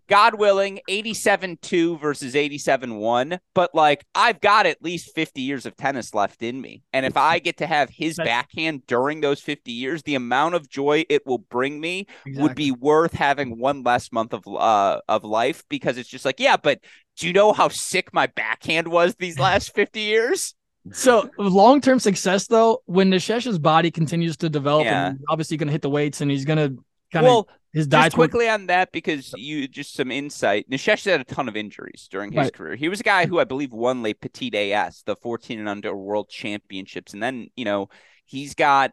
God 0.09 0.38
willing, 0.38 0.81
87 0.88 1.59
2 1.62 1.99
versus 1.99 2.37
87 2.37 2.97
1. 2.97 3.40
But 3.55 3.75
like, 3.75 4.05
I've 4.14 4.40
got 4.40 4.66
at 4.66 4.83
least 4.83 5.14
50 5.14 5.40
years 5.40 5.66
of 5.66 5.77
tennis 5.77 6.14
left 6.14 6.43
in 6.43 6.61
me. 6.61 6.83
And 6.93 7.07
if 7.07 7.16
I 7.16 7.38
get 7.38 7.59
to 7.59 7.66
have 7.66 7.90
his 7.90 8.16
backhand 8.16 8.87
during 8.87 9.21
those 9.21 9.40
50 9.40 9.73
years, 9.73 10.03
the 10.03 10.14
amount 10.14 10.55
of 10.55 10.69
joy 10.69 11.05
it 11.09 11.27
will 11.27 11.38
bring 11.38 11.81
me 11.81 12.07
exactly. 12.25 12.43
would 12.43 12.55
be 12.55 12.71
worth 12.73 13.12
having 13.12 13.59
one 13.59 13.83
less 13.83 14.12
month 14.12 14.33
of, 14.33 14.47
uh, 14.47 15.01
of 15.09 15.25
life 15.25 15.64
because 15.69 15.99
it's 15.99 16.09
just 16.09 16.25
like, 16.25 16.40
yeah, 16.40 16.57
but 16.57 16.81
do 17.16 17.27
you 17.27 17.33
know 17.33 17.53
how 17.53 17.69
sick 17.69 18.12
my 18.12 18.27
backhand 18.27 18.88
was 18.88 19.14
these 19.16 19.38
last 19.38 19.75
50 19.75 20.01
years? 20.01 20.55
So 20.93 21.29
long 21.38 21.81
term 21.81 21.99
success 22.01 22.47
though, 22.47 22.83
when 22.87 23.11
Nishesh's 23.11 23.59
body 23.59 23.90
continues 23.90 24.38
to 24.38 24.49
develop, 24.49 24.87
yeah. 24.87 25.09
and 25.09 25.21
obviously 25.29 25.57
going 25.57 25.69
to 25.69 25.73
hit 25.73 25.83
the 25.83 25.90
weights, 25.90 26.21
and 26.21 26.31
he's 26.31 26.47
going 26.47 26.57
to 26.57 26.83
kind 27.12 27.27
of 27.27 27.31
well, 27.31 27.49
his 27.72 27.87
just 27.87 28.14
quickly 28.14 28.48
on 28.48 28.66
that 28.66 28.90
because 28.90 29.33
you 29.37 29.68
just 29.68 29.94
some 29.94 30.11
insight. 30.11 30.68
Nishesh 30.68 31.04
had 31.04 31.20
a 31.20 31.24
ton 31.24 31.48
of 31.48 31.56
injuries 31.56 32.09
during 32.11 32.33
his 32.33 32.44
right. 32.44 32.52
career. 32.52 32.74
He 32.74 32.88
was 32.88 33.00
a 33.00 33.04
guy 33.04 33.26
who 33.26 33.38
I 33.38 33.44
believe 33.44 33.72
won 33.72 34.02
Les 34.02 34.14
Petits 34.14 34.74
As, 34.74 35.02
the 35.06 35.16
14 35.16 35.59
and 35.61 35.68
under 35.68 35.94
World 35.94 36.28
Championships, 36.28 37.12
and 37.12 37.22
then 37.22 37.48
you 37.56 37.64
know 37.64 37.88
he's 38.24 38.54
got 38.54 38.92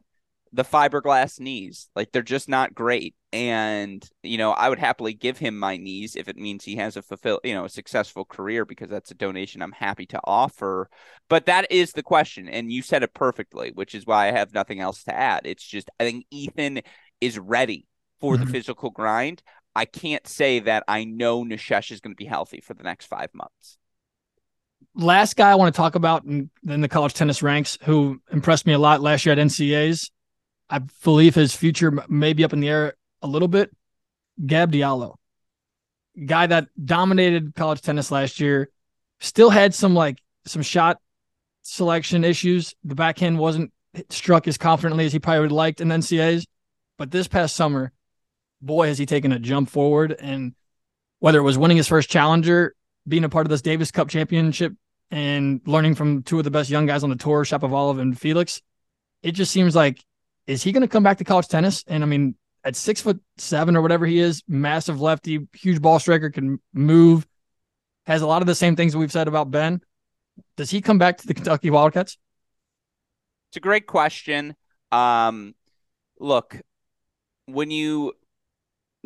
the 0.54 0.64
fiberglass 0.64 1.40
knees. 1.40 1.90
Like 1.96 2.12
they're 2.12 2.22
just 2.22 2.48
not 2.48 2.76
great. 2.76 3.16
And 3.34 4.08
you 4.22 4.38
know, 4.38 4.52
I 4.52 4.70
would 4.70 4.80
happily 4.80 5.14
give 5.14 5.38
him 5.38 5.58
my 5.58 5.78
knees 5.78 6.16
if 6.16 6.28
it 6.28 6.38
means 6.38 6.64
he 6.64 6.76
has 6.76 6.98
a 6.98 7.02
fulfill, 7.02 7.40
you 7.44 7.54
know, 7.54 7.66
a 7.66 7.70
successful 7.70 8.26
career 8.26 8.64
because 8.64 8.90
that's 8.90 9.12
a 9.12 9.16
donation 9.16 9.62
I'm 9.62 9.72
happy 9.72 10.06
to 10.08 10.22
offer. 10.24 10.90
But 11.30 11.48
that 11.48 11.72
is 11.72 11.94
the 11.94 12.04
question, 12.04 12.48
and 12.48 12.72
you 12.72 12.84
said 12.84 13.02
it 13.02 13.14
perfectly, 13.14 13.72
which 13.74 13.96
is 13.96 14.06
why 14.06 14.28
I 14.28 14.32
have 14.32 14.54
nothing 14.54 14.80
else 14.80 15.04
to 15.06 15.16
add. 15.16 15.42
It's 15.46 15.66
just 15.66 15.90
I 16.00 16.04
think 16.04 16.26
Ethan 16.30 16.82
is 17.20 17.40
ready 17.40 17.88
for 18.20 18.36
mm-hmm. 18.36 18.46
the 18.46 18.52
physical 18.52 18.90
grind. 18.90 19.42
I 19.76 19.86
can't 19.86 20.26
say 20.28 20.60
that 20.60 20.84
I 20.88 21.04
know 21.04 21.44
Nishesh 21.44 21.92
is 21.92 22.00
going 22.00 22.14
to 22.14 22.18
be 22.18 22.26
healthy 22.26 22.62
for 22.62 22.74
the 22.74 22.84
next 22.84 23.06
five 23.06 23.30
months. 23.34 23.78
Last 24.96 25.36
guy 25.36 25.52
I 25.52 25.56
want 25.56 25.74
to 25.74 25.78
talk 25.78 25.96
about 25.96 26.26
in, 26.26 26.50
in 26.68 26.82
the 26.82 26.88
college 26.88 27.14
tennis 27.14 27.44
ranks 27.44 27.78
who 27.84 28.20
impressed 28.32 28.66
me 28.66 28.74
a 28.74 28.80
lot 28.80 29.02
last 29.02 29.26
year 29.26 29.34
at 29.34 29.40
NCAs. 29.40 30.10
I 30.70 30.80
believe 31.04 31.36
his 31.36 31.56
future 31.56 31.92
may 32.10 32.34
be 32.34 32.44
up 32.44 32.54
in 32.54 32.60
the 32.60 32.70
air 32.70 32.96
a 33.22 33.28
little 33.28 33.48
bit. 33.48 33.70
Gab 34.46 34.72
Diallo, 34.72 35.16
guy 36.26 36.48
that 36.48 36.68
dominated 36.84 37.54
college 37.56 37.82
tennis 37.82 38.12
last 38.12 38.40
year, 38.40 38.70
still 39.20 39.50
had 39.50 39.74
some 39.74 39.96
like 39.96 40.20
some 40.46 40.62
shot 40.62 41.00
selection 41.64 42.24
issues. 42.24 42.76
The 42.84 42.96
backhand 42.96 43.40
wasn't 43.40 43.72
struck 44.10 44.48
as 44.48 44.58
confidently 44.58 45.06
as 45.06 45.14
he 45.14 45.20
probably 45.20 45.42
would 45.42 45.52
have 45.52 45.56
liked 45.56 45.82
in 45.82 45.90
NCAs. 45.90 46.46
But 46.98 47.12
this 47.12 47.28
past 47.28 47.56
summer, 47.56 47.92
boy, 48.62 48.88
has 48.88 48.98
he 48.98 49.06
taken 49.06 49.32
a 49.32 49.40
jump 49.40 49.70
forward. 49.70 50.16
And 50.20 50.54
whether 51.20 51.40
it 51.40 51.44
was 51.44 51.58
winning 51.58 51.78
his 51.78 51.88
first 51.88 52.10
challenger, 52.10 52.76
being 53.08 53.24
a 53.24 53.30
part 53.30 53.46
of 53.46 53.50
this 53.50 53.62
Davis 53.62 53.92
Cup 53.92 54.10
championship, 54.10 54.74
and 55.10 55.62
learning 55.66 55.96
from 55.96 56.24
two 56.24 56.38
of 56.38 56.44
the 56.44 56.52
best 56.52 56.70
young 56.70 56.86
guys 56.86 57.04
on 57.04 57.10
the 57.10 57.16
tour, 57.16 57.46
Shapovalov 57.46 58.00
and 58.00 58.20
Felix, 58.20 58.62
it 59.24 59.32
just 59.32 59.52
seems 59.52 59.76
like, 59.76 60.04
is 60.48 60.64
he 60.64 60.72
going 60.72 60.82
to 60.82 60.88
come 60.88 61.04
back 61.04 61.18
to 61.20 61.24
college 61.24 61.48
tennis? 61.48 61.84
And 61.88 62.04
I 62.04 62.06
mean, 62.06 62.36
at 62.64 62.76
six 62.76 63.02
foot 63.02 63.20
seven 63.38 63.78
or 63.78 63.82
whatever 63.82 64.06
he 64.06 64.20
is, 64.20 64.44
massive 64.48 65.00
lefty, 65.00 65.48
huge 65.54 65.82
ball 65.82 66.00
striker, 66.00 66.30
can 66.30 66.60
move, 66.74 67.26
has 68.06 68.22
a 68.22 68.28
lot 68.28 68.42
of 68.42 68.48
the 68.48 68.56
same 68.56 68.76
things 68.76 68.96
we've 68.96 69.12
said 69.12 69.28
about 69.28 69.52
Ben. 69.52 69.82
Does 70.58 70.70
he 70.70 70.82
come 70.82 70.98
back 70.98 71.18
to 71.18 71.28
the 71.28 71.34
Kentucky 71.34 71.70
Wildcats? 71.70 72.18
It's 73.50 73.58
a 73.58 73.62
great 73.62 73.88
question. 73.88 74.56
Um, 74.92 75.56
look, 76.20 76.58
when 77.46 77.72
you 77.72 78.14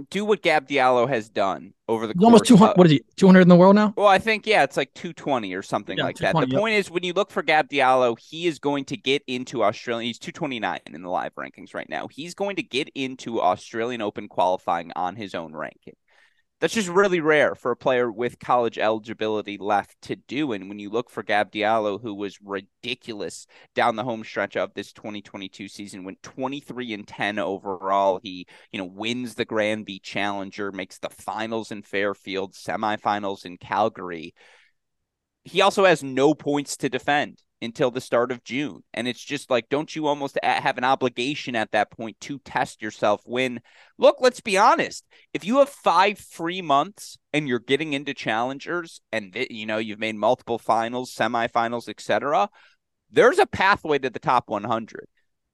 do 0.10 0.26
what 0.26 0.42
Gab 0.42 0.68
Diallo 0.68 1.08
has 1.08 1.30
done 1.30 1.74
over 1.88 2.08
the 2.08 2.16
almost 2.24 2.46
two 2.46 2.56
hundred. 2.58 2.72
of- 2.72 2.78
What 2.78 2.88
is 2.88 2.94
he? 2.94 3.04
Two 3.18 3.26
hundred 3.28 3.42
in 3.42 3.50
the 3.50 3.56
world 3.56 3.76
now? 3.76 3.94
Well, 3.98 4.08
I 4.08 4.18
think 4.20 4.48
yeah, 4.48 4.64
it's 4.64 4.78
like 4.78 4.94
220 4.94 5.54
or 5.54 5.62
something 5.62 5.98
Yeah, 5.98 6.06
like 6.06 6.18
that. 6.18 6.34
The 6.36 6.48
yep. 6.48 6.60
point 6.60 6.76
is 6.76 6.90
when 6.90 7.04
you 7.04 7.14
look 7.14 7.30
for 7.30 7.44
Gab 7.44 7.70
Diallo, 7.70 8.18
he 8.18 8.48
is 8.48 8.58
going 8.60 8.86
to 8.86 8.98
get 8.98 9.22
into 9.28 9.64
Australian. 9.64 10.08
He's 10.08 10.20
229 10.20 10.80
in 10.88 11.02
the 11.02 11.10
live 11.10 11.36
rankings 11.36 11.74
right 11.74 11.90
now. 11.90 12.08
He's 12.08 12.34
going 12.34 12.56
to 12.56 12.64
get 12.64 12.90
into 12.96 13.42
Australian 13.42 14.02
Open 14.02 14.28
qualifying 14.28 14.92
on 14.96 15.16
his 15.16 15.36
own 15.36 15.54
ranking. 15.54 15.96
That's 16.62 16.76
just 16.76 16.90
really 16.90 17.22
rare 17.22 17.56
for 17.56 17.72
a 17.72 17.76
player 17.76 18.12
with 18.12 18.38
college 18.38 18.78
eligibility 18.78 19.58
left 19.58 20.00
to 20.04 20.16
do. 20.16 20.52
And 20.52 20.70
when 20.70 20.78
you 20.78 20.92
look 20.92 21.10
for 21.10 21.24
Gab 21.24 21.52
Diallo, 21.52 22.00
who 22.00 22.14
was 22.14 22.40
ridiculous 22.40 23.48
down 23.74 23.96
the 23.96 24.04
home 24.04 24.24
stretch 24.24 24.56
of 24.56 24.76
this 24.76 24.94
2022 24.94 25.68
season, 25.68 26.04
went 26.04 26.22
23 26.22 26.94
and 26.94 27.08
10 27.08 27.40
overall. 27.40 28.20
He, 28.22 28.46
you 28.72 28.78
know, 28.78 28.86
wins 28.86 29.34
the 29.34 29.44
Granby 29.44 30.00
Challenger, 30.00 30.72
makes 30.72 31.00
the 31.00 31.10
finals 31.10 31.72
in 31.72 31.82
Fairfield, 31.82 32.54
semifinals 32.54 33.44
in 33.44 33.58
Calgary. 33.58 34.36
He 35.44 35.62
also 35.62 35.86
has 35.86 36.04
no 36.04 36.34
points 36.34 36.78
to 36.78 36.90
defend 36.90 37.42
until 37.62 37.92
the 37.92 38.02
start 38.02 38.32
of 38.32 38.44
June. 38.44 38.84
And 38.94 39.08
it's 39.08 39.24
just 39.24 39.50
like, 39.50 39.70
don't 39.70 39.96
you 39.96 40.08
almost 40.08 40.38
have 40.44 40.78
an 40.78 40.84
obligation 40.84 41.56
at 41.56 41.72
that 41.72 41.92
point 41.92 42.20
to 42.22 42.40
test 42.40 42.82
yourself 42.82 43.22
when, 43.26 43.62
look, 43.98 44.18
let's 44.20 44.42
be 44.42 44.58
honest. 44.58 45.06
If 45.34 45.46
you 45.46 45.60
have 45.60 45.70
five 45.70 46.18
free 46.18 46.62
months 46.62 47.18
and 47.34 47.48
you're 47.48 47.60
getting 47.60 47.94
into 47.94 48.14
challengers 48.14 49.02
and, 49.12 49.36
you 49.50 49.66
know, 49.66 49.78
you've 49.78 50.00
made 50.00 50.16
multiple 50.16 50.58
finals, 50.58 51.14
semifinals, 51.14 51.88
etc., 51.88 52.50
there's 53.12 53.40
a 53.40 53.46
pathway 53.46 54.00
to 54.00 54.10
the 54.10 54.20
top 54.20 54.50
100. 54.50 55.08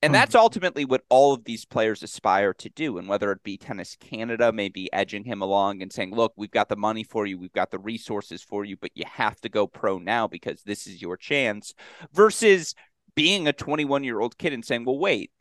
And 0.04 0.12
Hmm. 0.12 0.14
that's 0.14 0.36
ultimately 0.36 0.86
what 0.86 1.04
all 1.10 1.34
of 1.34 1.46
these 1.46 1.66
players 1.66 2.04
aspire 2.04 2.54
to 2.56 2.70
do. 2.70 2.98
And 2.98 3.08
whether 3.08 3.32
it 3.32 3.44
be 3.44 3.58
Tennis 3.58 3.96
Canada, 4.00 4.52
maybe 4.52 4.92
edging 4.94 5.24
him 5.24 5.42
along 5.42 5.82
and 5.82 5.92
saying, 5.92 6.14
look, 6.14 6.34
we've 6.36 6.52
got 6.52 6.70
the 6.70 6.76
money 6.76 7.04
for 7.04 7.26
you, 7.26 7.38
we've 7.38 7.52
got 7.54 7.72
the 7.72 7.80
resources 7.80 8.44
for 8.44 8.64
you, 8.64 8.78
but 8.78 8.92
you 8.96 9.06
have 9.08 9.42
to 9.42 9.50
go 9.50 9.66
pro 9.68 9.98
now 9.98 10.28
because 10.28 10.62
this 10.64 10.86
is 10.88 11.02
your 11.02 11.18
chance, 11.18 11.74
versus 12.14 12.76
being 13.16 13.48
a 13.48 13.54
21 13.54 14.04
year 14.04 14.20
old 14.20 14.38
kid 14.38 14.54
and 14.54 14.64
saying, 14.64 14.86
well, 14.86 15.00
wait, 15.00 15.32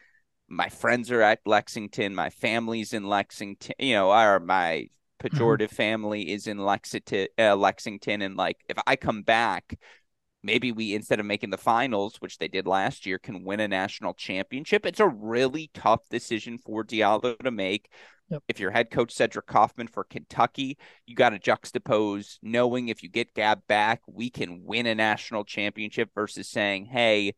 my 0.48 0.68
friends 0.70 1.10
are 1.10 1.22
at 1.22 1.40
Lexington, 1.44 2.14
my 2.14 2.30
family's 2.30 2.92
in 2.94 3.04
Lexington, 3.04 3.74
you 3.78 3.94
know, 3.94 4.10
or 4.10 4.40
my 4.40 4.88
pejorative 5.22 5.70
family 5.70 6.32
is 6.32 6.46
in 6.46 6.58
Lexington, 6.58 7.26
uh, 7.38 7.56
Lexington. 7.56 8.22
And 8.22 8.36
like, 8.36 8.58
if 8.68 8.78
I 8.86 8.96
come 8.96 9.22
back, 9.22 9.78
maybe 10.42 10.72
we 10.72 10.94
instead 10.94 11.20
of 11.20 11.26
making 11.26 11.50
the 11.50 11.56
finals 11.56 12.16
which 12.20 12.38
they 12.38 12.48
did 12.48 12.66
last 12.66 13.06
year 13.06 13.18
can 13.18 13.44
win 13.44 13.60
a 13.60 13.68
national 13.68 14.14
championship. 14.14 14.86
It's 14.86 15.00
a 15.00 15.08
really 15.08 15.70
tough 15.74 16.08
decision 16.08 16.58
for 16.58 16.84
diallo 16.84 17.38
to 17.38 17.50
make. 17.50 17.90
Yep. 18.28 18.42
if 18.48 18.58
you're 18.58 18.72
head 18.72 18.90
coach 18.90 19.12
Cedric 19.12 19.46
Kaufmann 19.46 19.86
for 19.86 20.02
kentucky 20.02 20.78
you 21.06 21.14
got 21.14 21.28
to 21.28 21.38
juxtapose 21.38 22.38
knowing 22.42 22.88
if 22.88 23.04
you 23.04 23.08
get 23.08 23.34
gab 23.34 23.64
back 23.68 24.00
we 24.08 24.30
can 24.30 24.64
win 24.64 24.86
a 24.86 24.96
national 24.96 25.44
championship 25.44 26.10
versus 26.12 26.48
saying 26.48 26.86
hey 26.86 27.34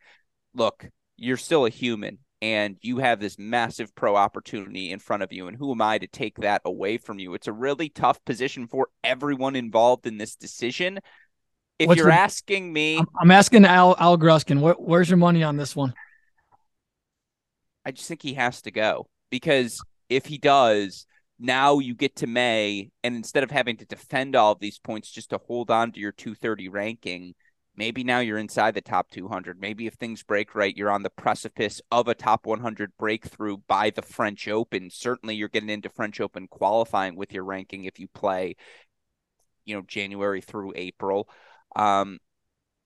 look 0.55 0.89
you're 1.19 1.37
still 1.37 1.67
a 1.67 1.69
human 1.71 2.21
and 2.41 2.77
you 2.81 2.99
have 2.99 3.21
this 3.21 3.39
massive 3.39 3.95
pro 3.95 4.17
opportunity 4.17 4.93
in 4.93 4.99
front 4.99 5.23
of 5.23 5.33
you. 5.33 5.49
And 5.49 5.57
who 5.57 5.73
am 5.73 5.83
i 5.83 5.99
to 5.99 6.07
take 6.07 6.37
that 6.39 6.63
away 6.65 6.99
from 6.99 7.19
you? 7.19 7.35
It's 7.35 7.49
a 7.49 7.53
really 7.53 7.89
tough 7.89 8.25
position 8.25 8.69
for 8.69 8.89
everyone 9.03 9.57
involved 9.57 10.07
in 10.07 10.19
this 10.19 10.37
decision 10.37 11.01
if 11.79 11.87
What's 11.88 11.99
you're 11.99 12.09
your- 12.09 12.12
asking 12.17 12.73
me 12.73 12.99
I'm, 12.99 13.07
I'm 13.21 13.31
asking 13.31 13.64
Al 13.64 13.97
Al 13.99 14.19
Gruskin. 14.19 14.61
Where, 14.61 14.75
where's 14.75 15.09
your 15.09 15.17
money 15.17 15.43
on 15.43 15.57
this 15.57 15.77
one? 15.77 15.95
I 17.85 17.91
just 17.93 18.09
think 18.09 18.23
he 18.23 18.35
has 18.35 18.62
to 18.62 18.71
go 18.71 19.09
because 19.31 19.81
if 20.09 20.27
he 20.27 20.38
does, 20.38 21.07
now 21.38 21.79
you 21.79 21.95
get 21.95 22.17
to 22.17 22.27
May, 22.27 22.91
and 23.05 23.14
instead 23.14 23.45
of 23.45 23.51
having 23.51 23.77
to 23.79 23.87
defend 23.87 24.35
all 24.35 24.53
of 24.53 24.59
these 24.61 24.79
points 24.79 25.11
just 25.11 25.31
to 25.31 25.38
hold 25.38 25.71
on 25.71 25.93
to 25.93 26.01
your 26.01 26.12
230 26.12 26.69
ranking, 26.69 27.35
maybe 27.77 28.03
now 28.03 28.19
you're 28.19 28.38
inside 28.38 28.75
the 28.75 28.81
top 28.81 29.09
200. 29.11 29.61
Maybe 29.61 29.87
if 29.87 29.95
things 29.95 30.23
break 30.25 30.55
right, 30.55 30.77
you're 30.77 30.91
on 30.91 31.05
the 31.05 31.11
precipice 31.11 31.81
of 31.93 32.09
a 32.09 32.14
top 32.14 32.45
100 32.45 32.91
breakthrough 32.99 33.59
by 33.69 33.91
the 33.91 34.03
French 34.03 34.49
Open. 34.49 34.91
Certainly, 34.91 35.37
you're 35.37 35.49
getting 35.49 35.71
into 35.71 35.88
French 35.88 36.21
Open 36.21 36.49
qualifying 36.49 37.14
with 37.14 37.33
your 37.33 37.45
ranking 37.45 37.85
if 37.85 38.01
you 38.01 38.09
play, 38.09 38.57
you 39.64 39.77
know, 39.77 39.83
January 39.87 40.41
through 40.41 40.73
April. 40.75 41.29
Um, 41.77 42.19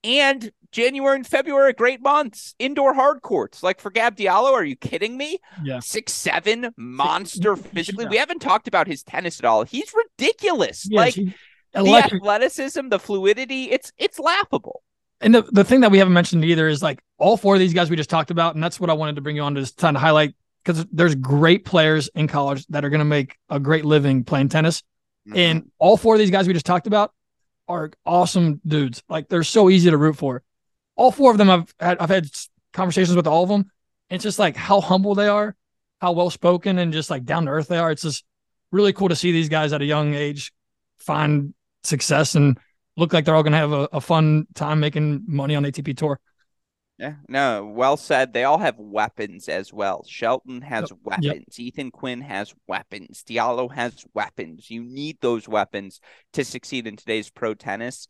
and 0.04 0.50
January 0.72 1.14
and 1.16 1.26
February 1.26 1.70
are 1.70 1.72
great 1.72 2.02
months. 2.02 2.54
Indoor 2.58 2.92
hard 2.94 3.22
courts. 3.22 3.62
Like 3.62 3.80
for 3.80 3.90
Gab 3.90 4.16
Diallo, 4.16 4.52
are 4.52 4.64
you 4.64 4.74
kidding 4.76 5.16
me? 5.16 5.38
Yeah. 5.62 5.80
Six 5.80 6.12
seven 6.12 6.70
monster 6.76 7.54
he- 7.54 7.62
physically. 7.62 8.04
yeah. 8.04 8.10
We 8.10 8.16
haven't 8.16 8.40
talked 8.40 8.66
about 8.68 8.86
his 8.86 9.02
tennis 9.02 9.38
at 9.38 9.44
all. 9.44 9.64
He's 9.64 9.92
ridiculous. 9.94 10.86
Yeah, 10.90 11.00
like 11.00 11.14
she- 11.14 11.34
the 11.72 11.80
electric. 11.80 12.20
athleticism, 12.22 12.88
the 12.88 12.98
fluidity, 12.98 13.70
it's 13.70 13.92
it's 13.96 14.18
laughable. 14.18 14.82
And 15.20 15.34
the, 15.34 15.42
the 15.42 15.62
thing 15.62 15.82
that 15.82 15.92
we 15.92 15.98
haven't 15.98 16.14
mentioned 16.14 16.44
either 16.44 16.66
is 16.66 16.82
like 16.82 17.00
all 17.16 17.36
four 17.36 17.54
of 17.54 17.60
these 17.60 17.72
guys 17.72 17.88
we 17.88 17.94
just 17.96 18.10
talked 18.10 18.32
about, 18.32 18.54
and 18.56 18.62
that's 18.64 18.80
what 18.80 18.90
I 18.90 18.94
wanted 18.94 19.14
to 19.14 19.20
bring 19.22 19.36
you 19.36 19.42
on 19.42 19.54
to 19.54 19.60
just 19.60 19.78
trying 19.78 19.94
to 19.94 20.00
highlight 20.00 20.34
because 20.64 20.84
there's 20.92 21.14
great 21.14 21.64
players 21.64 22.10
in 22.14 22.26
college 22.26 22.66
that 22.68 22.84
are 22.84 22.90
going 22.90 22.98
to 22.98 23.04
make 23.04 23.36
a 23.48 23.60
great 23.60 23.84
living 23.84 24.24
playing 24.24 24.48
tennis, 24.48 24.82
Mm-hmm. 25.28 25.38
and 25.38 25.70
all 25.78 25.96
four 25.96 26.16
of 26.16 26.18
these 26.18 26.32
guys 26.32 26.48
we 26.48 26.52
just 26.52 26.66
talked 26.66 26.88
about 26.88 27.12
are 27.68 27.90
awesome 28.04 28.60
dudes. 28.66 29.02
Like 29.08 29.28
they're 29.28 29.44
so 29.44 29.70
easy 29.70 29.90
to 29.90 29.96
root 29.96 30.16
for. 30.16 30.42
All 30.96 31.12
four 31.12 31.30
of 31.30 31.38
them 31.38 31.50
I've 31.50 31.74
had 31.80 31.98
I've 31.98 32.10
had 32.10 32.28
conversations 32.72 33.16
with 33.16 33.26
all 33.26 33.42
of 33.42 33.48
them. 33.48 33.70
It's 34.10 34.22
just 34.22 34.38
like 34.38 34.56
how 34.56 34.80
humble 34.80 35.14
they 35.14 35.28
are, 35.28 35.56
how 36.00 36.12
well 36.12 36.30
spoken, 36.30 36.78
and 36.78 36.92
just 36.92 37.10
like 37.10 37.24
down 37.24 37.46
to 37.46 37.50
earth 37.50 37.68
they 37.68 37.78
are. 37.78 37.90
It's 37.90 38.02
just 38.02 38.24
really 38.70 38.92
cool 38.92 39.08
to 39.08 39.16
see 39.16 39.32
these 39.32 39.48
guys 39.48 39.72
at 39.72 39.82
a 39.82 39.86
young 39.86 40.14
age 40.14 40.52
find 40.98 41.54
success 41.82 42.34
and 42.34 42.58
look 42.96 43.12
like 43.12 43.24
they're 43.24 43.34
all 43.34 43.44
to 43.44 43.50
have 43.50 43.72
a, 43.72 43.88
a 43.92 44.00
fun 44.00 44.46
time 44.54 44.80
making 44.80 45.24
money 45.26 45.54
on 45.54 45.64
ATP 45.64 45.96
tour. 45.96 46.20
Yeah, 47.02 47.14
no, 47.28 47.66
well 47.74 47.96
said. 47.96 48.32
They 48.32 48.44
all 48.44 48.58
have 48.58 48.78
weapons 48.78 49.48
as 49.48 49.72
well. 49.72 50.04
Shelton 50.08 50.62
has 50.62 50.90
weapons. 51.02 51.58
Ethan 51.58 51.90
Quinn 51.90 52.20
has 52.20 52.54
weapons. 52.68 53.24
Diallo 53.28 53.72
has 53.74 54.04
weapons. 54.14 54.70
You 54.70 54.84
need 54.84 55.18
those 55.20 55.48
weapons 55.48 56.00
to 56.34 56.44
succeed 56.44 56.86
in 56.86 56.96
today's 56.96 57.28
pro 57.28 57.54
tennis. 57.54 58.06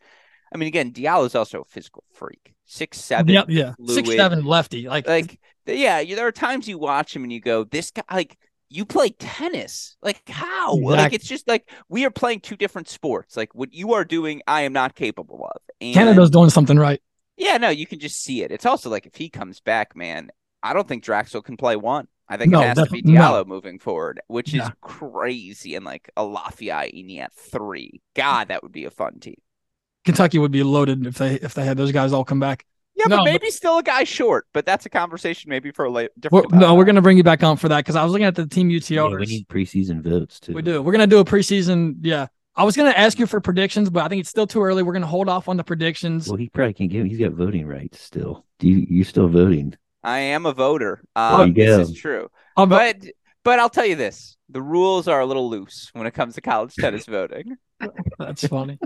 I 0.55 0.59
mean, 0.59 0.69
again, 0.69 0.93
Diallo 0.93 1.25
is 1.25 1.35
also 1.35 1.63
a 1.63 1.65
physical 1.65 2.05
freak. 2.13 2.53
Six 2.67 3.01
seven, 3.01 3.29
yeah, 3.33 3.45
yeah, 3.49 3.73
six 3.95 4.09
seven 4.19 4.45
lefty. 4.45 4.87
Like, 4.89 5.09
like 5.09 5.41
yeah 5.67 6.01
you- 6.01 6.15
there 6.17 6.27
are 6.27 6.33
times 6.33 6.69
you 6.69 6.77
watch 6.79 7.17
him 7.17 7.23
and 7.23 7.33
you 7.33 7.41
go 7.41 7.65
this 7.65 7.91
guy 7.93 8.03
like 8.13 8.37
you 8.69 8.85
play 8.85 9.11
tennis 9.11 9.97
like 10.03 10.21
how 10.29 10.75
like 10.97 11.13
it's 11.13 11.27
just 11.29 11.47
like 11.47 11.71
we 11.89 12.05
are 12.05 12.11
playing 12.11 12.41
two 12.41 12.57
different 12.57 12.89
sports 12.89 13.37
like 13.37 13.55
what 13.55 13.73
you 13.73 13.93
are 13.93 14.05
doing 14.05 14.41
i 14.49 14.63
am 14.63 14.73
not 14.73 14.95
capable 14.97 15.45
of 15.45 15.61
and 15.81 15.95
Canada's 15.95 16.31
doing 16.31 16.51
something 16.51 16.79
right. 16.79 17.01
Yeah 17.37 17.57
no 17.59 17.69
you 17.71 17.87
can 17.87 17.99
just 17.99 18.23
see 18.23 18.43
it 18.43 18.51
it's 18.53 18.67
also 18.67 18.91
like 18.91 19.07
if 19.07 19.15
he 19.17 19.29
comes 19.29 19.61
back 19.61 19.97
man 19.97 20.31
i 20.63 20.73
don't 20.73 20.87
think 20.87 21.05
Draxl 21.05 21.43
can 21.45 21.57
play 21.57 21.77
one 21.77 22.07
i 22.29 22.37
think 22.37 22.51
No, 22.53 22.61
it 22.61 22.69
has 22.69 22.77
to 22.77 22.83
be 22.85 23.03
definitely- 23.03 23.13
no. 23.13 23.21
diallo 23.21 23.47
moving 23.47 23.79
forward 23.79 24.21
which 24.29 24.53
Yeah. 24.53 24.67
is 24.67 24.71
crazy 24.81 25.75
and 25.75 25.85
like 25.85 26.11
a 26.17 26.25
lafayette 26.25 26.95
at 27.19 27.33
three 27.33 28.01
god 28.15 28.49
that 28.49 28.63
would 28.63 28.73
be 28.73 28.85
a 28.85 28.91
fun 28.91 29.19
team 29.21 29.37
Kentucky 30.05 30.39
would 30.39 30.51
be 30.51 30.63
loaded 30.65 31.07
if 31.07 31.15
they 31.19 31.35
if 31.37 31.55
they 31.55 31.65
had 31.65 31.77
those 31.77 31.93
guys 31.93 32.13
all 32.13 32.25
come 32.25 32.41
back. 32.41 32.67
yeah 32.97 33.05
No, 33.07 33.17
but 33.19 33.25
but- 33.25 33.25
maybe 33.33 33.51
still 33.51 33.79
a 33.79 33.83
guy 33.83 34.05
short 34.05 34.47
but 34.53 34.67
that's 34.67 34.85
a 34.87 34.91
conversation 34.91 35.49
maybe 35.49 35.71
for 35.71 35.85
a 35.85 35.91
late 35.91 36.11
We're, 36.31 36.43
different 36.43 36.53
no, 36.61 36.75
we're 36.75 36.85
gonna 36.85 37.03
bring 37.03 37.17
you 37.17 37.23
back 37.25 37.43
on 37.43 37.57
for 37.57 37.69
that 37.69 37.79
because 37.79 37.97
I 37.97 38.03
was 38.03 38.13
looking 38.13 38.27
at 38.27 38.35
the 38.35 38.47
team 38.47 38.69
UTRs. 38.69 38.91
Yeah, 38.91 39.17
we 39.17 39.27
need 39.27 39.49
preseason 39.49 40.03
votes 40.03 40.41
too. 40.41 40.53
We 40.55 40.63
do. 40.63 40.83
We're 40.83 40.93
gonna 40.93 41.07
do 41.07 41.19
a 41.21 41.25
preseason. 41.25 41.97
Yeah, 42.03 42.27
I 42.55 42.65
was 42.65 42.77
gonna 42.77 42.91
ask 42.91 43.19
you 43.19 43.27
for 43.27 43.41
predictions, 43.41 43.89
but 43.91 44.05
I 44.05 44.09
think 44.09 44.21
it's 44.21 44.29
still 44.29 44.47
too 44.47 44.63
early. 44.63 44.83
We're 44.83 44.93
gonna 44.93 45.07
hold 45.07 45.29
off 45.29 45.49
on 45.49 45.57
the 45.57 45.65
predictions. 45.65 46.29
Well, 46.29 46.37
he 46.37 46.49
probably 46.51 46.75
can't 46.75 46.91
give. 46.91 47.07
He's 47.07 47.19
got 47.19 47.33
voting 47.33 47.67
rights 47.67 48.01
still. 48.01 48.45
Do 48.59 48.69
you? 48.69 48.87
You're 48.89 49.05
still 49.05 49.29
voting? 49.29 49.75
I 50.05 50.19
am 50.19 50.47
a 50.47 50.53
voter. 50.53 51.01
There 51.17 51.25
Um, 51.25 51.49
you 51.49 51.55
this 51.55 51.77
go. 51.77 51.81
is 51.83 51.95
true. 51.95 52.31
I'll 52.57 52.67
But 52.67 53.05
but 53.45 53.59
I'll 53.59 53.71
tell 53.71 53.87
you 53.87 53.97
this: 53.97 54.37
the 54.51 54.61
rules 54.61 55.09
are 55.09 55.21
a 55.21 55.27
little 55.27 55.49
loose 55.49 55.91
when 55.95 56.07
it 56.07 56.13
comes 56.13 56.35
to 56.35 56.41
college 56.41 56.75
tennis 56.75 57.07
voting. 57.07 57.57
That's 58.19 58.47
funny. 58.47 58.79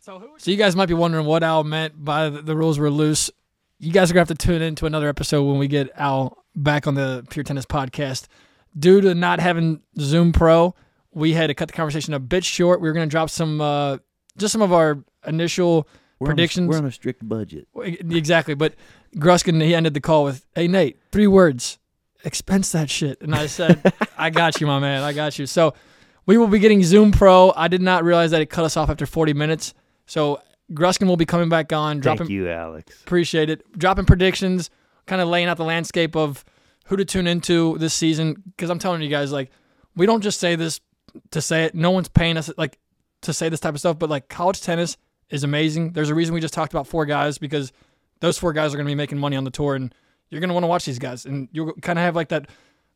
So, 0.00 0.30
so 0.36 0.50
you 0.50 0.56
guys 0.56 0.74
might 0.76 0.86
be 0.86 0.94
wondering 0.94 1.26
what 1.26 1.42
Al 1.42 1.64
meant 1.64 2.04
by 2.04 2.28
the, 2.28 2.42
the 2.42 2.56
rules 2.56 2.78
were 2.78 2.90
loose. 2.90 3.30
You 3.78 3.92
guys 3.92 4.10
are 4.10 4.14
gonna 4.14 4.20
have 4.22 4.28
to 4.28 4.34
tune 4.34 4.60
in 4.62 4.74
to 4.76 4.86
another 4.86 5.08
episode 5.08 5.44
when 5.44 5.58
we 5.58 5.66
get 5.68 5.90
Al 5.96 6.38
back 6.54 6.86
on 6.86 6.94
the 6.94 7.24
Pure 7.30 7.44
Tennis 7.44 7.64
podcast. 7.66 8.26
Due 8.78 9.00
to 9.00 9.14
not 9.14 9.38
having 9.40 9.80
Zoom 9.98 10.32
Pro, 10.32 10.74
we 11.14 11.32
had 11.34 11.48
to 11.48 11.54
cut 11.54 11.68
the 11.68 11.74
conversation 11.74 12.14
a 12.14 12.18
bit 12.20 12.44
short. 12.44 12.80
We 12.80 12.88
were 12.88 12.94
gonna 12.94 13.06
drop 13.06 13.30
some, 13.30 13.60
uh, 13.60 13.98
just 14.36 14.52
some 14.52 14.62
of 14.62 14.72
our 14.72 15.04
initial 15.26 15.86
We're 16.18 16.28
on 16.28 16.32
a- 16.32 16.34
Predictions? 16.36 16.68
we're 16.68 16.78
on 16.78 16.86
a 16.86 16.92
strict 16.92 17.26
budget. 17.28 17.68
exactly. 17.84 18.54
But 18.54 18.74
Gruskin 19.16 19.62
he 19.62 19.74
ended 19.74 19.94
the 19.94 20.00
call 20.00 20.24
with, 20.24 20.46
"Hey 20.54 20.68
Nate, 20.68 20.98
three 21.10 21.26
words, 21.26 21.78
expense 22.24 22.72
that 22.72 22.88
shit." 22.90 23.20
And 23.20 23.34
I 23.34 23.46
said, 23.46 23.92
"I 24.18 24.30
got 24.30 24.60
you, 24.60 24.66
my 24.66 24.78
man. 24.78 25.02
I 25.02 25.12
got 25.12 25.38
you." 25.38 25.46
So 25.46 25.74
we 26.26 26.38
will 26.38 26.46
be 26.46 26.58
getting 26.58 26.82
Zoom 26.82 27.12
Pro. 27.12 27.52
I 27.56 27.68
did 27.68 27.82
not 27.82 28.04
realize 28.04 28.30
that 28.30 28.40
it 28.40 28.46
cut 28.50 28.64
us 28.64 28.76
off 28.76 28.88
after 28.88 29.06
40 29.06 29.32
minutes. 29.34 29.74
So 30.06 30.40
Gruskin 30.72 31.06
will 31.08 31.16
be 31.16 31.26
coming 31.26 31.48
back 31.48 31.72
on, 31.72 31.98
dropping. 32.00 32.18
Thank 32.26 32.30
you, 32.30 32.48
Alex. 32.48 33.02
Appreciate 33.02 33.50
it. 33.50 33.60
Dropping 33.78 34.04
predictions, 34.06 34.70
kind 35.06 35.20
of 35.20 35.28
laying 35.28 35.48
out 35.48 35.56
the 35.58 35.64
landscape 35.64 36.16
of 36.16 36.44
who 36.86 36.96
to 36.96 37.04
tune 37.04 37.26
into 37.26 37.76
this 37.78 37.92
season. 37.92 38.42
Because 38.56 38.70
I'm 38.70 38.78
telling 38.78 39.02
you 39.02 39.08
guys, 39.08 39.32
like, 39.32 39.50
we 39.96 40.06
don't 40.06 40.22
just 40.22 40.38
say 40.40 40.54
this 40.56 40.80
to 41.30 41.40
say 41.40 41.64
it. 41.64 41.74
No 41.74 41.90
one's 41.90 42.08
paying 42.08 42.36
us 42.36 42.50
like 42.56 42.78
to 43.22 43.32
say 43.32 43.48
this 43.48 43.60
type 43.60 43.74
of 43.74 43.80
stuff, 43.80 43.98
but 43.98 44.10
like 44.10 44.28
college 44.28 44.60
tennis 44.60 44.96
is 45.30 45.44
amazing. 45.44 45.92
There's 45.92 46.10
a 46.10 46.14
reason 46.14 46.34
we 46.34 46.40
just 46.40 46.54
talked 46.54 46.72
about 46.72 46.86
four 46.86 47.06
guys 47.06 47.38
because 47.38 47.72
those 48.20 48.38
four 48.38 48.52
guys 48.52 48.72
are 48.72 48.76
going 48.76 48.86
to 48.86 48.90
be 48.90 48.96
making 48.96 49.18
money 49.18 49.36
on 49.36 49.44
the 49.44 49.50
tour, 49.50 49.74
and 49.74 49.94
you're 50.30 50.40
going 50.40 50.48
to 50.48 50.54
want 50.54 50.64
to 50.64 50.68
watch 50.68 50.84
these 50.84 50.98
guys, 50.98 51.24
and 51.24 51.48
you'll 51.52 51.72
kind 51.74 51.98
of 51.98 52.04
have 52.04 52.14
like 52.16 52.28
that 52.28 52.48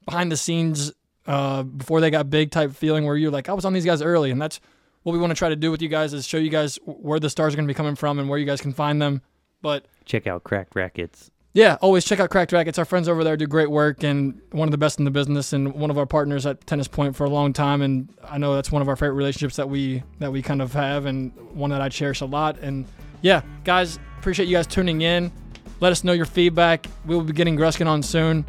behind 0.05 0.31
the 0.31 0.37
scenes 0.37 0.93
uh, 1.27 1.63
before 1.63 2.01
they 2.01 2.11
got 2.11 2.31
big 2.31 2.51
type 2.51 2.73
feeling 2.73 3.05
where 3.05 3.17
you're 3.17 3.31
like, 3.31 3.49
I 3.49 3.53
was 3.53 3.65
on 3.65 3.73
these 3.73 3.85
guys 3.85 4.03
early, 4.03 4.31
and 4.31 4.41
that's 4.41 4.61
what 5.03 5.13
we 5.13 5.19
want 5.19 5.31
to 5.31 5.35
try 5.37 5.49
to 5.49 5.57
do 5.57 5.71
with 5.71 5.83
you 5.83 5.89
guys 5.89 6.13
is 6.13 6.27
show 6.27 6.37
you 6.37 6.51
guys 6.51 6.79
where 6.85 7.21
the 7.21 7.31
stars 7.31 7.55
are 7.55 7.57
going 7.57 7.67
to 7.67 7.73
be 7.73 7.77
coming 7.77 7.95
from 7.95 8.19
and 8.19 8.29
where 8.29 8.39
you 8.39 8.47
guys 8.47 8.61
can 8.61 8.73
find 8.73 9.01
them. 9.01 9.23
But 9.63 9.87
Check 10.05 10.27
out 10.27 10.45
Cracked 10.45 10.75
Racquets. 10.75 11.31
Yeah, 11.57 11.79
always 11.81 12.05
check 12.05 12.21
out 12.21 12.29
Cracked 12.29 12.53
Racquets. 12.53 12.79
Our 12.79 12.85
friends 12.85 13.09
over 13.09 13.25
there 13.25 13.35
do 13.35 13.47
great 13.47 13.71
work 13.71 14.03
and 14.03 14.39
one 14.51 14.69
of 14.69 14.73
the 14.73 14.77
best 14.77 14.99
in 14.99 15.07
the 15.07 15.11
business 15.11 15.55
and 15.55 15.73
one 15.73 15.89
of 15.89 15.97
our 15.97 16.05
partners 16.05 16.45
at 16.45 16.67
Tennis 16.67 16.87
Point 16.87 17.17
for 17.17 17.25
a 17.25 17.31
long 17.31 17.55
time. 17.55 17.81
And 17.81 18.15
I 18.23 18.37
know 18.37 18.55
that's 18.55 18.71
one 18.71 18.83
of 18.83 18.91
our 18.91 18.95
favorite 18.95 19.15
relationships 19.15 19.57
that 19.57 19.71
we 19.71 20.03
that 20.19 20.31
we 20.31 20.43
kind 20.43 20.61
of 20.61 20.75
have 20.75 21.07
and 21.07 21.33
one 21.55 21.71
that 21.71 21.81
I 21.81 21.89
cherish 21.89 22.21
a 22.21 22.27
lot. 22.27 22.59
And 22.59 22.85
yeah, 23.23 23.41
guys, 23.65 23.99
appreciate 24.19 24.49
you 24.49 24.57
guys 24.59 24.67
tuning 24.67 25.01
in. 25.01 25.33
Let 25.81 25.93
us 25.93 26.05
know 26.05 26.13
your 26.13 26.27
feedback. 26.27 26.85
We 27.07 27.15
will 27.15 27.25
be 27.25 27.33
getting 27.33 27.57
Gruskin 27.57 27.87
on 27.87 28.03
soon. 28.03 28.45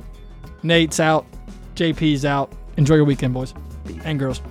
Nate's 0.62 1.00
out. 1.00 1.26
JP's 1.76 2.26
out. 2.26 2.52
Enjoy 2.76 2.96
your 2.96 3.06
weekend, 3.06 3.34
boys 3.34 3.54
and 4.04 4.20
girls. 4.20 4.42